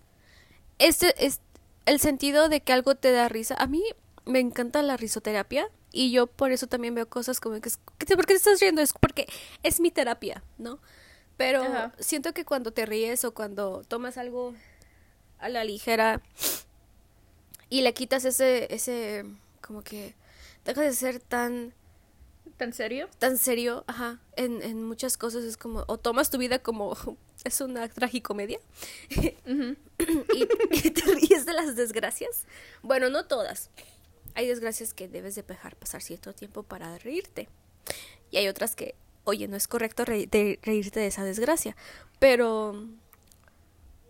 este 0.79 1.13
es 1.25 1.39
el 1.85 1.99
sentido 1.99 2.49
de 2.49 2.61
que 2.61 2.73
algo 2.73 2.95
te 2.95 3.11
da 3.11 3.29
risa. 3.29 3.55
A 3.59 3.67
mí 3.67 3.83
me 4.25 4.39
encanta 4.39 4.81
la 4.81 4.97
risoterapia 4.97 5.67
y 5.91 6.11
yo 6.11 6.27
por 6.27 6.51
eso 6.51 6.67
también 6.67 6.95
veo 6.95 7.07
cosas 7.07 7.39
como 7.39 7.61
que, 7.61 7.69
es- 7.69 7.79
¿qué 7.99 8.05
te- 8.05 8.15
¿por 8.15 8.25
qué 8.25 8.33
te 8.33 8.37
estás 8.37 8.59
riendo? 8.59 8.81
Es 8.81 8.93
porque 8.93 9.27
es 9.63 9.79
mi 9.79 9.91
terapia, 9.91 10.43
¿no? 10.57 10.79
Pero 11.37 11.63
Ajá. 11.63 11.93
siento 11.99 12.33
que 12.33 12.45
cuando 12.45 12.71
te 12.71 12.85
ríes 12.85 13.23
o 13.25 13.33
cuando 13.33 13.83
tomas 13.87 14.17
algo 14.17 14.53
a 15.37 15.49
la 15.49 15.63
ligera 15.63 16.21
y 17.69 17.81
le 17.81 17.93
quitas 17.93 18.25
ese, 18.25 18.73
ese, 18.73 19.25
como 19.61 19.81
que 19.83 20.15
dejas 20.65 20.83
de 20.85 20.93
ser 20.93 21.19
tan 21.19 21.73
¿Tan 22.57 22.71
serio? 22.71 23.09
tan 23.19 23.37
serio, 23.37 23.83
ajá, 23.87 24.21
en, 24.37 24.61
en 24.61 24.81
muchas 24.83 25.17
cosas 25.17 25.43
es 25.43 25.57
como, 25.57 25.83
o 25.87 25.97
tomas 25.97 26.29
tu 26.29 26.37
vida 26.37 26.59
como, 26.59 26.95
es 27.43 27.59
una 27.61 27.89
tragicomedia, 27.89 28.59
y, 29.09 30.47
y 30.71 30.91
te 30.91 31.01
ríes 31.15 31.45
de 31.45 31.53
las 31.53 31.75
desgracias. 31.75 32.45
Bueno, 32.81 33.09
no 33.09 33.25
todas. 33.25 33.69
Hay 34.35 34.47
desgracias 34.47 34.93
que 34.93 35.07
debes 35.07 35.35
de 35.35 35.43
dejar 35.43 35.75
pasar 35.75 36.01
cierto 36.01 36.33
tiempo 36.33 36.63
para 36.63 36.97
reírte. 36.97 37.47
Y 38.31 38.37
hay 38.37 38.47
otras 38.47 38.75
que, 38.75 38.95
oye, 39.23 39.47
no 39.47 39.55
es 39.57 39.67
correcto 39.67 40.03
re- 40.05 40.27
de- 40.27 40.59
reírte 40.61 40.99
de 40.99 41.07
esa 41.07 41.23
desgracia. 41.23 41.75
Pero, 42.19 42.85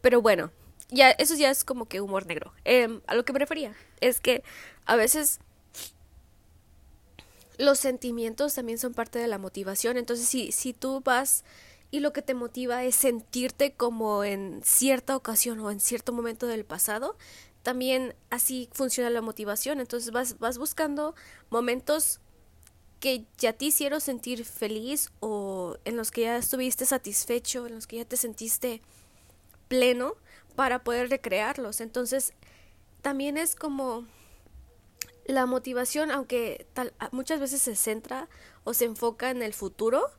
pero 0.01 0.21
bueno, 0.21 0.51
ya, 0.89 1.11
eso 1.11 1.35
ya 1.35 1.49
es 1.49 1.63
como 1.63 1.85
que 1.87 2.01
humor 2.01 2.25
negro. 2.25 2.53
Em, 2.63 3.01
a 3.07 3.15
lo 3.15 3.25
que 3.25 3.33
me 3.33 3.39
refería 3.39 3.75
es 4.01 4.19
que 4.19 4.43
a 4.85 4.95
veces 4.95 5.39
los 7.57 7.79
sentimientos 7.79 8.53
también 8.53 8.77
son 8.77 8.93
parte 8.93 9.19
de 9.19 9.27
la 9.27 9.37
motivación. 9.37 9.97
Entonces, 9.97 10.27
si, 10.27 10.51
si 10.51 10.73
tú 10.73 11.01
vas 11.01 11.43
y 11.91 11.99
lo 11.99 12.13
que 12.13 12.21
te 12.21 12.33
motiva 12.33 12.83
es 12.83 12.95
sentirte 12.95 13.73
como 13.73 14.23
en 14.23 14.61
cierta 14.63 15.15
ocasión 15.15 15.59
o 15.59 15.71
en 15.71 15.79
cierto 15.79 16.13
momento 16.13 16.47
del 16.47 16.65
pasado, 16.65 17.17
también 17.63 18.13
así 18.29 18.69
funciona 18.73 19.09
la 19.09 19.21
motivación. 19.21 19.79
Entonces 19.79 20.11
vas, 20.11 20.37
vas 20.39 20.57
buscando 20.57 21.15
momentos 21.49 22.19
que 22.99 23.25
ya 23.37 23.53
te 23.53 23.65
hicieron 23.65 24.01
sentir 24.01 24.45
feliz 24.45 25.11
o 25.19 25.77
en 25.85 25.97
los 25.97 26.11
que 26.11 26.21
ya 26.21 26.37
estuviste 26.37 26.85
satisfecho, 26.85 27.67
en 27.67 27.75
los 27.75 27.87
que 27.87 27.97
ya 27.97 28.05
te 28.05 28.17
sentiste 28.17 28.81
pleno 29.67 30.15
para 30.55 30.83
poder 30.83 31.09
recrearlos. 31.09 31.81
Entonces, 31.81 32.33
también 33.01 33.37
es 33.37 33.55
como 33.55 34.05
la 35.25 35.45
motivación, 35.45 36.11
aunque 36.11 36.67
tal, 36.73 36.93
muchas 37.11 37.39
veces 37.39 37.61
se 37.61 37.75
centra 37.75 38.29
o 38.63 38.73
se 38.73 38.85
enfoca 38.85 39.29
en 39.29 39.41
el 39.41 39.53
futuro, 39.53 40.09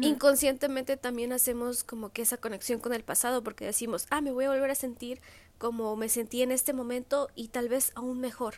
inconscientemente 0.00 0.96
también 0.96 1.32
hacemos 1.32 1.84
como 1.84 2.12
que 2.12 2.22
esa 2.22 2.38
conexión 2.38 2.80
con 2.80 2.94
el 2.94 3.04
pasado, 3.04 3.42
porque 3.42 3.66
decimos, 3.66 4.06
ah, 4.08 4.22
me 4.22 4.32
voy 4.32 4.46
a 4.46 4.50
volver 4.50 4.70
a 4.70 4.74
sentir 4.74 5.20
como 5.58 5.94
me 5.96 6.08
sentí 6.08 6.42
en 6.42 6.50
este 6.50 6.72
momento 6.72 7.28
y 7.34 7.48
tal 7.48 7.68
vez 7.68 7.92
aún 7.94 8.18
mejor. 8.18 8.54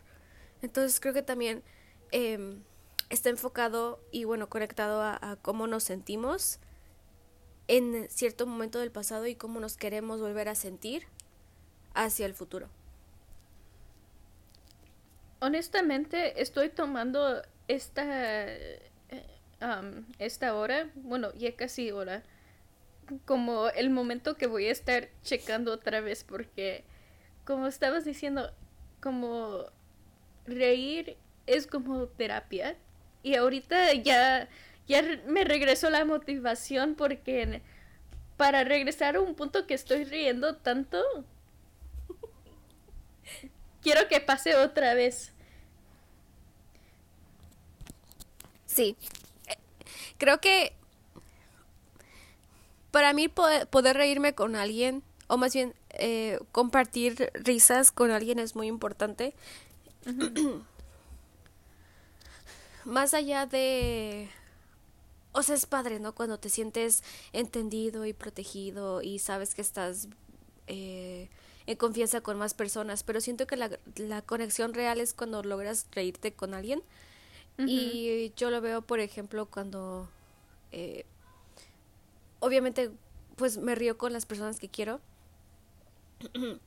Entonces 0.63 1.01
creo 1.01 1.13
que 1.13 1.23
también 1.23 1.63
em, 2.13 2.63
está 3.11 3.31
enfocado 3.31 4.01
y 4.11 4.25
bueno, 4.25 4.49
conectado 4.49 5.03
a, 5.03 5.37
cómo 5.43 5.67
nos 5.67 5.85
sentimos 5.85 6.61
en 7.69 8.09
cierto 8.11 8.47
momento 8.47 8.79
del 8.79 8.91
pasado 8.91 9.27
y 9.27 9.35
cómo 9.35 9.61
nos 9.61 9.77
queremos 9.77 10.21
volver 10.21 10.49
a 10.49 10.55
sentir 10.55 11.07
hacia 11.95 12.27
el 12.27 12.35
futuro. 12.35 12.69
Honestamente, 15.41 16.41
estoy 16.41 16.71
tomando 16.71 17.43
esta 17.69 18.47
esta 20.19 20.55
hora, 20.55 20.91
bueno, 20.95 21.33
ya 21.35 21.55
casi 21.57 21.91
hora, 21.91 22.23
como 23.25 23.69
el 23.69 23.91
momento 23.91 24.37
que 24.37 24.47
voy 24.47 24.67
a 24.67 24.73
estar 24.73 25.09
checando 25.23 25.73
otra 25.73 26.01
vez 26.01 26.25
porque, 26.25 26.85
como 27.45 27.67
estabas 27.67 28.05
diciendo, 28.05 28.53
como 29.01 29.65
reír 30.47 31.17
es 31.47 31.67
como 31.67 32.07
terapia 32.07 32.77
y 33.23 33.37
ahorita 33.37 33.93
ya, 33.95 34.49
ya 34.87 35.03
me 35.27 35.45
regresó 35.45 35.91
la 35.91 36.05
motivación 36.05 36.95
porque 36.95 37.63
para 38.37 38.65
regresar 38.65 39.17
a 39.17 39.21
un 39.21 39.35
punto 39.35 39.67
que 39.67 39.75
estoy 39.75 40.05
riendo 40.05 40.57
tanto, 40.57 41.03
quiero 43.83 44.09
que 44.09 44.21
pase 44.21 44.57
otra 44.57 44.95
vez. 44.95 45.33
Sí, 48.67 48.97
creo 50.19 50.41
que 50.41 50.75
para 52.91 53.13
mí 53.13 53.29
poder, 53.29 53.97
reírme 53.97 54.35
con 54.35 54.57
alguien, 54.57 55.03
o 55.27 55.37
más 55.37 55.53
bien 55.53 55.75
eh, 55.91 56.39
compartir 56.53 57.31
risas 57.35 57.93
con 57.93 58.11
alguien 58.11 58.39
es 58.39 58.55
muy 58.55 58.67
importante. 58.67 59.35
más 62.85 63.15
allá 63.15 63.47
de... 63.47 64.29
O 65.35 65.43
sea, 65.43 65.55
es 65.57 65.67
padre, 65.67 65.99
¿no? 66.01 66.15
Cuando 66.15 66.39
te 66.39 66.49
sientes 66.49 67.03
entendido 67.33 68.07
y 68.07 68.13
protegido 68.13 69.03
y 69.03 69.19
sabes 69.19 69.55
que 69.55 69.63
estás 69.63 70.09
eh, 70.69 71.29
en 71.67 71.77
confianza 71.77 72.21
con 72.21 72.39
más 72.39 72.55
personas, 72.55 73.03
pero 73.03 73.21
siento 73.21 73.47
que 73.47 73.57
la, 73.57 73.71
la 73.97 74.23
conexión 74.23 74.75
real 74.75 75.01
es 75.01 75.13
cuando 75.13 75.43
logras 75.43 75.87
reírte 75.93 76.33
con 76.33 76.55
alguien 76.55 76.83
y 77.59 78.33
yo 78.37 78.51
lo 78.51 78.61
veo, 78.61 78.83
por 78.83 78.99
ejemplo, 79.01 79.47
cuando 79.47 80.09
eh, 80.73 81.05
obviamente 82.41 82.91
pues 83.37 83.59
me 83.59 83.75
río 83.75 83.97
con 83.97 84.13
las 84.13 84.27
personas 84.27 84.59
que 84.59 84.69
quiero. 84.69 85.01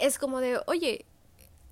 es 0.00 0.18
como 0.18 0.40
de, 0.40 0.60
oye, 0.66 1.04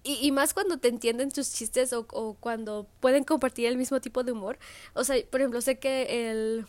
y, 0.06 0.30
más 0.32 0.54
cuando 0.54 0.78
te 0.78 0.88
entienden 0.88 1.30
tus 1.30 1.52
chistes 1.52 1.92
o, 1.92 2.06
o, 2.12 2.34
cuando 2.34 2.86
pueden 3.00 3.24
compartir 3.24 3.66
el 3.66 3.76
mismo 3.76 4.00
tipo 4.00 4.22
de 4.22 4.32
humor. 4.32 4.58
O 4.94 5.04
sea, 5.04 5.16
por 5.30 5.40
ejemplo, 5.40 5.60
sé 5.60 5.78
que 5.78 6.30
el 6.30 6.66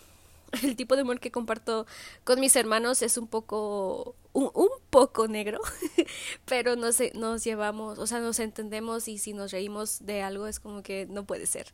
el 0.63 0.75
tipo 0.75 0.95
de 0.95 1.03
humor 1.03 1.19
que 1.19 1.31
comparto 1.31 1.85
con 2.23 2.39
mis 2.39 2.55
hermanos 2.55 3.01
es 3.01 3.17
un 3.17 3.27
poco 3.27 4.15
un, 4.33 4.51
poco 4.89 5.27
negro 5.27 5.59
pero 6.45 6.75
no 6.75 6.91
sé 6.91 7.11
nos 7.15 7.43
llevamos 7.43 7.99
o 7.99 8.07
sea 8.07 8.19
nos 8.19 8.39
entendemos 8.39 9.07
y 9.07 9.17
si 9.17 9.33
nos 9.33 9.51
reímos 9.51 10.05
de 10.05 10.21
algo 10.21 10.47
es 10.47 10.59
como 10.59 10.83
que 10.83 11.07
no 11.09 11.25
puede 11.25 11.45
ser. 11.45 11.73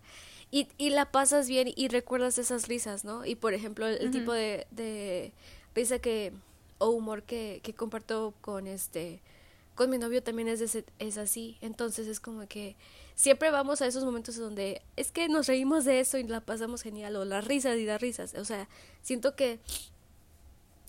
Y, 0.51 0.67
y 0.77 0.91
la 0.91 1.11
pasas 1.11 1.47
bien 1.47 1.71
y 1.75 1.87
recuerdas 1.87 2.37
esas 2.37 2.67
risas 2.67 3.03
no 3.03 3.25
y 3.25 3.35
por 3.35 3.53
ejemplo 3.53 3.87
el, 3.87 4.11
tipo 4.11 4.33
de, 4.33 4.67
de 4.69 5.33
risa 5.73 5.99
que 5.99 6.31
o 6.77 6.89
humor 6.89 7.23
que, 7.23 7.59
que 7.63 7.73
comparto 7.73 8.35
con 8.41 8.67
este 8.67 9.21
con 9.75 9.89
mi 9.89 9.97
novio 9.97 10.21
también 10.21 10.47
es, 10.47 10.61
es 10.99 11.17
así 11.17 11.57
entonces 11.61 12.07
es 12.07 12.19
como 12.19 12.47
que 12.47 12.75
siempre 13.15 13.51
vamos 13.51 13.81
a 13.81 13.87
esos 13.87 14.03
momentos 14.03 14.37
donde 14.37 14.81
es 14.95 15.11
que 15.11 15.27
nos 15.29 15.47
reímos 15.47 15.85
de 15.85 15.99
eso 15.99 16.17
y 16.17 16.23
la 16.23 16.41
pasamos 16.41 16.81
genial, 16.81 17.15
o 17.15 17.25
las 17.25 17.45
risas 17.45 17.77
y 17.77 17.85
las 17.85 18.01
risas. 18.01 18.33
O 18.35 18.45
sea, 18.45 18.67
siento 19.01 19.35
que 19.35 19.59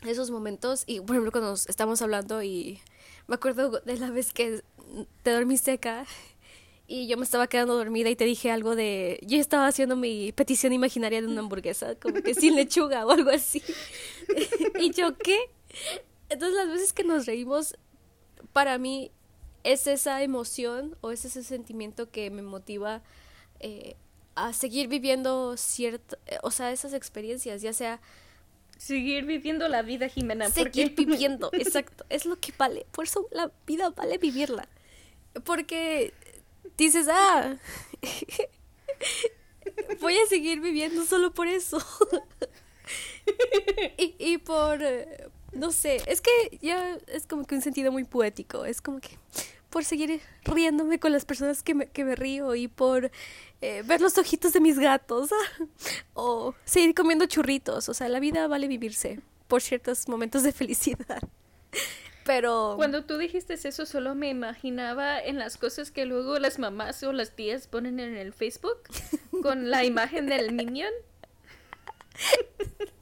esos 0.05 0.31
momentos, 0.31 0.85
y 0.87 1.01
por 1.01 1.11
ejemplo 1.11 1.33
cuando 1.33 1.55
estamos 1.55 2.03
hablando 2.03 2.43
y 2.43 2.81
me 3.27 3.37
acuerdo 3.37 3.81
de 3.81 3.97
la 3.99 4.11
vez 4.11 4.33
que 4.33 4.63
te 5.23 5.31
dormiste 5.31 5.73
acá 5.73 6.07
y 6.87 7.07
yo 7.07 7.17
me 7.17 7.25
estaba 7.25 7.47
quedando 7.47 7.77
dormida 7.77 8.11
y 8.11 8.17
te 8.17 8.25
dije 8.25 8.51
algo 8.51 8.77
de, 8.77 9.19
yo 9.23 9.39
estaba 9.39 9.67
haciendo 9.67 9.97
mi 9.97 10.33
petición 10.33 10.73
imaginaria 10.73 11.23
de 11.23 11.29
una 11.29 11.41
hamburguesa, 11.41 11.95
como 11.97 12.23
que 12.23 12.35
sin 12.35 12.57
lechuga 12.57 13.07
o 13.07 13.11
algo 13.11 13.31
así. 13.31 13.63
y 14.81 14.91
yo, 14.93 15.17
¿qué? 15.17 15.39
Entonces 16.29 16.57
las 16.57 16.69
veces 16.69 16.93
que 16.93 17.05
nos 17.05 17.27
reímos, 17.27 17.77
para 18.53 18.79
mí 18.79 19.11
es 19.65 19.87
esa 19.87 20.23
emoción 20.23 20.97
o 21.01 21.11
es 21.11 21.25
ese 21.25 21.43
sentimiento 21.43 22.11
que 22.11 22.31
me 22.31 22.43
motiva 22.43 23.03
eh, 23.61 23.97
a 24.35 24.53
seguir 24.53 24.89
viviendo 24.89 25.57
cierta, 25.57 26.19
o 26.43 26.51
sea, 26.51 26.73
esas 26.73 26.93
experiencias, 26.93 27.63
ya 27.63 27.73
sea... 27.73 28.01
Seguir 28.77 29.25
viviendo 29.25 29.69
la 29.69 29.83
vida, 29.83 30.09
Jimena. 30.09 30.51
Seguir 30.51 30.95
viviendo, 30.97 31.49
exacto. 31.53 32.05
Es 32.09 32.27
lo 32.27 32.39
que 32.41 32.53
vale. 32.59 32.87
Por 32.91 33.05
eso 33.05 33.29
la 33.31 33.53
vida 33.67 33.91
vale 33.91 34.19
vivirla. 34.19 34.69
Porque 35.45 36.13
dices, 36.77 37.07
ah, 37.09 37.57
voy 40.01 40.17
a 40.19 40.27
seguir 40.27 40.61
viviendo 40.61 41.05
solo 41.05 41.33
por 41.33 41.47
eso. 41.47 41.79
y, 43.99 44.15
y 44.19 44.39
por, 44.39 44.83
eh, 44.83 45.24
no 45.55 45.73
sé, 45.73 46.03
es 46.07 46.21
que 46.21 46.59
ya 46.61 46.99
es 47.07 47.27
como 47.27 47.45
que 47.45 47.55
un 47.55 47.63
sentido 47.63 47.93
muy 47.93 48.05
poético. 48.05 48.65
Es 48.65 48.81
como 48.81 49.01
que 49.01 49.19
por 49.71 49.85
seguir 49.85 50.21
riéndome 50.45 51.01
con 51.01 51.11
las 51.11 51.25
personas 51.25 51.65
que 51.65 51.75
me, 51.75 51.89
que 51.89 52.05
me 52.05 52.15
río 52.15 52.55
y 52.55 52.69
por 52.69 53.11
eh, 53.61 53.83
ver 53.85 54.01
los 54.01 54.17
ojitos 54.19 54.53
de 54.53 54.61
mis 54.61 54.79
gatos 54.79 55.31
o 56.15 56.55
seguir 56.65 56.95
comiendo 56.95 57.27
churritos. 57.27 57.89
O 57.89 57.95
sea, 57.95 58.09
la 58.09 58.21
vida 58.21 58.47
vale 58.47 58.69
vivirse 58.69 59.21
por 59.49 59.63
ciertos 59.63 60.09
momentos 60.09 60.43
de 60.45 60.53
felicidad. 60.53 61.21
Pero... 62.25 62.75
Cuando 62.77 63.05
tú 63.05 63.19
dijiste 63.19 63.55
eso, 63.55 63.85
solo 63.85 64.15
me 64.15 64.31
imaginaba 64.31 65.21
en 65.21 65.39
las 65.39 65.57
cosas 65.57 65.91
que 65.91 66.07
luego 66.07 66.39
las 66.39 66.59
mamás 66.59 67.03
o 67.03 67.13
las 67.13 67.35
tías 67.35 67.67
ponen 67.67 68.01
en 68.01 68.17
el 68.17 68.33
Facebook 68.33 68.79
con 69.43 69.71
la 69.71 69.85
imagen 69.85 70.27
del 70.27 70.53
Minion. 70.53 70.93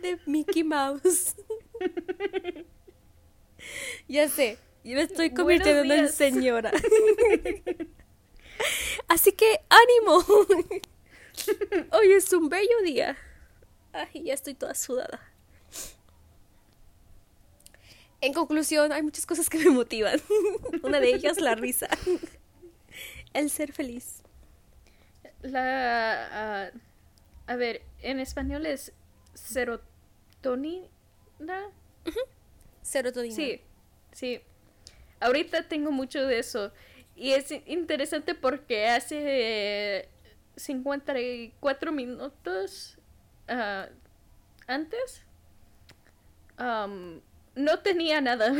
De 0.00 0.18
Mickey 0.26 0.64
Mouse. 0.64 1.34
ya 4.08 4.28
sé, 4.28 4.58
yo 4.84 4.94
me 4.94 5.02
estoy 5.02 5.32
convirtiendo 5.32 5.92
en 5.92 6.08
señora. 6.08 6.72
Así 9.08 9.32
que 9.32 9.60
ánimo. 9.68 10.24
Hoy 11.92 12.12
es 12.12 12.32
un 12.32 12.48
bello 12.48 12.82
día. 12.84 13.16
Ay, 13.92 14.24
ya 14.24 14.34
estoy 14.34 14.54
toda 14.54 14.74
sudada. 14.74 15.20
En 18.20 18.32
conclusión, 18.32 18.92
hay 18.92 19.02
muchas 19.02 19.26
cosas 19.26 19.48
que 19.48 19.58
me 19.58 19.70
motivan. 19.70 20.20
Una 20.82 21.00
de 21.00 21.14
ellas, 21.14 21.40
la 21.40 21.54
risa. 21.54 21.88
El 23.32 23.50
ser 23.50 23.72
feliz. 23.72 24.22
La... 25.42 26.66
Ah, 26.66 26.70
a 27.46 27.56
ver, 27.56 27.82
en 28.02 28.18
español 28.18 28.66
es 28.66 28.92
serotonina. 30.42 30.88
Serotonina. 32.82 33.34
Sí, 33.34 33.60
sí 34.12 34.42
ahorita 35.20 35.68
tengo 35.68 35.90
mucho 35.90 36.26
de 36.26 36.38
eso. 36.38 36.72
Y 37.16 37.32
es 37.32 37.50
interesante 37.66 38.34
porque 38.34 38.86
hace 38.86 40.08
54 40.56 41.92
minutos 41.92 42.98
uh, 43.48 43.90
antes 44.66 45.22
um, 46.58 47.20
no 47.54 47.80
tenía 47.80 48.20
nada. 48.20 48.54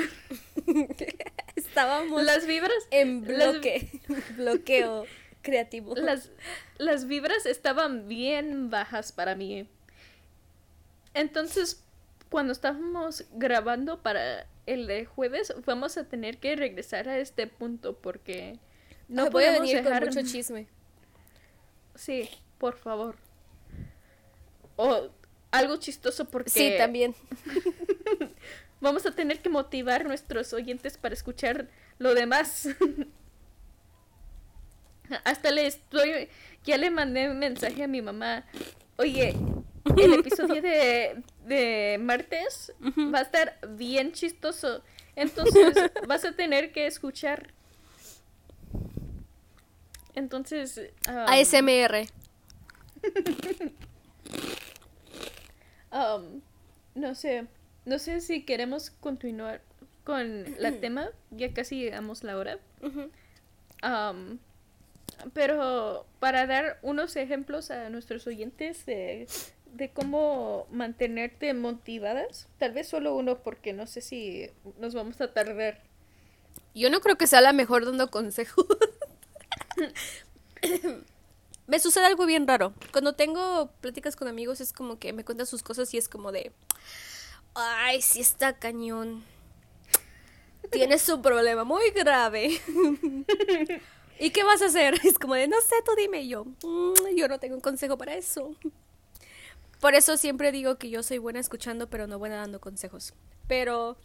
Estábamos 1.56 2.24
las 2.24 2.46
vibras 2.46 2.88
en 2.90 3.22
bloque, 3.22 3.88
bloqueo 4.36 5.04
creativo. 5.42 5.94
Las, 5.94 6.32
las 6.78 7.06
vibras 7.06 7.46
estaban 7.46 8.08
bien 8.08 8.70
bajas 8.70 9.12
para 9.12 9.36
mí. 9.36 9.68
Entonces, 11.14 11.82
cuando 12.30 12.52
estábamos 12.52 13.24
grabando 13.32 14.02
para 14.02 14.46
el 14.66 14.86
de 14.86 15.06
jueves 15.06 15.54
vamos 15.64 15.96
a 15.96 16.04
tener 16.04 16.38
que 16.38 16.54
regresar 16.54 17.08
a 17.08 17.18
este 17.18 17.46
punto 17.46 17.96
porque 17.96 18.58
no 19.08 19.30
voy 19.30 19.44
a 19.44 19.52
venir 19.52 19.82
con 19.82 19.92
mucho 19.94 20.22
chisme. 20.22 20.66
Sí, 21.94 22.28
por 22.58 22.76
favor. 22.76 23.16
O 24.76 25.08
algo 25.50 25.76
chistoso 25.78 26.26
porque... 26.26 26.50
Sí, 26.50 26.74
también. 26.76 27.14
Vamos 28.80 29.06
a 29.06 29.10
tener 29.10 29.40
que 29.40 29.48
motivar 29.48 30.02
a 30.02 30.04
nuestros 30.04 30.52
oyentes 30.52 30.98
para 30.98 31.14
escuchar 31.14 31.68
lo 31.98 32.14
demás. 32.14 32.68
Hasta 35.24 35.50
le 35.50 35.66
estoy... 35.66 36.28
Ya 36.64 36.76
le 36.76 36.90
mandé 36.90 37.30
un 37.30 37.38
mensaje 37.38 37.82
a 37.82 37.88
mi 37.88 38.02
mamá. 38.02 38.44
Oye, 38.98 39.36
el 39.96 40.12
episodio 40.14 40.60
de, 40.60 41.22
de 41.46 41.98
martes 42.00 42.72
va 43.14 43.20
a 43.20 43.22
estar 43.22 43.56
bien 43.76 44.10
chistoso. 44.10 44.82
Entonces 45.14 45.76
vas 46.08 46.24
a 46.24 46.32
tener 46.32 46.72
que 46.72 46.86
escuchar. 46.86 47.54
Entonces... 50.16 50.80
Um, 51.08 51.14
ASMR. 51.16 52.08
um, 55.92 56.40
no 56.96 57.14
sé. 57.14 57.46
No 57.84 58.00
sé 58.00 58.20
si 58.20 58.44
queremos 58.44 58.90
continuar 58.90 59.62
con 60.02 60.44
la 60.58 60.72
tema. 60.80 61.10
Ya 61.30 61.54
casi 61.54 61.78
llegamos 61.78 62.24
la 62.24 62.36
hora. 62.36 62.58
Um, 62.82 64.38
pero 65.32 66.06
para 66.18 66.46
dar 66.46 66.78
unos 66.82 67.16
ejemplos 67.16 67.70
a 67.70 67.90
nuestros 67.90 68.26
oyentes 68.26 68.86
de, 68.86 69.26
de 69.72 69.90
cómo 69.90 70.66
mantenerte 70.70 71.52
motivadas, 71.54 72.48
tal 72.58 72.72
vez 72.72 72.88
solo 72.88 73.14
uno 73.14 73.42
porque 73.42 73.72
no 73.72 73.86
sé 73.86 74.00
si 74.00 74.50
nos 74.78 74.94
vamos 74.94 75.20
a 75.20 75.32
tardar. 75.32 75.82
Yo 76.74 76.90
no 76.90 77.00
creo 77.00 77.16
que 77.16 77.26
sea 77.26 77.40
la 77.40 77.52
mejor 77.52 77.84
dando 77.84 78.10
consejos. 78.10 78.66
me 81.66 81.78
sucede 81.80 82.06
algo 82.06 82.26
bien 82.26 82.46
raro. 82.46 82.72
Cuando 82.92 83.14
tengo 83.14 83.70
pláticas 83.80 84.16
con 84.16 84.28
amigos 84.28 84.60
es 84.60 84.72
como 84.72 84.98
que 84.98 85.12
me 85.12 85.24
cuentan 85.24 85.46
sus 85.46 85.62
cosas 85.62 85.92
y 85.94 85.98
es 85.98 86.08
como 86.08 86.32
de, 86.32 86.52
ay, 87.54 88.00
sí 88.02 88.20
está 88.20 88.58
cañón. 88.58 89.22
Tienes 90.70 91.08
un 91.08 91.22
problema 91.22 91.64
muy 91.64 91.90
grave. 91.90 92.60
¿Y 94.18 94.30
qué 94.30 94.42
vas 94.42 94.62
a 94.62 94.66
hacer? 94.66 94.94
Es 95.04 95.18
como 95.18 95.34
de, 95.34 95.48
no 95.48 95.60
sé, 95.60 95.76
tú 95.84 95.92
dime 95.96 96.26
yo. 96.26 96.44
Mm, 96.44 97.16
yo 97.16 97.28
no 97.28 97.38
tengo 97.38 97.54
un 97.54 97.60
consejo 97.60 97.96
para 97.96 98.14
eso. 98.14 98.54
Por 99.80 99.94
eso 99.94 100.16
siempre 100.16 100.50
digo 100.50 100.76
que 100.76 100.90
yo 100.90 101.02
soy 101.02 101.18
buena 101.18 101.38
escuchando, 101.38 101.88
pero 101.88 102.06
no 102.06 102.18
buena 102.18 102.36
dando 102.36 102.60
consejos. 102.60 103.14
Pero 103.46 103.96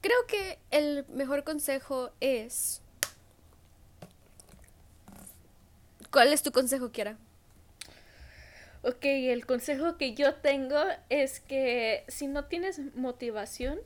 creo 0.00 0.26
que 0.28 0.58
el 0.70 1.06
mejor 1.08 1.44
consejo 1.44 2.10
es... 2.20 2.82
¿Cuál 6.10 6.32
es 6.34 6.42
tu 6.42 6.52
consejo, 6.52 6.92
Kiara? 6.92 7.16
Ok, 8.82 9.04
el 9.04 9.46
consejo 9.46 9.96
que 9.96 10.12
yo 10.14 10.34
tengo 10.34 10.76
es 11.08 11.40
que 11.40 12.04
si 12.08 12.26
no 12.26 12.44
tienes 12.44 12.80
motivación, 12.94 13.78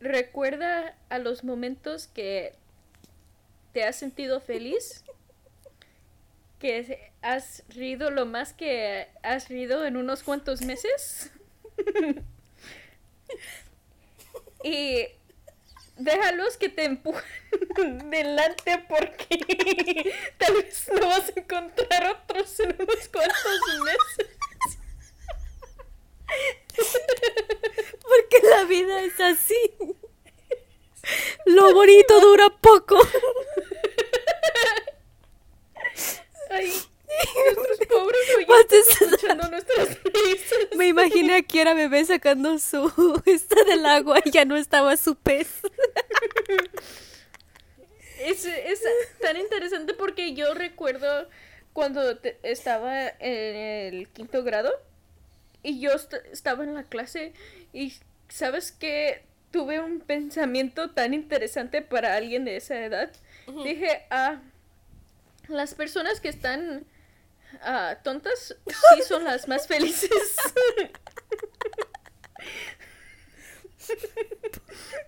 recuerda 0.00 0.96
a 1.08 1.18
los 1.18 1.44
momentos 1.44 2.06
que 2.06 2.54
te 3.72 3.84
has 3.84 3.96
sentido 3.96 4.40
feliz, 4.40 5.04
que 6.58 7.12
has 7.22 7.64
rido 7.68 8.10
lo 8.10 8.26
más 8.26 8.52
que 8.52 9.08
has 9.22 9.48
rido 9.48 9.84
en 9.84 9.96
unos 9.96 10.22
cuantos 10.22 10.62
meses. 10.62 11.30
y 14.64 15.06
déjalos 15.96 16.56
que 16.56 16.68
te 16.68 16.84
empujen 16.84 17.22
delante 18.10 18.84
porque 18.88 20.14
tal 20.38 20.54
vez 20.54 20.90
no 20.94 21.06
vas 21.06 21.32
a 21.34 21.40
encontrar 21.40 22.06
otros 22.06 22.60
en 22.60 22.76
unos 22.78 23.08
cuantos 23.08 23.60
meses. 23.84 24.35
Porque 28.02 28.48
la 28.48 28.64
vida 28.64 29.02
es 29.02 29.20
así. 29.20 29.58
Lo 31.46 31.72
bonito 31.74 32.20
dura 32.20 32.48
poco. 32.50 32.98
Ay, 36.50 36.72
nuestros 37.56 37.88
pobres 37.88 38.36
oyentes 38.36 39.00
escuchando 39.00 39.48
nuestras 39.48 40.02
risas. 40.02 40.76
Me 40.76 40.88
imaginé 40.88 41.36
a 41.36 41.42
Kiera 41.42 41.74
bebé 41.74 42.04
sacando 42.04 42.58
su 42.58 43.22
esta 43.26 43.62
del 43.64 43.86
agua 43.86 44.20
y 44.24 44.30
ya 44.30 44.44
no 44.44 44.56
estaba 44.56 44.96
su 44.96 45.14
pez. 45.16 45.48
Es, 48.20 48.44
es 48.44 48.82
tan 49.20 49.36
interesante 49.36 49.94
porque 49.94 50.34
yo 50.34 50.54
recuerdo 50.54 51.28
cuando 51.72 52.18
estaba 52.42 53.08
en 53.08 53.56
el 53.56 54.08
quinto 54.08 54.42
grado 54.42 54.72
y 55.66 55.80
yo 55.80 55.90
estaba 56.30 56.62
en 56.62 56.74
la 56.74 56.84
clase 56.84 57.32
y 57.72 57.92
sabes 58.28 58.70
que 58.70 59.24
tuve 59.50 59.80
un 59.80 59.98
pensamiento 60.00 60.90
tan 60.92 61.12
interesante 61.12 61.82
para 61.82 62.14
alguien 62.14 62.44
de 62.44 62.56
esa 62.56 62.84
edad. 62.84 63.10
Dije, 63.64 64.06
ah, 64.10 64.40
las 65.48 65.74
personas 65.74 66.20
que 66.20 66.28
están 66.28 66.86
ah, 67.62 67.98
tontas 68.04 68.54
sí 68.66 69.02
son 69.02 69.24
las 69.24 69.48
más 69.48 69.66
felices. 69.66 70.36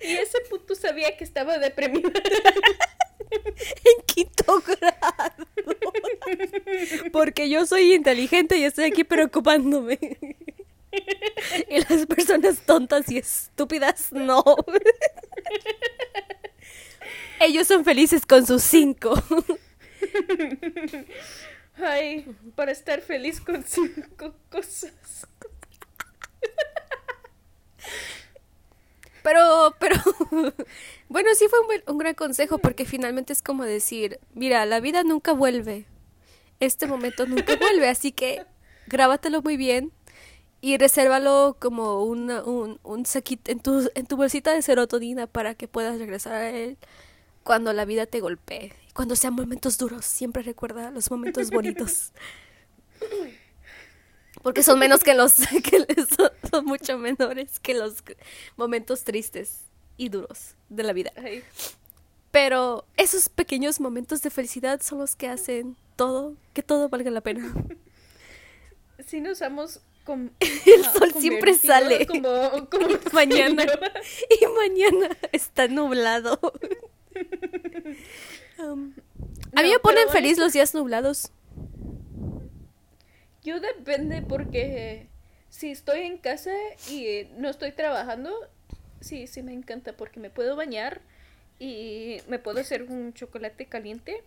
y 0.00 0.16
ese 0.16 0.40
puto 0.50 0.74
sabía 0.74 1.16
que 1.16 1.22
estaba 1.22 1.59
deprimido. 1.59 2.11
en 3.30 4.06
quinto 4.06 4.61
grado. 4.66 5.46
Porque 7.12 7.48
yo 7.48 7.64
soy 7.64 7.94
inteligente 7.94 8.56
y 8.59 8.64
estoy 8.64 8.86
aquí 8.86 9.04
preocupándome. 9.04 9.98
Y 11.68 11.80
las 11.80 12.07
personas 12.07 12.61
tontas 12.61 13.11
y 13.11 13.18
estúpidas 13.18 14.12
no. 14.12 14.44
Ellos 17.40 17.66
son 17.66 17.84
felices 17.84 18.26
con 18.26 18.46
sus 18.46 18.62
cinco. 18.62 19.22
Ay, 21.76 22.26
para 22.57 22.72
estar 22.72 23.01
feliz 23.01 23.40
con 23.40 23.62
cinco 23.64 24.34
cosas. 24.51 24.92
Pero, 29.22 29.74
pero, 29.78 29.96
bueno, 31.09 31.28
sí 31.34 31.46
fue 31.49 31.61
un, 31.61 31.66
un, 31.86 31.99
gran 31.99 32.14
consejo 32.14 32.59
porque 32.59 32.84
finalmente 32.84 33.32
es 33.32 33.42
como 33.42 33.64
decir, 33.64 34.18
mira, 34.34 34.64
la 34.66 34.80
vida 34.80 35.03
nunca 35.05 35.32
vuelve. 35.32 35.86
Este 36.61 36.86
momento 36.86 37.26
nunca 37.26 37.57
vuelve, 37.57 37.88
así 37.88 38.11
que 38.11 38.44
grábatelo 38.86 39.42
muy 39.42 39.57
bien 39.57 39.92
y 40.61 40.76
resérvalo 40.76 41.56
como 41.61 42.04
una, 42.04 42.42
un, 42.42 42.80
un 42.82 43.06
saquito 43.06 43.50
en 43.50 43.61
tu, 43.61 43.90
en 43.94 44.06
tu 44.06 44.16
bolsita 44.16 44.52
de 44.52 44.62
serotonina 44.62 45.26
para 45.26 45.54
que 45.54 45.68
puedas 45.68 45.98
regresar 45.98 46.34
a 46.34 46.50
él 46.50 46.76
cuando 47.44 47.72
la 47.72 47.84
vida 47.84 48.06
te 48.06 48.20
golpee. 48.20 48.72
Cuando 48.92 49.14
sean 49.14 49.34
momentos 49.34 49.78
duros, 49.78 50.04
siempre 50.04 50.42
recuerda 50.42 50.90
los 50.90 51.11
momentos 51.11 51.50
bonitos. 51.50 52.12
Porque 54.42 54.62
son 54.62 54.78
menos 54.78 55.04
que 55.04 55.14
los 55.14 55.34
que 55.62 55.86
son, 56.16 56.30
son, 56.50 56.64
mucho 56.64 56.98
menores 56.98 57.61
que 57.61 57.74
los 57.74 58.02
momentos 58.56 59.04
tristes 59.04 59.62
y 59.96 60.09
duros 60.09 60.56
de 60.68 60.82
la 60.82 60.92
vida. 60.92 61.12
Pero 62.30 62.84
esos 62.96 63.28
pequeños 63.28 63.80
momentos 63.80 64.22
de 64.22 64.30
felicidad 64.30 64.80
son 64.82 64.98
los 64.98 65.14
que 65.14 65.28
hacen 65.28 65.76
todo, 65.96 66.34
que 66.52 66.62
todo 66.62 66.88
valga 66.88 67.11
la 67.11 67.20
pena. 67.20 67.52
Si 69.06 69.20
nos 69.20 69.40
vamos 69.40 69.80
con, 70.09 70.32
el 70.40 70.84
sol 70.84 71.12
siempre 71.20 71.52
sale 71.52 72.06
como, 72.06 72.70
como 72.70 72.88
mañana 73.12 73.66
y 74.40 74.46
mañana 74.46 75.14
está 75.32 75.68
nublado. 75.68 76.40
Um, 78.59 78.94
a 79.54 79.62
mí 79.62 79.68
No, 79.68 79.74
me 79.74 79.78
ponen 79.80 80.09
feliz 80.09 80.38
los 80.38 80.54
días 80.54 80.74
nublados. 80.74 81.30
Yo 83.44 83.61
depende 83.61 84.22
porque 84.22 85.09
si 85.50 85.72
estoy 85.72 86.00
en 86.00 86.16
casa 86.16 86.54
y 86.90 87.28
no 87.36 87.50
estoy 87.50 87.72
trabajando, 87.72 88.32
sí, 89.02 89.26
sí 89.26 89.42
me 89.42 89.52
encanta 89.52 89.92
porque 89.92 90.20
me 90.20 90.30
puedo 90.30 90.56
bañar 90.56 91.02
y 91.59 92.22
me 92.28 92.38
puedo 92.38 92.61
hacer 92.61 92.84
un 92.84 93.12
chocolate 93.12 93.66
caliente 93.66 94.22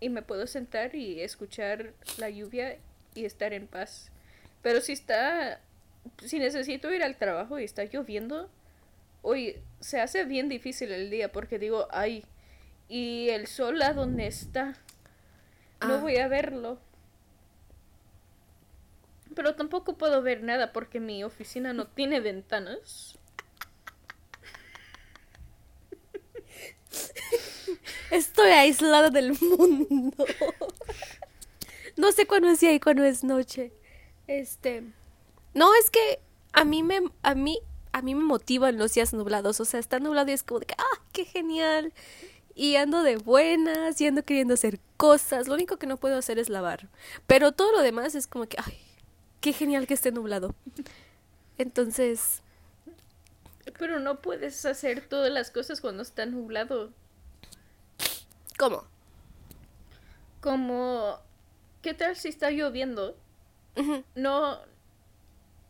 y 0.00 0.08
me 0.08 0.22
puedo 0.22 0.46
sentar 0.46 0.94
y 0.94 1.20
escuchar 1.20 1.92
la 2.16 2.30
lluvia 2.30 2.78
y 3.14 3.26
estar 3.26 3.52
en 3.52 3.66
paz. 3.66 4.10
Pero 4.64 4.80
si 4.80 4.92
está, 4.92 5.60
si 6.24 6.38
necesito 6.38 6.90
ir 6.90 7.02
al 7.04 7.16
trabajo 7.18 7.58
y 7.60 7.64
está 7.64 7.84
lloviendo, 7.84 8.50
hoy 9.20 9.58
se 9.80 10.00
hace 10.00 10.24
bien 10.24 10.48
difícil 10.48 10.90
el 10.90 11.10
día 11.10 11.30
porque 11.30 11.58
digo, 11.58 11.86
ay, 11.90 12.24
y 12.88 13.28
el 13.28 13.46
sol 13.46 13.82
a 13.82 13.92
donde 13.92 14.26
está, 14.26 14.78
no 15.86 15.96
Ah. 15.96 16.00
voy 16.00 16.16
a 16.16 16.28
verlo. 16.28 16.80
Pero 19.36 19.54
tampoco 19.54 19.98
puedo 19.98 20.22
ver 20.22 20.42
nada 20.42 20.72
porque 20.72 20.98
mi 20.98 21.24
oficina 21.24 21.74
no 21.74 21.86
tiene 21.88 22.20
ventanas. 22.20 23.18
Estoy 28.10 28.50
aislada 28.50 29.10
del 29.10 29.32
mundo. 29.40 30.24
No 31.96 32.12
sé 32.12 32.26
cuándo 32.26 32.48
es 32.48 32.60
día 32.60 32.72
y 32.72 32.80
cuándo 32.80 33.04
es 33.04 33.24
noche. 33.24 33.72
Este. 34.26 34.84
No, 35.54 35.74
es 35.74 35.90
que 35.90 36.20
a 36.52 36.64
mí 36.64 36.82
me. 36.82 37.00
A 37.22 37.34
mí. 37.34 37.60
A 37.92 38.02
mí 38.02 38.16
me 38.16 38.24
motivan 38.24 38.76
los 38.76 38.94
días 38.94 39.12
nublados. 39.12 39.60
O 39.60 39.64
sea, 39.64 39.78
está 39.78 40.00
nublado 40.00 40.28
y 40.28 40.34
es 40.34 40.42
como 40.42 40.58
de 40.60 40.66
que, 40.66 40.74
¡ah, 40.76 41.00
qué 41.12 41.24
genial! 41.24 41.92
Y 42.56 42.74
ando 42.74 43.04
de 43.04 43.16
buenas, 43.16 44.00
y 44.00 44.06
ando 44.08 44.24
queriendo 44.24 44.54
hacer 44.54 44.80
cosas. 44.96 45.46
Lo 45.46 45.54
único 45.54 45.76
que 45.76 45.86
no 45.86 45.96
puedo 45.96 46.18
hacer 46.18 46.40
es 46.40 46.48
lavar. 46.48 46.88
Pero 47.28 47.52
todo 47.52 47.70
lo 47.70 47.82
demás 47.82 48.16
es 48.16 48.26
como 48.26 48.46
que, 48.46 48.56
¡ay! 48.64 48.78
Qué 49.40 49.52
genial 49.52 49.86
que 49.86 49.94
esté 49.94 50.10
nublado. 50.10 50.56
Entonces. 51.58 52.42
Pero 53.78 54.00
no 54.00 54.20
puedes 54.20 54.64
hacer 54.64 55.06
todas 55.06 55.30
las 55.30 55.50
cosas 55.50 55.80
cuando 55.80 56.02
está 56.02 56.26
nublado. 56.26 56.92
¿Cómo? 58.58 58.84
Como, 60.40 61.18
¿qué 61.82 61.94
tal 61.94 62.16
si 62.16 62.28
está 62.28 62.50
lloviendo? 62.50 63.16
No, 64.14 64.58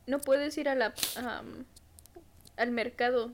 no 0.06 0.20
puedes 0.20 0.56
ir 0.58 0.68
a 0.68 0.74
la, 0.74 0.94
am, 1.16 1.64
al 2.56 2.70
mercado. 2.70 3.32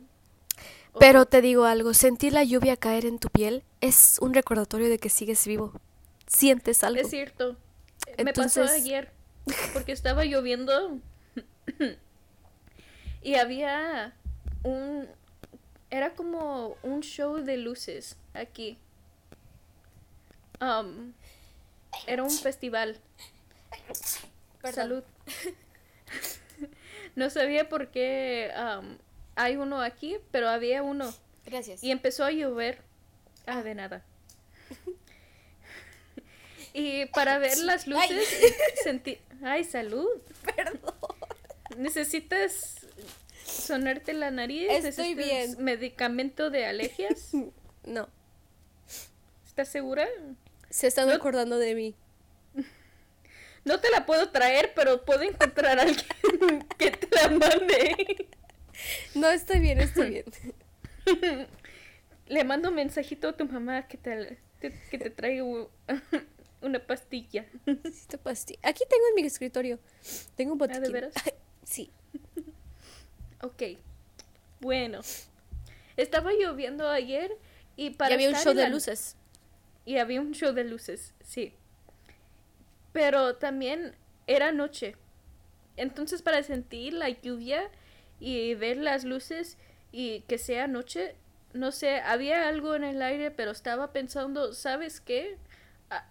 Pero 0.98 1.26
te 1.26 1.40
digo 1.40 1.64
algo, 1.64 1.94
sentir 1.94 2.32
la 2.32 2.44
lluvia 2.44 2.76
caer 2.76 3.06
en 3.06 3.18
tu 3.18 3.28
piel 3.28 3.62
es 3.80 4.18
un 4.20 4.34
recordatorio 4.34 4.88
de 4.88 4.98
que 4.98 5.08
sigues 5.08 5.46
vivo. 5.46 5.72
Sientes 6.26 6.84
algo. 6.84 7.00
Es 7.00 7.10
cierto. 7.10 7.56
Me 8.22 8.32
pasó 8.32 8.62
ayer 8.62 9.12
porque 9.72 9.92
estaba 9.92 10.24
lloviendo 10.24 10.98
y 13.22 13.34
había 13.34 14.14
un 14.62 15.08
era 15.90 16.14
como 16.14 16.76
un 16.82 17.00
show 17.02 17.36
de 17.36 17.56
luces 17.56 18.16
aquí. 18.32 18.78
Era 22.06 22.22
un 22.22 22.30
festival. 22.30 23.00
Perdón. 24.62 24.74
Salud. 24.74 25.04
no 27.16 27.30
sabía 27.30 27.68
por 27.68 27.88
qué 27.90 28.50
hay 29.36 29.56
uno 29.56 29.80
aquí, 29.80 30.16
pero 30.30 30.48
había 30.48 30.82
uno. 30.82 31.12
Gracias. 31.46 31.82
Y 31.82 31.90
empezó 31.90 32.24
a 32.24 32.30
llover. 32.30 32.82
Ah, 33.46 33.62
de 33.62 33.74
nada. 33.74 34.04
Y 36.72 37.06
para 37.06 37.38
ver 37.38 37.58
las 37.58 37.86
luces, 37.88 38.28
sentí... 38.84 39.18
Ay, 39.42 39.64
salud. 39.64 40.06
Perdón. 40.54 40.94
¿Necesitas 41.76 42.86
sonarte 43.44 44.12
la 44.12 44.30
nariz? 44.30 44.68
Estoy 44.70 45.14
¿Necesitas 45.14 45.56
bien. 45.56 45.64
medicamento 45.64 46.50
de 46.50 46.66
alergias? 46.66 47.30
No, 47.84 48.08
¿Estás 49.46 49.68
segura? 49.68 50.06
se 50.68 50.86
están 50.86 51.08
No- 51.08 51.14
acordando 51.14 51.58
de 51.58 51.74
mí. 51.74 51.94
No 53.64 53.78
te 53.80 53.90
la 53.90 54.06
puedo 54.06 54.30
traer, 54.30 54.72
pero 54.74 55.04
puedo 55.04 55.22
encontrar 55.22 55.78
a 55.78 55.82
alguien 55.82 56.66
que 56.78 56.90
te 56.92 57.08
la 57.14 57.28
mande. 57.28 58.28
No, 59.14 59.28
estoy 59.30 59.60
bien, 59.60 59.78
estoy 59.80 60.10
bien. 60.10 60.24
Le 62.28 62.44
mando 62.44 62.68
un 62.68 62.74
mensajito 62.76 63.28
a 63.28 63.36
tu 63.36 63.44
mamá 63.46 63.86
que 63.88 63.96
te, 63.98 64.38
te- 64.60 64.72
que 64.90 64.98
te 64.98 65.10
traiga 65.10 65.44
una 66.62 66.78
pastilla. 66.86 67.44
Necesito 67.66 68.18
pasti- 68.18 68.58
Aquí 68.62 68.84
tengo 68.88 69.04
en 69.08 69.14
mi 69.16 69.22
escritorio. 69.26 69.78
Tengo 70.36 70.52
un 70.52 70.58
botiquín. 70.58 70.82
Ah, 70.82 70.86
¿de 70.86 70.92
veras? 70.92 71.14
Sí. 71.64 71.90
Ok. 73.42 73.62
Bueno. 74.60 75.00
Estaba 75.96 76.30
lloviendo 76.32 76.88
ayer 76.88 77.36
y 77.76 77.90
para 77.90 78.10
y 78.12 78.14
había 78.14 78.30
un 78.30 78.36
show 78.36 78.54
de 78.54 78.62
la- 78.62 78.68
luces. 78.68 79.16
Y 79.84 79.96
había 79.98 80.20
un 80.20 80.32
show 80.32 80.52
de 80.52 80.64
luces, 80.64 81.14
sí. 81.24 81.54
Pero 82.92 83.36
también 83.36 83.94
era 84.26 84.52
noche. 84.52 84.96
Entonces 85.76 86.22
para 86.22 86.42
sentir 86.42 86.92
la 86.92 87.08
lluvia 87.08 87.70
y 88.18 88.54
ver 88.54 88.76
las 88.76 89.04
luces 89.04 89.56
y 89.92 90.20
que 90.22 90.38
sea 90.38 90.66
noche, 90.66 91.14
no 91.52 91.72
sé, 91.72 92.00
había 92.00 92.48
algo 92.48 92.74
en 92.74 92.84
el 92.84 93.00
aire, 93.02 93.30
pero 93.30 93.50
estaba 93.50 93.92
pensando, 93.92 94.52
¿sabes 94.52 95.00
qué? 95.00 95.38
Ah, 95.90 96.06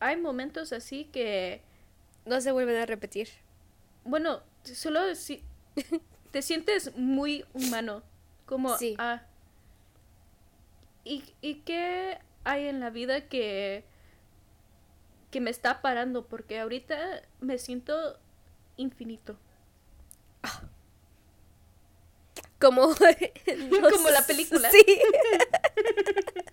Hay 0.00 0.16
momentos 0.16 0.72
así 0.72 1.04
que, 1.06 1.62
No 2.26 2.40
se 2.40 2.52
vuelven 2.52 2.76
a 2.76 2.86
repetir. 2.86 3.28
bueno, 4.04 4.42
solo 4.64 5.14
si 5.14 5.42
te 6.32 6.42
sientes 6.42 6.94
muy 6.96 7.44
humano, 7.54 8.02
como, 8.46 8.76
Sí. 8.76 8.96
ah, 8.98 9.22
¿y, 11.04 11.22
¿y 11.40 11.56
qué 11.60 12.18
hay 12.44 12.66
en 12.66 12.80
la 12.80 12.90
vida 12.90 13.22
que, 13.28 13.84
que 15.34 15.40
me 15.40 15.50
está 15.50 15.82
parando? 15.82 16.28
Porque 16.28 16.60
ahorita 16.60 17.22
me 17.40 17.58
siento 17.58 18.20
infinito. 18.76 19.36
Como, 22.58 22.88
no 23.70 23.86
Como 23.90 24.10
la 24.10 24.26
película. 24.26 24.70
Sí, 24.70 24.84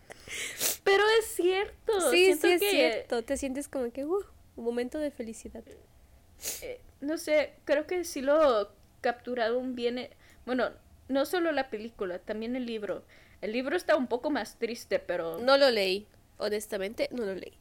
Pero 0.83 1.03
es 1.19 1.25
cierto. 1.35 2.11
sí, 2.11 2.25
siento 2.25 2.47
sí, 2.47 2.53
es 2.53 2.59
que, 2.59 2.71
cierto. 2.71 3.23
Te 3.23 3.37
sientes 3.37 3.67
como 3.67 3.91
que, 3.91 4.05
uh, 4.05 4.23
un 4.55 4.63
momento 4.63 4.97
de 4.99 5.11
felicidad. 5.11 5.63
eh, 6.61 6.81
no 7.01 7.17
sé, 7.17 7.53
creo 7.65 7.87
que 7.87 8.03
sí 8.03 8.21
lo 8.21 8.71
capturaron 9.01 9.75
bien. 9.75 9.97
eh, 9.99 10.11
Bueno, 10.45 10.69
no 11.07 11.25
solo 11.25 11.51
la 11.51 11.69
película, 11.69 12.19
también 12.19 12.55
el 12.55 12.65
libro. 12.65 13.03
El 13.41 13.53
libro 13.53 13.75
está 13.75 13.95
un 13.95 14.07
poco 14.07 14.29
más 14.29 14.57
triste, 14.59 14.99
pero 14.99 15.39
No 15.39 15.57
lo 15.57 15.71
leí, 15.71 16.07
honestamente, 16.37 17.09
no 17.11 17.25
lo 17.25 17.33
leí. 17.35 17.53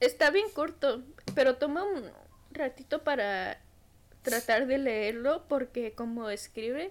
Está 0.00 0.30
bien 0.30 0.50
corto. 0.50 1.02
Pero 1.34 1.56
toma 1.56 1.84
un 1.84 2.10
ratito 2.50 3.02
para 3.04 3.60
tratar 4.22 4.66
de 4.66 4.78
leerlo 4.78 5.44
porque 5.48 5.92
como 5.92 6.30
escribe 6.30 6.90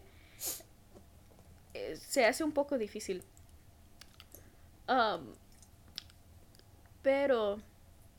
eh, 1.73 1.97
se 1.97 2.25
hace 2.25 2.43
un 2.43 2.53
poco 2.53 2.77
difícil. 2.77 3.23
Pero, 7.01 7.59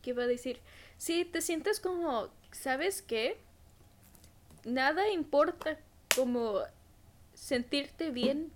¿qué 0.03 0.11
iba 0.11 0.25
a 0.25 0.27
decir? 0.27 0.61
Sí, 0.99 1.25
te 1.25 1.41
sientes 1.41 1.81
como, 1.81 2.29
¿sabes 2.53 3.03
qué? 3.03 3.39
Nada 4.65 5.09
importa 5.11 5.79
como 6.15 6.61
sentirte 7.35 8.11
bien. 8.11 8.53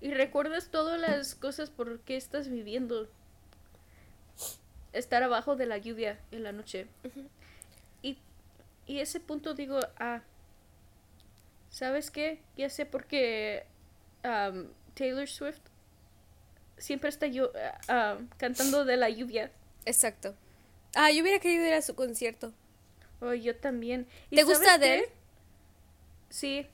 Y 0.00 0.12
recuerdas 0.12 0.70
todas 0.70 0.98
las 0.98 1.34
cosas 1.34 1.70
por 1.70 2.00
qué 2.00 2.16
estás 2.16 2.48
viviendo. 2.48 3.08
Estar 4.92 5.22
abajo 5.22 5.56
de 5.56 5.66
la 5.66 5.78
lluvia 5.78 6.18
en 6.30 6.42
la 6.42 6.52
noche. 6.52 6.86
y, 8.02 8.18
y 8.86 8.98
ese 9.00 9.20
punto 9.20 9.54
digo, 9.54 9.80
ah, 9.98 10.22
¿sabes 11.70 12.10
qué? 12.10 12.40
Ya 12.56 12.68
sé 12.68 12.86
por 12.86 13.06
qué 13.06 13.64
am, 14.22 14.68
Taylor 14.94 15.28
Swift 15.28 15.60
siempre 16.78 17.08
está 17.08 17.26
yo 17.26 17.52
ah, 17.88 18.18
cantando 18.36 18.84
de 18.84 18.96
la 18.96 19.08
lluvia. 19.08 19.50
Exacto. 19.84 20.34
Ah, 20.94 21.10
yo 21.10 21.22
hubiera 21.22 21.38
querido 21.38 21.66
ir 21.66 21.72
a 21.72 21.82
su 21.82 21.94
concierto. 21.94 22.52
Oh, 23.20 23.32
yo 23.32 23.56
también. 23.56 24.06
¿Y 24.30 24.36
¿Te 24.36 24.42
gusta 24.42 24.64
qué? 24.64 24.70
Adele? 24.70 25.08
Sí. 26.28 26.66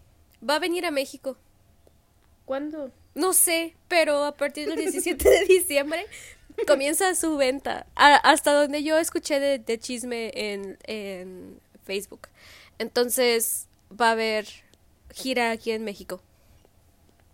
Va 0.47 0.57
a 0.57 0.59
venir 0.59 0.87
a 0.87 0.91
México. 0.91 1.37
¿Cuándo? 2.45 2.91
No 3.15 3.33
sé, 3.35 3.75
pero 3.89 4.25
a 4.25 4.37
partir 4.37 4.69
del 4.69 4.79
17 4.79 5.29
de 5.29 5.45
diciembre 5.45 6.07
comienza 6.67 7.15
su 7.15 7.37
venta. 7.37 7.87
A- 7.95 8.17
hasta 8.17 8.53
donde 8.53 8.83
yo 8.83 8.99
escuché 8.99 9.41
de, 9.41 9.59
de 9.59 9.79
chisme 9.79 10.31
en, 10.35 10.79
en 10.85 11.61
Facebook. 11.85 12.29
Entonces 12.79 13.67
va 13.91 14.09
a 14.09 14.13
haber 14.13 14.47
gira 15.13 15.51
aquí 15.51 15.71
en 15.73 15.85
México. 15.85 16.21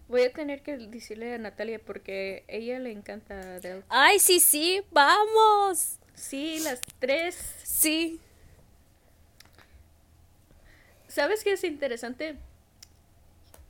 Voy 0.09 0.23
a 0.23 0.33
tener 0.33 0.63
que 0.63 0.77
decirle 0.77 1.35
a 1.35 1.39
Natalia 1.39 1.81
porque 1.85 2.45
ella 2.49 2.79
le 2.79 2.93
encanta 2.93 3.41
Adele. 3.41 3.83
Ay, 3.89 4.19
sí, 4.19 4.39
sí, 4.41 4.83
vamos. 4.93 5.97
Sí, 6.15 6.61
las 6.61 6.81
tres. 6.99 7.37
Sí. 7.65 8.21
¿Sabes 11.09 11.45
qué 11.45 11.53
es 11.53 11.65
interesante? 11.65 12.37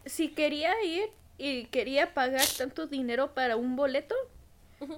Si 0.07 0.29
quería 0.29 0.73
ir 0.85 1.05
y 1.39 1.67
quería 1.67 2.15
pagar 2.15 2.47
tanto 2.59 2.87
dinero 2.87 3.35
para 3.35 3.57
un 3.57 3.77
boleto, 3.77 4.15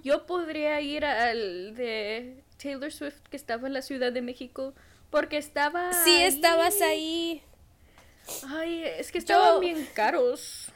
yo 0.03 0.26
podría 0.26 0.80
ir 0.80 1.05
al 1.05 1.74
de 1.74 2.43
Taylor 2.62 2.93
Swift 2.93 3.20
que 3.30 3.37
estaba 3.37 3.66
en 3.66 3.74
la 3.74 3.82
Ciudad 3.82 4.12
de 4.12 4.22
México 4.22 4.74
porque 5.11 5.37
estaba 5.39 5.93
Sí, 6.05 6.22
estabas 6.22 6.80
ahí. 6.82 7.43
Ay, 8.49 8.82
es 8.84 9.12
que 9.12 9.18
estaban 9.18 9.55
Yo- 9.55 9.61
bien 9.61 9.87
caros. 9.95 10.72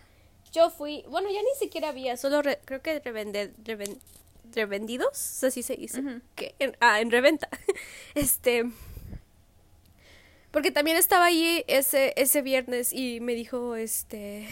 Yo 0.52 0.70
fui, 0.70 1.04
bueno, 1.08 1.28
ya 1.30 1.40
ni 1.42 1.58
siquiera 1.58 1.88
había, 1.90 2.16
solo 2.16 2.42
re- 2.42 2.60
creo 2.64 2.82
que 2.82 3.00
revende- 3.02 3.52
reven- 3.64 3.98
revendidos, 4.52 5.42
así 5.44 5.62
se 5.62 5.76
dice. 5.76 6.02
Que 6.34 6.54
en- 6.58 6.76
ah, 6.80 7.00
en 7.00 7.10
reventa. 7.10 7.48
Este. 8.14 8.64
Porque 10.50 10.72
también 10.72 10.96
estaba 10.96 11.26
ahí 11.26 11.64
ese, 11.68 12.12
ese 12.16 12.42
viernes 12.42 12.92
y 12.92 13.20
me 13.20 13.34
dijo, 13.34 13.76
este. 13.76 14.48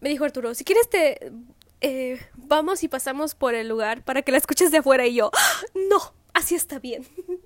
Me 0.00 0.08
dijo 0.08 0.24
Arturo, 0.24 0.54
si 0.54 0.64
quieres 0.64 0.88
te. 0.88 1.32
Eh, 1.80 2.20
vamos 2.34 2.82
y 2.82 2.88
pasamos 2.88 3.34
por 3.34 3.54
el 3.54 3.68
lugar 3.68 4.02
para 4.04 4.22
que 4.22 4.32
la 4.32 4.38
escuches 4.38 4.70
de 4.70 4.78
afuera 4.78 5.06
y 5.06 5.14
yo, 5.14 5.30
¡Ah! 5.34 5.60
no, 5.90 6.14
así 6.34 6.54
está 6.54 6.78
bien. 6.78 7.06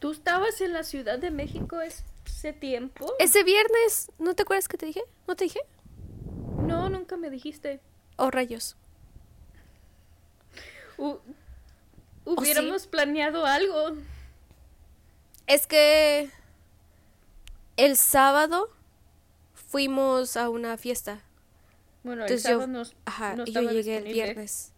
¿Tú 0.00 0.12
estabas 0.12 0.60
en 0.60 0.72
la 0.72 0.82
Ciudad 0.84 1.18
de 1.18 1.30
México 1.30 1.80
ese 1.80 2.52
tiempo? 2.52 3.12
Ese 3.18 3.42
viernes, 3.42 4.10
¿no 4.18 4.34
te 4.34 4.42
acuerdas 4.42 4.68
que 4.68 4.76
te 4.76 4.86
dije? 4.86 5.02
¿No 5.26 5.34
te 5.36 5.44
dije? 5.44 5.60
No, 6.58 6.90
nunca 6.90 7.16
me 7.16 7.30
dijiste. 7.30 7.80
Oh, 8.16 8.30
rayos. 8.30 8.76
U- 10.98 11.18
hubiéramos 12.24 12.86
planeado 12.86 13.46
algo. 13.46 13.96
Es 15.46 15.66
que 15.66 16.30
el 17.76 17.96
sábado 17.96 18.68
fuimos 19.54 20.36
a 20.36 20.48
una 20.50 20.76
fiesta. 20.76 21.20
Bueno, 22.04 22.22
Entonces 22.22 22.44
el 22.44 22.52
yo, 22.52 22.60
sábado 22.60 22.78
nos, 22.78 22.94
ajá, 23.06 23.34
no 23.34 23.44
y 23.46 23.52
yo 23.52 23.62
llegué 23.62 23.96
el 23.96 24.04
viernes 24.04 24.72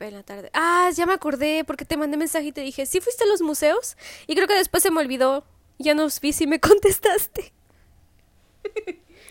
en 0.00 0.14
la 0.14 0.22
tarde. 0.22 0.50
Ah, 0.52 0.90
ya 0.94 1.06
me 1.06 1.12
acordé 1.12 1.64
porque 1.64 1.84
te 1.84 1.96
mandé 1.96 2.16
mensaje 2.16 2.46
y 2.46 2.52
te 2.52 2.60
dije, 2.60 2.86
¿sí 2.86 3.00
fuiste 3.00 3.24
a 3.24 3.26
los 3.26 3.42
museos? 3.42 3.96
Y 4.26 4.34
creo 4.34 4.46
que 4.46 4.54
después 4.54 4.82
se 4.82 4.90
me 4.90 5.00
olvidó. 5.00 5.44
Ya 5.78 5.94
no 5.94 6.06
vi 6.22 6.32
si 6.32 6.46
me 6.46 6.60
contestaste. 6.60 7.52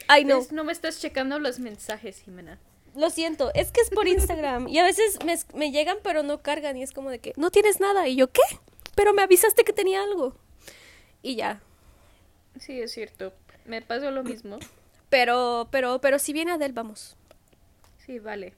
Ay, 0.07 0.25
no. 0.25 0.41
No 0.51 0.63
me 0.63 0.71
estás 0.71 0.99
checando 0.99 1.39
los 1.39 1.59
mensajes, 1.59 2.21
Jimena. 2.21 2.59
Lo 2.95 3.09
siento, 3.09 3.51
es 3.55 3.71
que 3.71 3.81
es 3.81 3.89
por 3.89 4.07
Instagram. 4.07 4.67
Y 4.67 4.77
a 4.77 4.83
veces 4.83 5.17
me, 5.25 5.35
me 5.55 5.71
llegan 5.71 5.97
pero 6.03 6.21
no 6.21 6.41
cargan 6.43 6.77
y 6.77 6.83
es 6.83 6.91
como 6.91 7.09
de 7.09 7.19
que, 7.19 7.33
no 7.37 7.49
tienes 7.49 7.79
nada. 7.79 8.07
Y 8.07 8.15
yo, 8.15 8.31
¿qué? 8.31 8.41
Pero 8.95 9.13
me 9.13 9.23
avisaste 9.23 9.63
que 9.63 9.73
tenía 9.73 10.03
algo. 10.03 10.35
Y 11.23 11.35
ya. 11.35 11.61
Sí, 12.59 12.79
es 12.79 12.91
cierto. 12.91 13.33
Me 13.65 13.81
pasó 13.81 14.11
lo 14.11 14.23
mismo. 14.23 14.59
Pero, 15.13 15.67
pero, 15.71 16.01
pero 16.01 16.17
si 16.17 16.33
viene 16.33 16.53
Adel, 16.53 16.73
vamos. 16.73 17.15
Sí, 18.03 18.17
vale. 18.17 18.55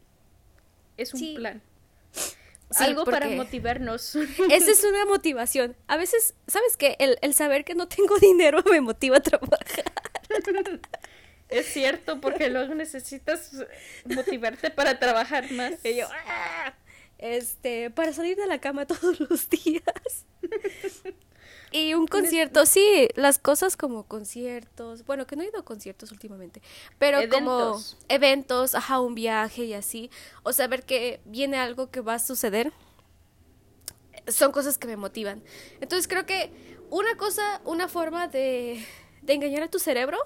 Es 0.96 1.14
un 1.14 1.20
Sí. 1.20 1.34
plan. 1.36 1.62
Sí, 2.14 2.84
Algo 2.86 3.04
para 3.04 3.28
motivarnos. 3.32 4.16
Esa 4.16 4.72
es 4.72 4.82
una 4.86 5.04
motivación. 5.06 5.76
A 5.88 5.98
veces, 5.98 6.34
¿sabes 6.48 6.78
qué? 6.78 6.96
El, 7.00 7.18
el 7.22 7.34
saber 7.34 7.66
que 7.66 7.76
no 7.76 7.90
tengo 7.90 8.18
dinero 8.20 8.64
me 8.72 8.80
motiva 8.80 9.18
a 9.18 9.20
trabajar. 9.20 9.60
es 11.50 11.66
cierto, 11.66 12.22
porque 12.22 12.50
luego 12.50 12.74
necesitas 12.74 13.52
motivarte 14.06 14.72
para 14.72 14.98
trabajar 14.98 15.52
más. 15.52 15.84
Y 15.84 15.98
yo, 15.98 16.08
"Ah", 16.10 16.74
este, 17.18 17.90
para 17.92 18.14
salir 18.14 18.38
de 18.38 18.48
la 18.48 18.62
cama 18.62 18.86
todos 18.88 19.20
los 19.20 19.50
días. 19.50 19.84
Y 21.76 21.94
un 21.94 22.08
concierto, 22.08 22.66
sí, 22.66 23.10
las 23.16 23.38
cosas 23.38 23.76
como 23.76 24.04
conciertos, 24.04 25.06
bueno, 25.06 25.28
que 25.28 25.36
no 25.36 25.44
he 25.44 25.48
ido 25.48 25.60
a 25.60 25.66
conciertos 25.66 26.10
últimamente, 26.14 26.62
pero 27.00 27.18
como 27.30 27.52
Eventos. 27.60 27.98
eventos, 28.08 28.76
ajá, 28.76 29.02
un 29.02 29.14
viaje 29.14 29.66
y 29.66 29.74
así, 29.74 30.10
o 30.44 30.54
saber 30.54 30.84
que 30.86 31.20
viene 31.26 31.58
algo 31.58 31.92
que 31.92 32.00
va 32.00 32.14
a 32.14 32.20
suceder, 32.20 32.72
son 34.26 34.54
cosas 34.54 34.78
que 34.78 34.88
me 34.88 34.96
motivan. 34.96 35.44
Entonces 35.82 36.08
creo 36.08 36.26
que 36.26 36.50
una 36.92 37.18
cosa, 37.18 37.60
una 37.66 37.90
forma 37.90 38.30
de, 38.30 38.82
de 39.22 39.34
engañar 39.34 39.64
a 39.64 39.68
tu 39.68 39.80
cerebro 39.80 40.18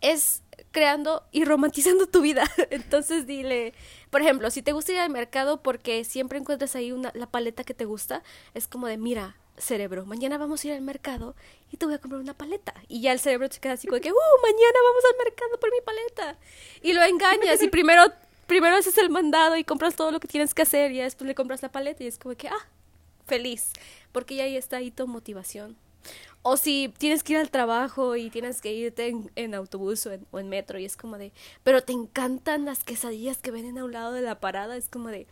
es 0.00 0.42
creando 0.70 1.22
y 1.32 1.44
romantizando 1.44 2.06
tu 2.06 2.22
vida. 2.22 2.50
Entonces 2.70 3.26
dile, 3.26 3.74
por 4.08 4.22
ejemplo, 4.22 4.50
si 4.50 4.62
te 4.62 4.72
gusta 4.72 4.92
ir 4.92 5.00
al 5.00 5.10
mercado 5.10 5.62
porque 5.62 6.02
siempre 6.04 6.38
encuentras 6.38 6.74
ahí 6.76 6.92
una, 6.92 7.12
la 7.14 7.26
paleta 7.26 7.62
que 7.62 7.74
te 7.74 7.84
gusta, 7.84 8.22
es 8.54 8.66
como 8.68 8.86
de, 8.86 8.96
mira, 8.96 9.36
cerebro, 9.56 10.04
mañana 10.06 10.38
vamos 10.38 10.64
a 10.64 10.68
ir 10.68 10.72
al 10.74 10.80
mercado 10.80 11.34
y 11.70 11.76
te 11.76 11.86
voy 11.86 11.94
a 11.94 11.98
comprar 11.98 12.20
una 12.20 12.34
paleta. 12.34 12.74
Y 12.88 13.00
ya 13.00 13.12
el 13.12 13.20
cerebro 13.20 13.48
se 13.50 13.60
queda 13.60 13.74
así 13.74 13.86
como 13.86 14.00
que, 14.00 14.10
uh, 14.10 14.42
mañana 14.42 14.78
vamos 14.84 15.04
al 15.10 15.24
mercado 15.24 15.60
por 15.60 15.70
mi 15.70 15.80
paleta. 15.80 16.38
Y 16.82 16.92
lo 16.92 17.02
engañas 17.02 17.62
y 17.62 17.68
primero, 17.68 18.12
primero 18.46 18.76
haces 18.76 18.98
el 18.98 19.10
mandado 19.10 19.56
y 19.56 19.64
compras 19.64 19.96
todo 19.96 20.10
lo 20.10 20.20
que 20.20 20.28
tienes 20.28 20.54
que 20.54 20.62
hacer 20.62 20.92
y 20.92 20.98
después 20.98 21.26
le 21.26 21.34
compras 21.34 21.62
la 21.62 21.70
paleta 21.70 22.04
y 22.04 22.06
es 22.06 22.18
como 22.18 22.34
que, 22.34 22.48
ah, 22.48 22.68
feliz, 23.26 23.72
porque 24.12 24.36
ya 24.36 24.44
ahí 24.44 24.56
está 24.56 24.78
ahí 24.78 24.90
tu 24.90 25.06
motivación. 25.06 25.76
O 26.46 26.58
si 26.58 26.92
tienes 26.98 27.22
que 27.22 27.32
ir 27.32 27.38
al 27.38 27.50
trabajo 27.50 28.16
y 28.16 28.28
tienes 28.28 28.60
que 28.60 28.70
irte 28.70 29.08
en, 29.08 29.30
en 29.34 29.54
autobús 29.54 30.04
o 30.04 30.12
en, 30.12 30.26
o 30.30 30.38
en 30.38 30.50
metro 30.50 30.78
y 30.78 30.84
es 30.84 30.94
como 30.94 31.16
de, 31.16 31.32
pero 31.62 31.82
te 31.82 31.94
encantan 31.94 32.66
las 32.66 32.84
quesadillas 32.84 33.38
que 33.38 33.50
venden 33.50 33.78
a 33.78 33.84
un 33.84 33.92
lado 33.92 34.12
de 34.12 34.20
la 34.20 34.38
parada, 34.40 34.76
es 34.76 34.90
como 34.90 35.08
de, 35.08 35.26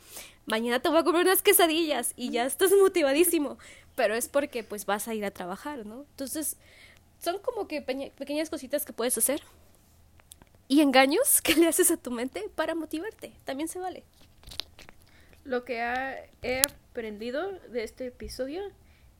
mañana 0.46 0.80
te 0.80 0.88
voy 0.88 0.98
a 0.98 1.04
comer 1.04 1.22
unas 1.22 1.42
quesadillas 1.42 2.14
y 2.16 2.30
ya 2.30 2.46
estás 2.46 2.72
motivadísimo, 2.72 3.58
pero 3.94 4.14
es 4.14 4.28
porque 4.28 4.64
pues 4.64 4.86
vas 4.86 5.08
a 5.08 5.14
ir 5.14 5.24
a 5.24 5.30
trabajar, 5.30 5.84
¿no? 5.86 6.02
Entonces, 6.10 6.56
son 7.22 7.38
como 7.40 7.68
que 7.68 7.82
pequeñas 7.82 8.50
cositas 8.50 8.84
que 8.84 8.92
puedes 8.92 9.16
hacer 9.18 9.42
y 10.68 10.80
engaños 10.80 11.40
que 11.42 11.54
le 11.54 11.68
haces 11.68 11.90
a 11.90 11.96
tu 11.96 12.10
mente 12.10 12.44
para 12.54 12.74
motivarte, 12.74 13.32
también 13.44 13.68
se 13.68 13.78
vale. 13.78 14.04
Lo 15.44 15.64
que 15.64 15.80
ha- 15.82 16.18
he 16.42 16.60
aprendido 16.60 17.50
de 17.70 17.82
este 17.84 18.06
episodio 18.06 18.62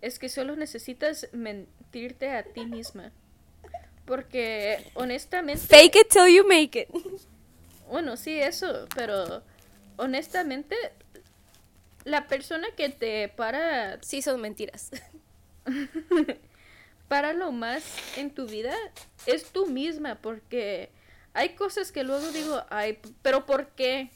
es 0.00 0.18
que 0.18 0.28
solo 0.28 0.56
necesitas 0.56 1.28
mentirte 1.32 2.30
a 2.30 2.42
ti 2.44 2.64
misma. 2.66 3.12
Porque 4.04 4.84
honestamente... 4.94 5.64
Fake 5.66 5.96
it 5.96 6.08
till 6.08 6.26
you 6.34 6.46
make 6.46 6.78
it. 6.80 6.88
Bueno, 7.88 8.16
sí, 8.16 8.38
eso, 8.40 8.86
pero 8.94 9.42
honestamente, 9.98 10.74
la 12.04 12.26
persona 12.26 12.68
que 12.76 12.88
te 12.88 13.28
para, 13.28 14.02
Sí, 14.02 14.22
son 14.22 14.40
mentiras. 14.40 14.90
para 17.08 17.32
lo 17.32 17.52
más 17.52 17.84
en 18.16 18.30
tu 18.30 18.46
vida 18.46 18.74
es 19.26 19.52
tú 19.52 19.66
misma, 19.66 20.16
porque 20.16 20.90
hay 21.34 21.50
cosas 21.50 21.92
que 21.92 22.04
luego 22.04 22.30
digo, 22.32 22.64
ay, 22.70 22.98
pero 23.22 23.46
¿por 23.46 23.68
qué? 23.68 24.10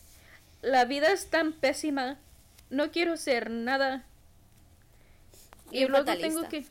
La 0.63 0.85
vida 0.85 1.13
es 1.13 1.29
tan 1.29 1.53
pésima, 1.53 2.19
no 2.71 2.91
quiero 2.91 3.17
ser 3.17 3.51
nada. 3.51 4.05
Y 5.71 5.81
luego 5.87 6.07
fatalista. 6.07 6.29
tengo 6.29 6.49
que... 6.49 6.67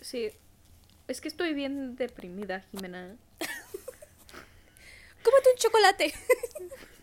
Sí, 0.00 0.30
es 1.08 1.20
que 1.20 1.28
estoy 1.28 1.54
bien 1.54 1.96
deprimida, 1.96 2.64
Jimena. 2.70 3.16
Cómete 5.22 5.50
un 5.52 5.58
chocolate. 5.58 6.14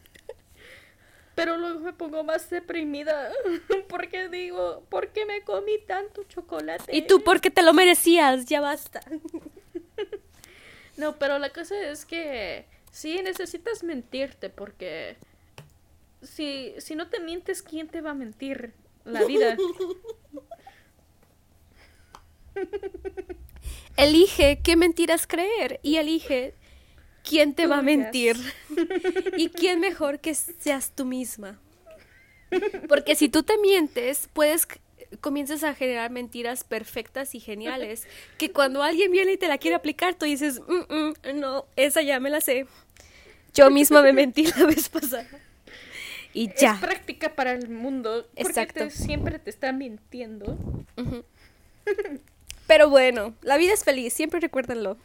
Pero 1.42 1.58
luego 1.58 1.80
me 1.80 1.92
pongo 1.92 2.24
más 2.24 2.52
deprimida 2.52 3.32
porque 3.90 4.30
digo, 4.30 4.86
¿por 4.90 5.08
qué 5.08 5.26
me 5.26 5.42
comí 5.42 5.80
tanto 5.88 6.24
chocolate? 6.26 6.96
Y 6.96 7.08
tú 7.08 7.24
porque 7.24 7.50
te 7.50 7.64
lo 7.64 7.74
merecías, 7.74 8.46
ya 8.46 8.62
basta. 8.62 9.02
No, 10.98 11.16
pero 11.18 11.40
la 11.40 11.50
cosa 11.50 11.90
es 11.90 12.06
que 12.06 12.68
sí 12.92 13.22
necesitas 13.24 13.82
mentirte 13.84 14.50
porque 14.50 15.16
si, 16.22 16.76
si 16.78 16.94
no 16.94 17.08
te 17.08 17.20
mientes, 17.20 17.64
¿quién 17.64 17.88
te 17.88 18.02
va 18.02 18.12
a 18.12 18.14
mentir? 18.14 18.74
La 19.04 19.24
vida. 19.24 19.58
Elige 23.98 24.60
qué 24.62 24.76
mentiras 24.76 25.26
creer 25.26 25.80
y 25.82 25.96
elige 25.96 26.54
quién 27.28 27.54
te 27.54 27.68
va 27.68 27.80
a 27.80 27.82
mentir. 27.82 28.38
y 29.38 29.50
quién 29.50 29.80
mejor 29.80 30.20
que 30.20 30.34
seas 30.34 30.92
tú 30.96 31.06
misma. 31.06 31.60
Porque 32.90 33.16
si 33.16 33.30
tú 33.30 33.44
te 33.44 33.58
mientes, 33.58 34.28
puedes 34.34 34.68
comienzas 35.20 35.64
a 35.66 35.74
generar 35.76 36.10
mentiras 36.10 36.64
perfectas 36.64 37.36
y 37.36 37.42
geniales 37.42 38.08
que 38.38 38.52
cuando 38.52 38.82
alguien 38.82 39.12
viene 39.12 39.34
y 39.34 39.38
te 39.38 39.50
la 39.50 39.58
quiere 39.58 39.76
aplicar, 39.76 40.16
tú 40.16 40.26
dices, 40.26 40.62
"Mm, 40.68 40.94
mm, 41.34 41.40
no, 41.40 41.66
esa 41.76 42.02
ya 42.02 42.20
me 42.22 42.30
la 42.30 42.40
sé. 42.40 42.66
Yo 43.54 43.70
misma 43.70 44.02
me 44.02 44.14
mentí 44.14 44.46
la 44.46 44.66
vez 44.66 44.88
pasada. 44.88 45.28
Y 46.34 46.50
ya. 46.58 46.76
Es 46.76 46.80
práctica 46.80 47.36
para 47.36 47.52
el 47.52 47.68
mundo 47.68 48.26
porque 48.36 48.42
Exacto. 48.50 48.86
te- 48.86 48.90
siempre 48.92 49.38
te 49.40 49.50
está 49.50 49.74
mintiendo. 49.74 50.58
Pero 52.68 52.90
bueno, 52.90 53.34
la 53.42 53.58
vida 53.58 53.74
es 53.74 53.84
feliz, 53.84 54.14
siempre 54.14 54.40
recuérdenlo. 54.40 54.98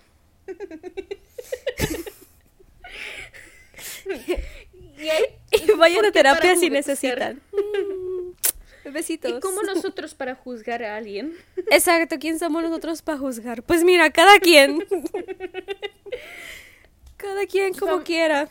Y, 4.98 5.08
hay- 5.08 5.24
Y 5.68 5.72
vayan 5.72 5.98
¿por 5.98 6.06
a 6.06 6.12
terapia 6.12 6.56
si 6.56 6.70
necesitan. 6.70 7.40
Mm, 7.52 8.90
Besitos. 8.92 9.30
¿Y 9.32 9.40
cómo 9.40 9.62
nosotros 9.62 10.14
para 10.14 10.34
juzgar 10.36 10.82
a 10.84 10.96
alguien? 10.96 11.34
Exacto, 11.70 12.16
¿quién 12.20 12.38
somos 12.38 12.62
nosotros 12.62 13.02
para 13.02 13.18
juzgar? 13.18 13.62
Pues 13.64 13.82
mira, 13.84 14.10
cada 14.10 14.38
quien. 14.38 14.86
Cada 17.16 17.46
quien 17.46 17.74
como 17.74 17.98
Vam- 18.00 18.04
quiera. 18.04 18.48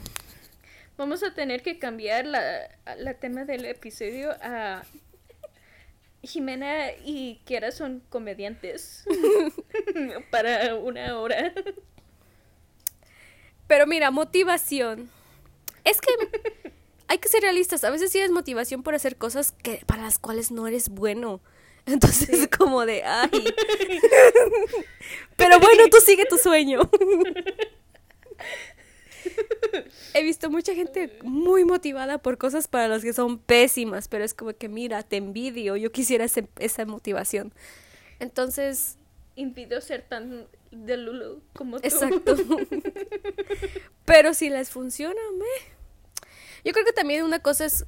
Vamos 0.97 1.23
a 1.23 1.33
tener 1.33 1.61
que 1.61 1.77
cambiar 1.79 2.25
la, 2.25 2.69
la 2.97 3.13
tema 3.15 3.45
del 3.45 3.65
episodio 3.65 4.31
a 4.41 4.83
Jimena 6.27 6.91
y 7.03 7.41
Kiara 7.45 7.71
son 7.71 8.01
comediantes 8.09 9.05
para 10.31 10.75
una 10.75 11.19
hora. 11.19 11.53
Pero 13.67 13.87
mira, 13.87 14.11
motivación. 14.11 15.09
Es 15.83 16.01
que 16.01 16.09
hay 17.07 17.17
que 17.17 17.29
ser 17.29 17.41
realistas. 17.41 17.83
A 17.83 17.89
veces 17.89 18.11
tienes 18.11 18.31
motivación 18.31 18.83
por 18.83 18.95
hacer 18.95 19.17
cosas 19.17 19.51
que 19.51 19.81
para 19.85 20.03
las 20.03 20.19
cuales 20.19 20.51
no 20.51 20.67
eres 20.67 20.89
bueno. 20.89 21.41
Entonces 21.85 22.29
es 22.29 22.47
como 22.47 22.85
de, 22.85 23.03
ay. 23.03 23.29
Pero 25.35 25.59
bueno, 25.59 25.83
tú 25.91 25.97
sigue 26.03 26.25
tu 26.25 26.37
sueño. 26.37 26.81
He 30.13 30.23
visto 30.23 30.49
mucha 30.49 30.73
gente 30.73 31.19
muy 31.23 31.65
motivada 31.65 32.17
por 32.17 32.37
cosas 32.37 32.67
para 32.67 32.87
las 32.87 33.01
que 33.03 33.13
son 33.13 33.37
pésimas, 33.39 34.07
pero 34.07 34.23
es 34.23 34.33
como 34.33 34.53
que, 34.53 34.69
mira, 34.69 35.03
te 35.03 35.17
envidio, 35.17 35.75
yo 35.75 35.91
quisiera 35.91 36.25
ese- 36.25 36.47
esa 36.59 36.85
motivación. 36.85 37.53
Entonces, 38.19 38.97
Impidió 39.37 39.81
ser 39.81 40.01
tan 40.03 40.47
de 40.71 40.95
Lulu 40.95 41.41
como 41.53 41.81
tú. 41.81 41.85
exacto. 41.87 42.37
pero 44.05 44.33
si 44.33 44.49
les 44.49 44.69
funciona, 44.69 45.19
me... 45.37 45.45
Yo 46.63 46.71
creo 46.71 46.85
que 46.85 46.93
también 46.93 47.23
una 47.23 47.39
cosa 47.39 47.65
es... 47.65 47.85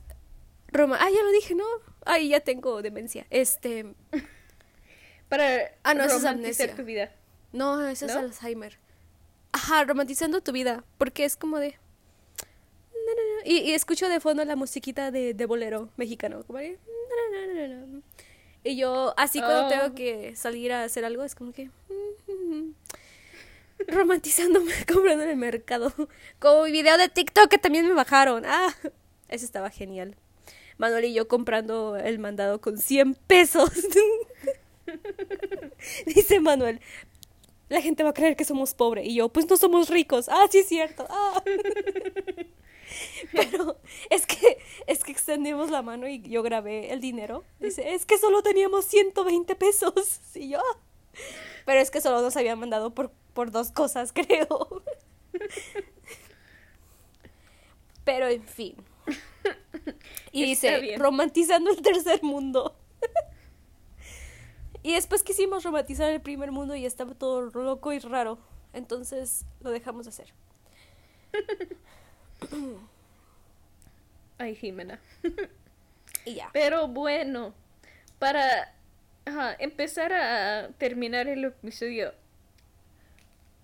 Roma, 0.74 0.98
ah, 1.00 1.10
ya 1.10 1.24
lo 1.24 1.32
dije, 1.32 1.56
¿no? 1.56 1.64
Ay, 2.06 2.28
ya 2.30 2.42
tengo 2.42 2.82
demencia. 2.82 3.26
Este... 3.30 3.86
Para 5.30 5.72
Ah, 5.84 5.94
no, 5.94 6.04
es 6.04 6.24
amnesia. 6.26 6.76
tu 6.76 6.84
vida. 6.84 7.14
No, 7.54 7.82
eso 7.88 8.06
es 8.06 8.14
¿No? 8.14 8.20
Alzheimer. 8.20 8.78
Ajá, 9.58 9.86
romantizando 9.86 10.40
tu 10.42 10.52
vida, 10.52 10.84
porque 11.00 11.26
es 11.26 11.36
como 11.36 11.58
de... 11.58 11.80
Y, 13.44 13.58
y 13.60 13.74
escucho 13.74 14.08
de 14.08 14.20
fondo 14.20 14.46
la 14.46 14.56
musiquita 14.56 15.10
de, 15.10 15.34
de 15.34 15.46
bolero 15.48 15.90
mexicano. 15.98 16.44
Como 16.46 16.60
de... 16.60 16.78
Y 18.64 18.78
yo, 18.78 19.16
así 19.18 19.40
cuando 19.40 19.66
Oh. 19.66 19.70
tengo 19.70 19.96
que 19.96 20.36
salir 20.36 20.72
a 20.74 20.84
hacer 20.84 21.06
algo, 21.06 21.24
es 21.24 21.34
como 21.34 21.54
que... 21.54 21.72
Romantizándome, 23.88 24.72
comprando 24.94 25.24
en 25.24 25.30
el 25.30 25.38
mercado. 25.38 25.92
Como 26.38 26.64
mi 26.64 26.72
video 26.72 26.96
de 27.00 27.10
TikTok 27.10 27.50
que 27.50 27.58
también 27.58 27.88
me 27.88 27.96
bajaron. 27.96 28.44
Ah, 28.46 28.76
eso 29.28 29.44
estaba 29.46 29.72
genial. 29.72 30.16
Manuel 30.78 31.06
y 31.06 31.14
yo 31.16 31.28
comprando 31.28 31.98
el 31.98 32.20
mandado 32.20 32.62
con 32.62 32.78
100 32.78 33.16
pesos. 33.26 33.72
Dice 36.06 36.40
Manuel, 36.40 36.80
la 37.69 37.81
gente 37.81 38.03
va 38.03 38.10
a 38.11 38.14
creer 38.14 38.35
que 38.35 38.45
somos 38.45 38.73
pobres. 38.73 39.06
Y 39.07 39.15
yo, 39.15 39.30
pues 39.30 39.49
no 39.49 39.57
somos 39.57 39.89
ricos. 39.89 40.30
Ah, 40.30 40.48
sí 40.49 40.60
es 40.60 40.68
cierto. 40.68 41.06
Ah. 41.10 41.44
Pero 43.34 43.77
es 44.10 44.26
que, 44.26 44.57
es 44.88 45.03
que 45.03 45.11
extendimos 45.11 45.69
la 45.69 45.81
mano 45.81 46.07
y 46.07 46.22
yo 46.22 46.41
grabé 46.44 46.94
el 46.94 47.02
dinero. 47.02 47.44
Dice, 47.60 47.94
es 47.94 48.06
que 48.06 48.18
solo 48.18 48.41
teníamos 48.41 48.85
120 48.85 49.56
pesos. 49.56 50.19
Y 50.35 50.49
yo, 50.49 50.61
pero 51.65 51.80
es 51.80 51.91
que 51.91 51.99
solo 52.02 52.22
nos 52.22 52.38
habían 52.38 52.60
mandado 52.60 52.94
por, 52.94 53.11
por 53.34 53.52
dos 53.52 53.72
cosas, 53.72 54.14
creo. 54.14 54.81
Pero 58.03 58.27
en 58.27 58.44
fin. 58.44 58.76
Y 60.34 60.52
Está 60.52 60.68
dice, 60.69 60.81
bien. 60.81 60.99
romantizando 60.99 61.72
el 61.72 61.81
tercer 61.81 62.22
mundo. 62.22 62.76
Y 64.88 64.94
después 64.94 65.22
quisimos 65.22 65.66
romantizar 65.66 66.10
el 66.14 66.22
primer 66.22 66.54
mundo 66.54 66.74
y 66.74 66.86
estaba 66.86 67.14
todo 67.14 67.42
loco 67.42 67.92
y 67.92 68.00
raro. 68.00 68.40
Entonces 68.72 69.46
lo 69.60 69.72
dejamos 69.72 70.06
de 70.06 70.12
hacer. 70.12 70.34
Ay, 74.38 74.56
Jimena. 74.56 75.02
Y 76.24 76.36
ya. 76.36 76.50
Pero 76.54 76.88
bueno, 76.88 77.54
para 78.18 78.74
ajá, 79.26 79.58
empezar 79.60 80.14
a 80.14 80.70
terminar 80.78 81.28
el 81.28 81.44
episodio, 81.44 82.14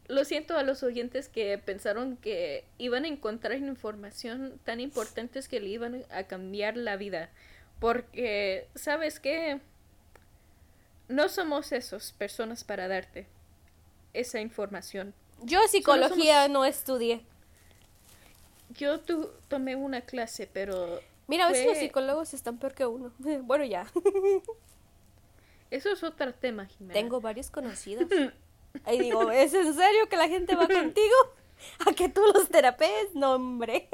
lo 0.10 0.26
siento 0.26 0.58
a 0.58 0.64
los 0.64 0.84
oyentes 0.84 1.30
que 1.30 1.58
pensaron 1.58 2.18
que 2.18 2.66
iban 2.78 3.06
a 3.06 3.08
encontrar 3.08 3.58
información 3.60 4.60
tan 4.66 4.82
importante 4.82 5.40
que 5.50 5.62
le 5.62 5.70
iban 5.70 6.04
a 6.12 6.24
cambiar 6.24 6.76
la 6.76 6.98
vida. 6.98 7.30
Porque, 7.80 8.68
¿sabes 8.76 9.22
qué? 9.22 9.62
No 11.08 11.30
somos 11.30 11.72
esas 11.72 12.12
personas 12.14 12.64
para 12.64 12.88
darte 12.88 13.28
esa 14.14 14.40
información. 14.40 15.14
Yo 15.42 15.60
psicología 15.68 16.48
no 16.48 16.66
estudié. 16.66 17.26
Yo 18.78 19.00
tu- 19.02 19.30
tomé 19.50 19.76
una 19.76 20.02
clase, 20.02 20.50
pero 20.52 21.00
Mira, 21.28 21.46
a 21.46 21.50
veces 21.50 21.68
los 21.68 21.78
psicólogos 21.78 22.34
están 22.34 22.58
peor 22.58 22.74
que 22.74 22.86
uno. 22.86 23.12
Bueno, 23.44 23.66
ya. 23.66 23.86
eso 25.72 25.92
es 25.92 26.04
otro 26.04 26.34
tema, 26.34 26.66
Jimena. 26.66 26.94
Tengo 26.94 27.22
varios 27.22 27.50
conocidos. 27.50 28.08
Ahí 28.86 29.00
digo, 29.00 29.30
¿es 29.32 29.54
en 29.54 29.74
serio 29.76 30.10
que 30.10 30.18
la 30.18 30.28
gente 30.28 30.56
va 30.56 30.68
contigo? 30.68 31.16
¿A 31.86 31.94
que 31.94 32.10
tú 32.10 32.22
los 32.34 32.50
terapees? 32.50 33.14
No, 33.14 33.34
hombre. 33.36 33.88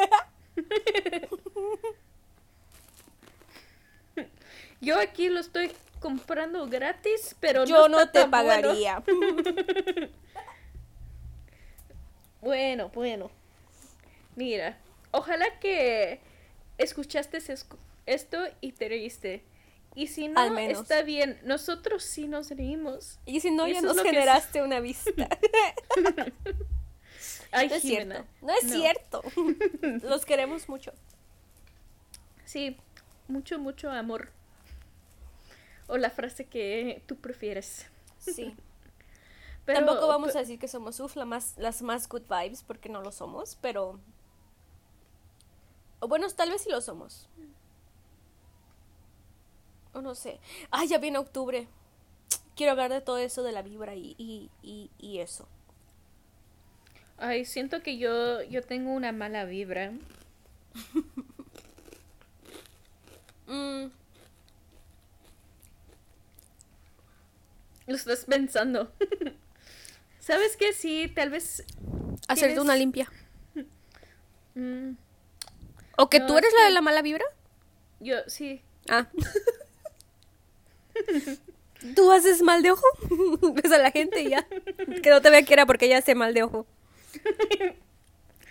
Yo 4.82 4.98
aquí 5.00 5.30
lo 5.30 5.40
estoy 5.40 5.72
comprando 6.00 6.68
gratis, 6.68 7.36
pero 7.40 7.66
Yo 7.66 7.88
no, 7.90 8.10
te 8.10 8.20
bueno. 8.20 8.32
pagaría. 8.32 9.04
Bueno, 12.42 12.90
bueno. 12.94 13.30
Mira, 14.36 14.78
ojalá 15.12 15.60
que 15.60 16.22
escuchaste 16.78 17.38
escu- 17.40 17.78
esto 18.06 18.38
y 18.62 18.72
te 18.72 18.88
reíste. 18.88 19.44
Y 19.96 20.08
si 20.08 20.28
no, 20.30 20.40
Al 20.40 20.52
menos. 20.52 20.84
está 20.84 21.02
bien. 21.02 21.38
Nosotros 21.44 22.04
sí 22.04 22.28
nos 22.28 22.50
reímos. 22.52 23.20
Y 23.26 23.42
si 23.42 23.52
no, 23.52 23.68
ya 23.68 23.80
Eso 23.80 23.88
nos 23.88 23.98
es- 23.98 24.04
generaste 24.04 24.62
una 24.62 24.80
vista. 24.80 25.12
Ay, 27.52 27.68
No 27.68 27.76
es 27.76 27.82
cierto. 27.82 28.26
No 28.42 28.54
es 28.54 28.72
cierto. 28.72 29.24
Los 30.04 30.26
queremos 30.26 30.70
mucho. 30.70 30.94
Sí, 32.46 32.78
mucho, 33.28 33.60
mucho 33.60 33.90
amor. 33.92 34.32
O 35.90 35.98
la 35.98 36.10
frase 36.10 36.46
que 36.46 37.04
tú 37.08 37.18
prefieres. 37.18 37.88
Sí. 38.18 38.56
Pero, 39.66 39.86
Tampoco 39.86 40.08
vamos 40.08 40.36
a 40.36 40.40
decir 40.40 40.58
que 40.58 40.68
somos 40.68 41.00
uf, 41.00 41.16
la 41.16 41.26
más, 41.26 41.56
las 41.58 41.84
más 41.84 42.10
good 42.10 42.24
vibes, 42.24 42.64
porque 42.64 42.90
no 42.90 43.02
lo 43.02 43.12
somos, 43.12 43.56
pero. 43.62 44.00
O 46.00 46.08
bueno, 46.08 46.28
tal 46.32 46.50
vez 46.50 46.64
sí 46.64 46.72
lo 46.72 46.82
somos. 46.82 47.30
O 49.94 50.02
no 50.02 50.16
sé. 50.16 50.40
Ay, 50.72 50.88
ya 50.88 50.98
viene 50.98 51.20
octubre. 51.20 51.68
Quiero 52.56 52.72
hablar 52.72 52.92
de 52.92 53.02
todo 53.02 53.20
eso 53.20 53.44
de 53.44 53.52
la 53.52 53.62
vibra 53.62 53.94
y, 53.94 54.16
y, 54.18 54.50
y, 54.64 54.90
y 54.98 55.20
eso. 55.20 55.48
Ay, 57.20 57.46
siento 57.46 57.84
que 57.84 58.00
yo, 58.00 58.42
yo 58.44 58.64
tengo 58.64 58.92
una 58.92 59.12
mala 59.12 59.46
vibra. 59.46 59.94
Mm, 63.50 63.88
Lo 67.90 67.96
estás 67.96 68.26
pensando. 68.26 68.92
¿Sabes 70.20 70.56
qué? 70.58 70.74
Sí, 70.74 71.12
tal 71.14 71.30
vez. 71.32 71.64
hacerte 72.28 72.54
Tienes- 72.54 72.64
una 72.64 72.76
limpia. 72.76 73.12
mm, 74.56 74.92
¿O 75.98 76.10
que 76.10 76.20
No, 76.20 76.28
tú 76.28 76.38
es 76.38 76.44
eres 76.44 76.54
la 76.60 76.66
de 76.66 76.72
la 76.72 76.82
mala 76.82 77.02
vibra? 77.02 77.26
yo, 78.00 78.18
sí. 78.28 78.62
Ah. 78.90 79.08
¿Tú 81.96 82.12
haces 82.12 82.42
mal 82.42 82.62
de 82.62 82.72
ojo? 82.72 82.86
Ves 83.54 83.72
a 83.72 83.78
la 83.78 83.92
gente 83.92 84.22
y 84.22 84.30
ya. 84.30 84.46
Que 85.02 85.10
no 85.10 85.22
te 85.22 85.30
vea 85.30 85.44
que 85.44 85.54
era 85.54 85.66
porque 85.66 85.86
ella 85.86 86.00
hace 86.00 86.16
mal 86.16 86.34
de 86.34 86.44
ojo. 86.44 86.66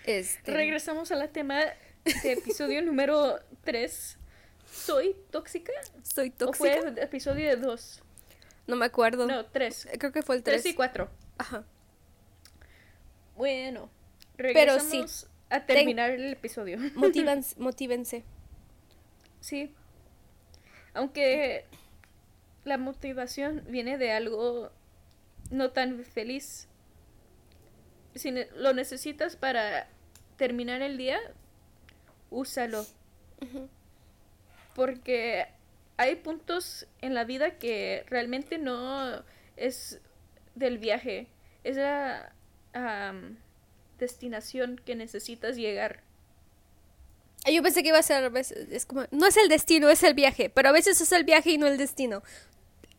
Este. 0.05 0.51
Regresamos 0.51 1.11
a 1.11 1.15
la 1.15 1.27
tema 1.27 1.59
de 1.59 2.31
episodio 2.31 2.81
número 2.81 3.39
3. 3.63 4.17
¿Soy 4.71 5.15
tóxica? 5.31 5.73
Soy 6.03 6.33
¿O 6.45 6.53
fue 6.53 6.75
tóxica. 6.77 7.01
episodio 7.03 7.49
de 7.49 7.55
2? 7.57 8.01
No 8.69 8.75
me 8.75 8.85
acuerdo. 8.85 9.25
No, 9.25 9.45
3. 9.47 9.89
Creo 9.97 10.11
que 10.11 10.21
fue 10.21 10.35
el 10.35 10.43
3 10.43 10.61
3. 10.61 10.73
y 10.73 10.75
4. 10.75 11.09
Ajá. 11.39 11.63
Bueno, 13.35 13.89
Pero 14.37 14.79
sí. 14.79 15.03
a 15.49 15.65
terminar 15.65 16.11
el 16.11 16.31
episodio. 16.33 16.77
Motívanse, 16.95 17.59
motívense. 17.59 18.23
Sí. 19.39 19.73
Aunque 20.93 21.65
la 22.63 22.77
motivación 22.77 23.63
viene 23.67 23.97
de 23.97 24.11
algo 24.11 24.71
no 25.49 25.71
tan 25.71 26.03
feliz. 26.03 26.67
Si 28.13 28.31
lo 28.55 28.73
necesitas 28.73 29.35
para 29.35 29.87
terminar 30.37 30.81
el 30.83 30.97
día, 30.97 31.17
úsalo. 32.29 32.85
Porque 34.75 35.47
hay 35.99 36.15
puntos 36.15 36.87
en 37.01 37.13
la 37.13 37.25
vida 37.25 37.57
que 37.59 38.05
realmente 38.07 38.57
no 38.57 39.21
es 39.57 39.99
del 40.55 40.77
viaje, 40.77 41.27
es 41.65 41.75
la 41.75 42.33
destinación 43.97 44.79
que 44.85 44.95
necesitas 44.95 45.57
llegar. 45.57 46.01
Yo 47.45 47.61
pensé 47.61 47.83
que 47.83 47.89
iba 47.89 47.99
a 47.99 48.03
ser 48.03 48.23
a 48.23 48.29
veces, 48.29 48.69
es 48.71 48.85
como, 48.85 49.07
no 49.11 49.27
es 49.27 49.35
el 49.35 49.49
destino, 49.49 49.89
es 49.89 50.01
el 50.03 50.13
viaje, 50.13 50.49
pero 50.49 50.69
a 50.69 50.71
veces 50.71 51.01
es 51.01 51.11
el 51.11 51.25
viaje 51.25 51.51
y 51.51 51.57
no 51.57 51.67
el 51.67 51.77
destino. 51.77 52.23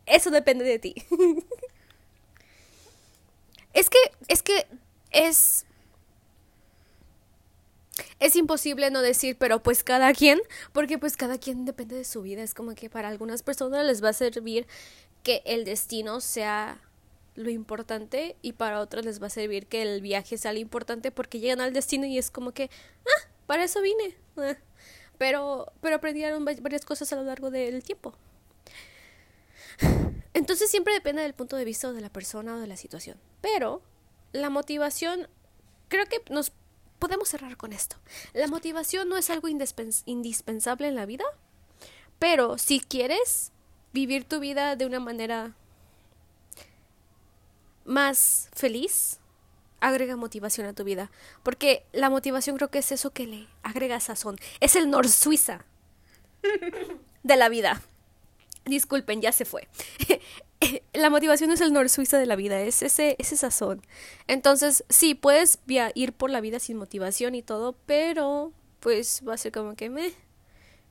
Eso 0.04 0.30
depende 0.30 0.66
de 0.66 0.78
ti. 0.78 0.94
es 3.72 3.88
que, 3.88 3.98
es 4.28 4.42
que 4.42 4.66
es... 5.10 5.64
Es 8.20 8.36
imposible 8.36 8.90
no 8.90 9.00
decir, 9.02 9.36
pero 9.38 9.62
pues 9.62 9.82
cada 9.82 10.12
quien, 10.12 10.40
porque 10.72 10.98
pues 10.98 11.16
cada 11.16 11.38
quien 11.38 11.64
depende 11.64 11.96
de 11.96 12.04
su 12.04 12.22
vida. 12.22 12.42
Es 12.42 12.54
como 12.54 12.74
que 12.74 12.88
para 12.90 13.08
algunas 13.08 13.42
personas 13.42 13.84
les 13.86 14.04
va 14.04 14.10
a 14.10 14.12
servir 14.12 14.66
que 15.22 15.42
el 15.46 15.64
destino 15.64 16.20
sea 16.20 16.80
lo 17.34 17.48
importante 17.50 18.36
y 18.42 18.52
para 18.52 18.80
otras 18.80 19.04
les 19.04 19.22
va 19.22 19.28
a 19.28 19.30
servir 19.30 19.66
que 19.66 19.80
el 19.82 20.02
viaje 20.02 20.36
sea 20.36 20.52
lo 20.52 20.58
importante 20.58 21.10
porque 21.10 21.40
llegan 21.40 21.60
al 21.60 21.72
destino 21.72 22.04
y 22.06 22.18
es 22.18 22.30
como 22.30 22.52
que, 22.52 22.68
ah, 23.06 23.28
para 23.46 23.64
eso 23.64 23.80
vine. 23.80 24.16
Eh, 24.36 24.56
Pero, 25.18 25.72
pero 25.82 25.96
aprendieron 25.96 26.46
va- 26.46 26.54
varias 26.62 26.84
cosas 26.86 27.12
a 27.12 27.16
lo 27.16 27.24
largo 27.24 27.50
del 27.50 27.82
tiempo. 27.82 28.14
Entonces 30.34 30.70
siempre 30.70 30.94
depende 30.94 31.22
del 31.22 31.34
punto 31.34 31.56
de 31.56 31.64
vista 31.64 31.92
de 31.92 32.00
la 32.00 32.10
persona 32.10 32.54
o 32.56 32.58
de 32.60 32.66
la 32.66 32.76
situación. 32.76 33.18
Pero 33.40 33.82
la 34.32 34.48
motivación, 34.50 35.28
creo 35.88 36.06
que 36.06 36.22
nos 36.30 36.52
podemos 37.00 37.28
cerrar 37.28 37.56
con 37.56 37.72
esto. 37.72 37.96
La 38.32 38.46
motivación 38.46 39.08
no 39.08 39.16
es 39.16 39.28
algo 39.30 39.48
indispens- 39.48 40.02
indispensable 40.06 40.86
en 40.86 40.94
la 40.94 41.06
vida, 41.06 41.24
pero 42.20 42.58
si 42.58 42.78
quieres 42.78 43.50
vivir 43.92 44.24
tu 44.24 44.38
vida 44.38 44.76
de 44.76 44.86
una 44.86 45.00
manera 45.00 45.56
más 47.84 48.48
feliz, 48.52 49.18
agrega 49.80 50.16
motivación 50.16 50.66
a 50.66 50.72
tu 50.74 50.84
vida. 50.84 51.10
Porque 51.42 51.84
la 51.92 52.10
motivación 52.10 52.56
creo 52.56 52.70
que 52.70 52.78
es 52.78 52.92
eso 52.92 53.10
que 53.10 53.26
le 53.26 53.48
agrega 53.62 53.98
sazón. 54.00 54.36
Es 54.60 54.76
el 54.76 54.90
Nor 54.90 55.08
Suiza 55.08 55.64
de 57.22 57.36
la 57.36 57.48
vida. 57.48 57.82
Disculpen, 58.66 59.20
ya 59.22 59.32
se 59.32 59.44
fue. 59.44 59.66
la 60.92 61.10
motivación 61.10 61.50
es 61.50 61.60
el 61.60 61.72
Nor 61.72 61.88
Suiza 61.88 62.18
de 62.18 62.26
la 62.26 62.36
vida, 62.36 62.60
es 62.60 62.82
ese, 62.82 63.16
ese 63.18 63.36
sazón. 63.36 63.82
Entonces, 64.26 64.84
sí, 64.88 65.14
puedes 65.14 65.58
via- 65.66 65.92
ir 65.94 66.12
por 66.12 66.30
la 66.30 66.40
vida 66.40 66.58
sin 66.58 66.76
motivación 66.76 67.34
y 67.34 67.42
todo, 67.42 67.76
pero 67.86 68.52
pues 68.80 69.22
va 69.26 69.34
a 69.34 69.38
ser 69.38 69.52
como 69.52 69.74
que 69.76 69.90
me. 69.90 70.12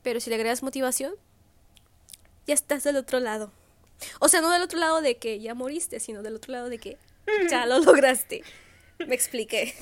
Pero 0.04 0.20
si 0.20 0.30
le 0.30 0.36
agregas 0.38 0.64
motivación, 0.64 1.14
ya 2.48 2.54
estás 2.54 2.84
del 2.84 2.96
otro 2.96 3.20
lado. 3.20 3.52
O 4.20 4.30
sea, 4.30 4.42
no 4.42 4.50
del 4.50 4.62
otro 4.62 4.80
lado 4.80 5.02
de 5.02 5.18
que 5.18 5.40
ya 5.40 5.54
moriste, 5.54 6.00
sino 6.00 6.24
del 6.24 6.36
otro 6.36 6.54
lado 6.54 6.70
de 6.70 6.78
que 6.80 6.98
ya 7.50 7.66
lo 7.66 7.80
lograste. 7.84 8.44
Me 9.06 9.14
expliqué. 9.14 9.74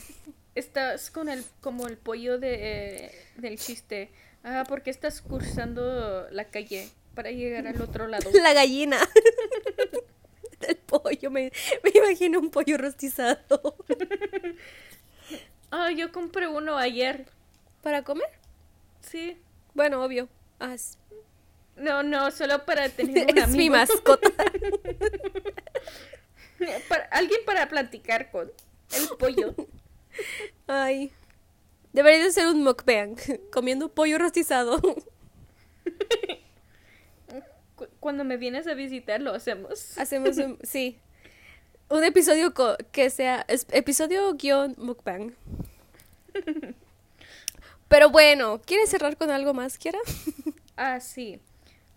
Estás 0.55 1.11
con 1.11 1.30
el, 1.30 1.45
como 1.61 1.88
el 1.88 1.97
pollo 1.97 2.39
de, 2.39 3.05
eh, 3.05 3.11
del 3.38 3.59
chiste. 3.59 4.09
Ah, 4.43 4.64
porque 4.68 4.89
estás 4.89 5.22
cruzando 5.22 6.27
la 6.31 6.45
calle 6.45 6.89
para 7.18 7.31
llegar 7.31 7.65
al 7.65 7.81
otro 7.81 8.06
lado. 8.07 8.30
La 8.31 8.53
gallina. 8.53 8.99
El 10.61 10.76
pollo, 10.77 11.31
me, 11.31 11.52
me 11.84 11.91
imagino 11.95 12.39
un 12.39 12.52
pollo 12.52 12.77
rostizado. 12.77 13.76
Ah, 15.69 15.91
yo 15.91 16.14
compré 16.14 16.48
uno 16.48 16.77
ayer. 16.77 17.26
¿Para 17.84 18.02
comer? 18.06 18.30
Sí. 19.02 19.38
Bueno, 19.73 20.02
obvio. 20.02 20.30
Ah, 20.60 20.73
es 20.73 20.98
No, 21.76 22.03
no, 22.03 22.31
solo 22.31 22.64
para 22.65 22.88
tener 22.88 23.30
un 23.30 23.38
es 23.44 23.49
mi 23.49 23.69
mascota. 23.69 24.30
Para- 26.88 27.03
alguien 27.11 27.41
para 27.45 27.68
platicar 27.68 28.31
con. 28.31 28.49
El 28.94 29.10
pollo. 29.19 29.53
Ay. 30.68 31.11
Debería 31.91 32.23
de 32.23 32.31
ser 32.31 32.48
un 32.48 32.64
mukbang. 32.64 33.18
Comiendo 33.52 33.89
pollo 33.89 34.18
rostizado. 34.19 34.80
Cu- 37.98 37.99
Cuando 37.99 38.24
me 38.24 38.38
vienes 38.38 38.68
a 38.68 38.74
visitar 38.74 39.22
lo 39.22 39.34
hacemos. 39.34 39.98
Hacemos 39.98 40.38
un. 40.38 40.57
Sí. 40.64 40.98
Un 41.90 42.03
episodio 42.03 42.53
que 42.91 43.10
sea. 43.10 43.45
episodio 43.72 44.34
guion 44.34 44.76
mukbang. 44.78 45.34
Pero 47.88 48.10
bueno, 48.10 48.61
¿quieres 48.65 48.90
cerrar 48.90 49.15
con 49.18 49.32
algo 49.32 49.53
más, 49.53 49.78
Kiara? 49.78 49.99
Ah, 50.80 50.99
sí. 50.99 51.40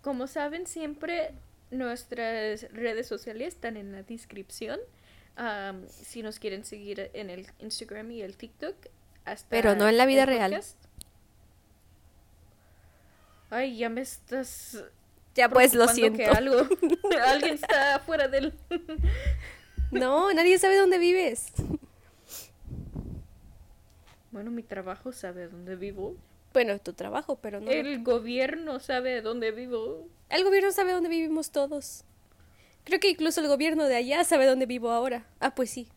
Como 0.01 0.25
saben, 0.25 0.65
siempre 0.65 1.33
nuestras 1.69 2.63
redes 2.73 3.05
sociales 3.05 3.49
están 3.49 3.77
en 3.77 3.91
la 3.91 4.01
descripción. 4.01 4.79
Am, 5.35 5.87
si 5.89 6.23
nos 6.23 6.39
quieren 6.39 6.65
seguir 6.65 7.11
en 7.13 7.29
el 7.29 7.45
Instagram 7.59 8.09
y 8.11 8.21
el 8.23 8.37
TikTok. 8.37 8.75
Hasta 9.25 9.47
Pero 9.49 9.75
no 9.75 9.87
en 9.87 9.97
la 9.97 10.07
vida 10.07 10.25
real. 10.25 10.63
Ay, 13.51 13.77
ya 13.77 13.89
me 13.89 14.01
estás. 14.01 14.83
Ya 15.35 15.49
pues 15.49 15.73
lo 15.73 15.87
siento. 15.87 16.17
que 16.17 16.25
algo. 16.25 16.67
Alguien 17.27 17.55
está 17.55 17.99
fuera 17.99 18.27
del. 18.27 18.53
No, 19.91 20.31
nadie 20.33 20.57
sabe 20.57 20.77
dónde 20.77 20.97
vives. 20.99 21.51
Bueno, 24.31 24.49
mi 24.49 24.63
trabajo 24.63 25.11
sabe 25.11 25.49
dónde 25.49 25.75
vivo. 25.75 26.15
Bueno, 26.53 26.79
tu 26.79 26.93
trabajo, 26.93 27.35
pero 27.41 27.59
no. 27.59 27.69
El 27.69 28.01
gobierno 28.01 28.79
sabe 28.79 29.21
dónde 29.21 29.51
vivo. 29.51 30.07
El 30.29 30.45
gobierno 30.45 30.71
sabe 30.71 30.93
dónde 30.93 31.09
vivimos 31.09 31.51
todos. 31.51 32.05
Creo 32.85 33.01
que 33.01 33.09
incluso 33.09 33.41
el 33.41 33.47
gobierno 33.49 33.83
de 33.85 33.95
allá 33.97 34.23
sabe 34.23 34.45
dónde 34.45 34.65
vivo 34.65 34.91
ahora. 34.91 35.25
Ah, 35.41 35.53
pues 35.53 35.69
sí. 35.69 35.89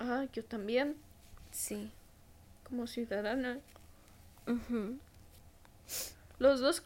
Ah, 0.00 0.26
yo 0.32 0.44
también, 0.44 0.96
Sí. 1.50 1.90
como 2.64 2.86
ciudadana. 2.88 3.58
Ujú. 4.46 4.98
Los 6.38 6.60
dos 6.60 6.82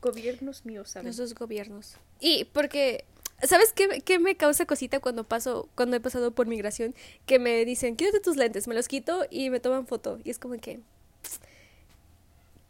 gobiernos 0.00 0.64
míos 0.64 0.90
saben. 0.90 1.08
Los 1.08 1.16
dos 1.16 1.34
gobiernos. 1.34 1.96
Y 2.20 2.44
porque, 2.46 3.04
¿sabes 3.42 3.72
qué, 3.72 4.00
qué 4.02 4.18
me 4.18 4.36
causa 4.36 4.66
cosita 4.66 5.00
cuando 5.00 5.24
paso, 5.24 5.68
cuando 5.74 5.96
he 5.96 6.00
pasado 6.00 6.30
por 6.30 6.46
migración? 6.46 6.94
Que 7.26 7.38
me 7.38 7.64
dicen, 7.64 7.96
quítate 7.96 8.20
tus 8.20 8.36
lentes, 8.36 8.68
me 8.68 8.74
los 8.74 8.88
quito 8.88 9.26
y 9.30 9.50
me 9.50 9.60
toman 9.60 9.86
foto. 9.86 10.18
Y 10.22 10.30
es 10.30 10.38
como 10.38 10.56
que, 10.58 10.80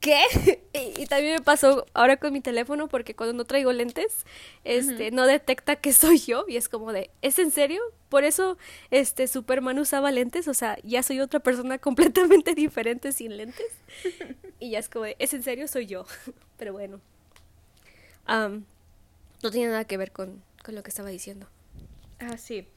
¿qué? 0.03 0.21
y, 0.75 1.03
y 1.03 1.07
también 1.07 1.37
me 1.37 1.41
pasó 1.41 1.87
ahora 1.95 2.19
con 2.19 2.35
mi 2.35 2.43
teléfono 2.43 2.89
porque 2.89 3.15
cuando 3.15 3.33
no 3.33 3.47
traigo 3.47 3.73
lentes, 3.73 4.27
este, 4.65 5.11
no 5.11 5.27
detecta 5.27 5.77
que 5.77 5.93
soy 5.95 6.19
yo. 6.19 6.45
Y 6.47 6.57
es 6.59 6.69
como 6.69 6.93
de, 6.93 7.11
¿es 7.23 7.39
en 7.39 7.51
serio? 7.51 7.81
Por 8.11 8.25
eso, 8.25 8.59
este, 8.91 9.27
Superman 9.29 9.79
usaba 9.79 10.11
lentes. 10.11 10.49
O 10.49 10.55
sea, 10.55 10.77
ya 10.83 11.03
soy 11.03 11.21
otra 11.21 11.41
persona 11.41 11.79
completamente 11.79 12.55
diferente 12.55 13.13
sin 13.13 13.39
lentes. 13.39 13.73
Y 14.59 14.71
ya 14.71 14.81
es 14.81 14.91
como 14.91 15.07
de, 15.07 15.17
¿es 15.19 15.33
en 15.33 15.43
serio? 15.43 15.67
Soy 15.67 15.87
yo. 15.87 16.05
Pero 16.59 16.75
bueno. 16.75 17.01
Am, 18.27 18.67
no 19.43 19.51
tiene 19.51 19.69
nada 19.69 19.85
que 19.85 19.97
ver 19.97 20.13
con, 20.13 20.43
con 20.63 20.75
lo 20.75 20.83
que 20.83 20.91
estaba 20.91 21.09
diciendo. 21.09 21.47
Ah, 22.19 22.37
sí. 22.37 22.69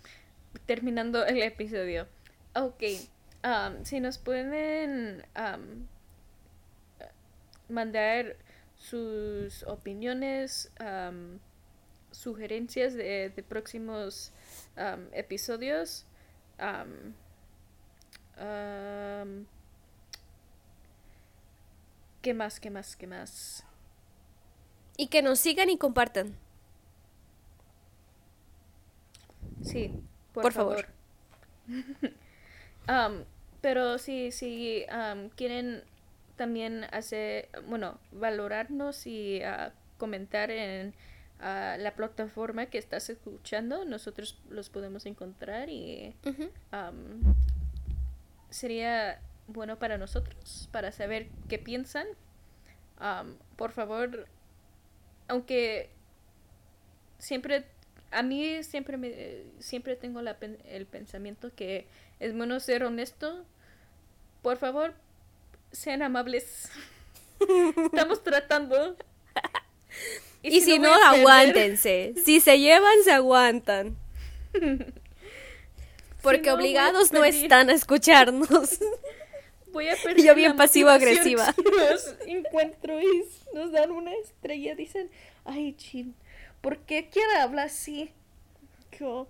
Terminando 0.65 1.25
el 1.25 1.41
episodio. 1.41 2.07
Ok. 2.55 2.83
si 3.83 3.99
nos 3.99 4.17
pueden 4.17 5.25
mandar 7.69 8.37
sus 8.77 9.63
opiniones, 9.63 10.71
sugerencias 12.11 12.93
de, 12.93 13.29
de 13.29 13.43
próximos 13.43 14.31
episodios. 15.11 16.05
¿Qué 22.21 22.33
más? 22.33 22.59
¿Qué 22.59 22.69
más? 22.69 22.95
¿Qué 22.95 23.07
más? 23.07 23.63
Y 24.97 25.07
que 25.07 25.21
nos 25.21 25.39
sigan 25.39 25.69
y 25.69 25.77
compartan. 25.77 26.35
Sí, 29.61 29.91
por, 30.33 30.43
Por 30.43 30.53
favor. 30.53 30.87
pero 33.61 33.97
si, 33.97 34.31
si 34.31 34.85
quieren 35.35 35.83
también 36.35 36.85
hacer, 36.91 37.49
bueno, 37.67 37.99
valorarnos 38.11 39.07
y 39.07 39.41
ah, 39.43 39.73
comentar 39.97 40.51
en 40.51 40.93
ah, 41.39 41.77
la 41.79 41.95
plataforma 41.95 42.67
que 42.67 42.77
estás 42.77 43.09
escuchando, 43.09 43.85
nosotros 43.85 44.39
los 44.49 44.69
podemos 44.69 45.05
encontrar 45.05 45.69
y 45.69 46.15
sería 48.49 49.19
bueno 49.47 49.77
para 49.77 49.97
nosotros, 49.97 50.69
para 50.71 50.91
saber 50.91 51.27
qué 51.49 51.59
piensan. 51.59 52.07
Por 53.57 53.71
favor, 53.71 54.27
aunque 55.27 55.89
siempre, 57.17 57.65
a 58.11 58.23
mí 58.23 58.63
siempre 58.63 58.97
me, 58.97 59.43
siempre 59.59 59.95
tengo 59.95 60.21
la 60.21 60.37
el 60.65 60.85
pensamiento 60.85 61.53
que 61.53 61.87
es 62.19 62.35
bueno 62.35 62.59
ser 62.59 62.83
honesto. 62.83 63.45
Por 64.41 64.57
favor, 64.57 64.93
sean 65.75 66.01
amables. 66.01 66.69
Estamos 67.85 68.23
tratando. 68.23 68.95
Y, 70.47 70.61
si, 70.61 70.77
no, 70.77 70.89
perder- 70.91 71.03
aguántense. 71.21 72.13
Si 72.23 72.39
se 72.39 72.59
llevan, 72.59 72.93
se 73.03 73.11
aguantan. 73.11 73.97
Porque 76.21 76.49
no, 76.49 76.53
obligados 76.55 77.11
no 77.11 77.23
están 77.23 77.71
a 77.71 77.73
escucharnos. 77.73 78.79
Voy 79.71 79.89
a 79.89 79.95
perder 79.95 80.23
yo 80.23 80.35
bien 80.35 80.55
pasivo-agresiva. 80.55 81.51
si 81.53 81.63
Los 81.63 82.15
encuentro 82.27 83.01
y 83.01 83.23
nos 83.55 83.71
dan 83.71 83.89
una 83.89 84.13
estrella. 84.13 84.75
Dicen, 84.75 85.09
ay, 85.45 85.73
chin, 85.77 86.13
¿por 86.61 86.77
qué 86.77 87.09
quiere 87.09 87.37
hablar 87.37 87.65
así? 87.65 88.11
Yo, 88.99 89.27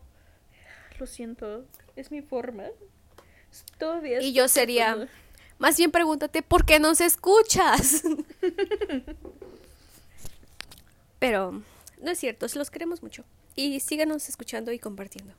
lo 0.99 1.07
siento, 1.07 1.63
es 1.95 2.11
mi 2.11 2.21
forma. 2.21 2.65
Todavía 3.77 4.21
Y 4.21 4.33
yo 4.33 4.49
sería. 4.49 5.07
Más 5.65 5.77
bien 5.77 5.89
pregúntate, 5.89 6.43
¿por 6.43 6.63
qué 6.63 6.79
nos 6.79 7.01
escuchas? 7.01 8.03
Pero 11.19 11.63
no 11.99 12.11
es 12.11 12.19
cierto, 12.19 12.47
se 12.47 12.59
los 12.59 12.69
queremos 12.69 13.01
mucho. 13.01 13.25
Y 13.55 13.79
síganos 13.79 14.29
escuchando 14.29 14.71
y 14.71 14.77
compartiendo. 14.77 15.33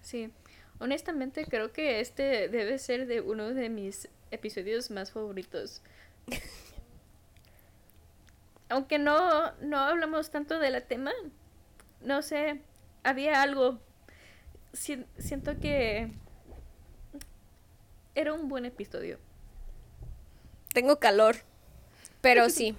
Sí. 0.00 0.30
Honestamente, 0.78 1.44
creo 1.44 1.70
que 1.70 2.00
este 2.00 2.48
debe 2.48 2.78
ser 2.78 3.06
de 3.06 3.20
uno 3.20 3.52
de 3.52 3.68
mis 3.68 4.08
episodios 4.30 4.90
más 4.90 5.12
favoritos. 5.12 5.82
Aunque 8.70 8.98
no, 8.98 9.52
no 9.60 9.80
hablamos 9.80 10.30
tanto 10.30 10.58
del 10.58 10.82
tema, 10.82 11.12
no 12.00 12.22
sé, 12.22 12.62
había 13.02 13.42
algo. 13.42 13.80
siento 14.72 15.60
que 15.60 16.10
era 18.14 18.32
un 18.32 18.48
buen 18.48 18.64
episodio. 18.64 19.25
Tengo 20.76 20.98
calor, 20.98 21.36
pero 22.20 22.50
sí. 22.50 22.76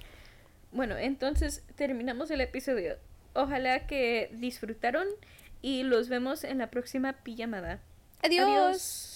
bueno, 0.71 0.95
entonces 0.97 1.63
terminamos 1.73 2.29
el 2.29 2.41
episodio. 2.41 2.95
Ojalá 3.33 3.87
que 3.87 4.29
disfrutaron 4.33 5.07
y 5.63 5.81
los 5.81 6.07
vemos 6.07 6.43
en 6.43 6.59
la 6.59 6.69
próxima 6.69 7.13
pijamada. 7.23 7.79
Adiós. 8.21 9.06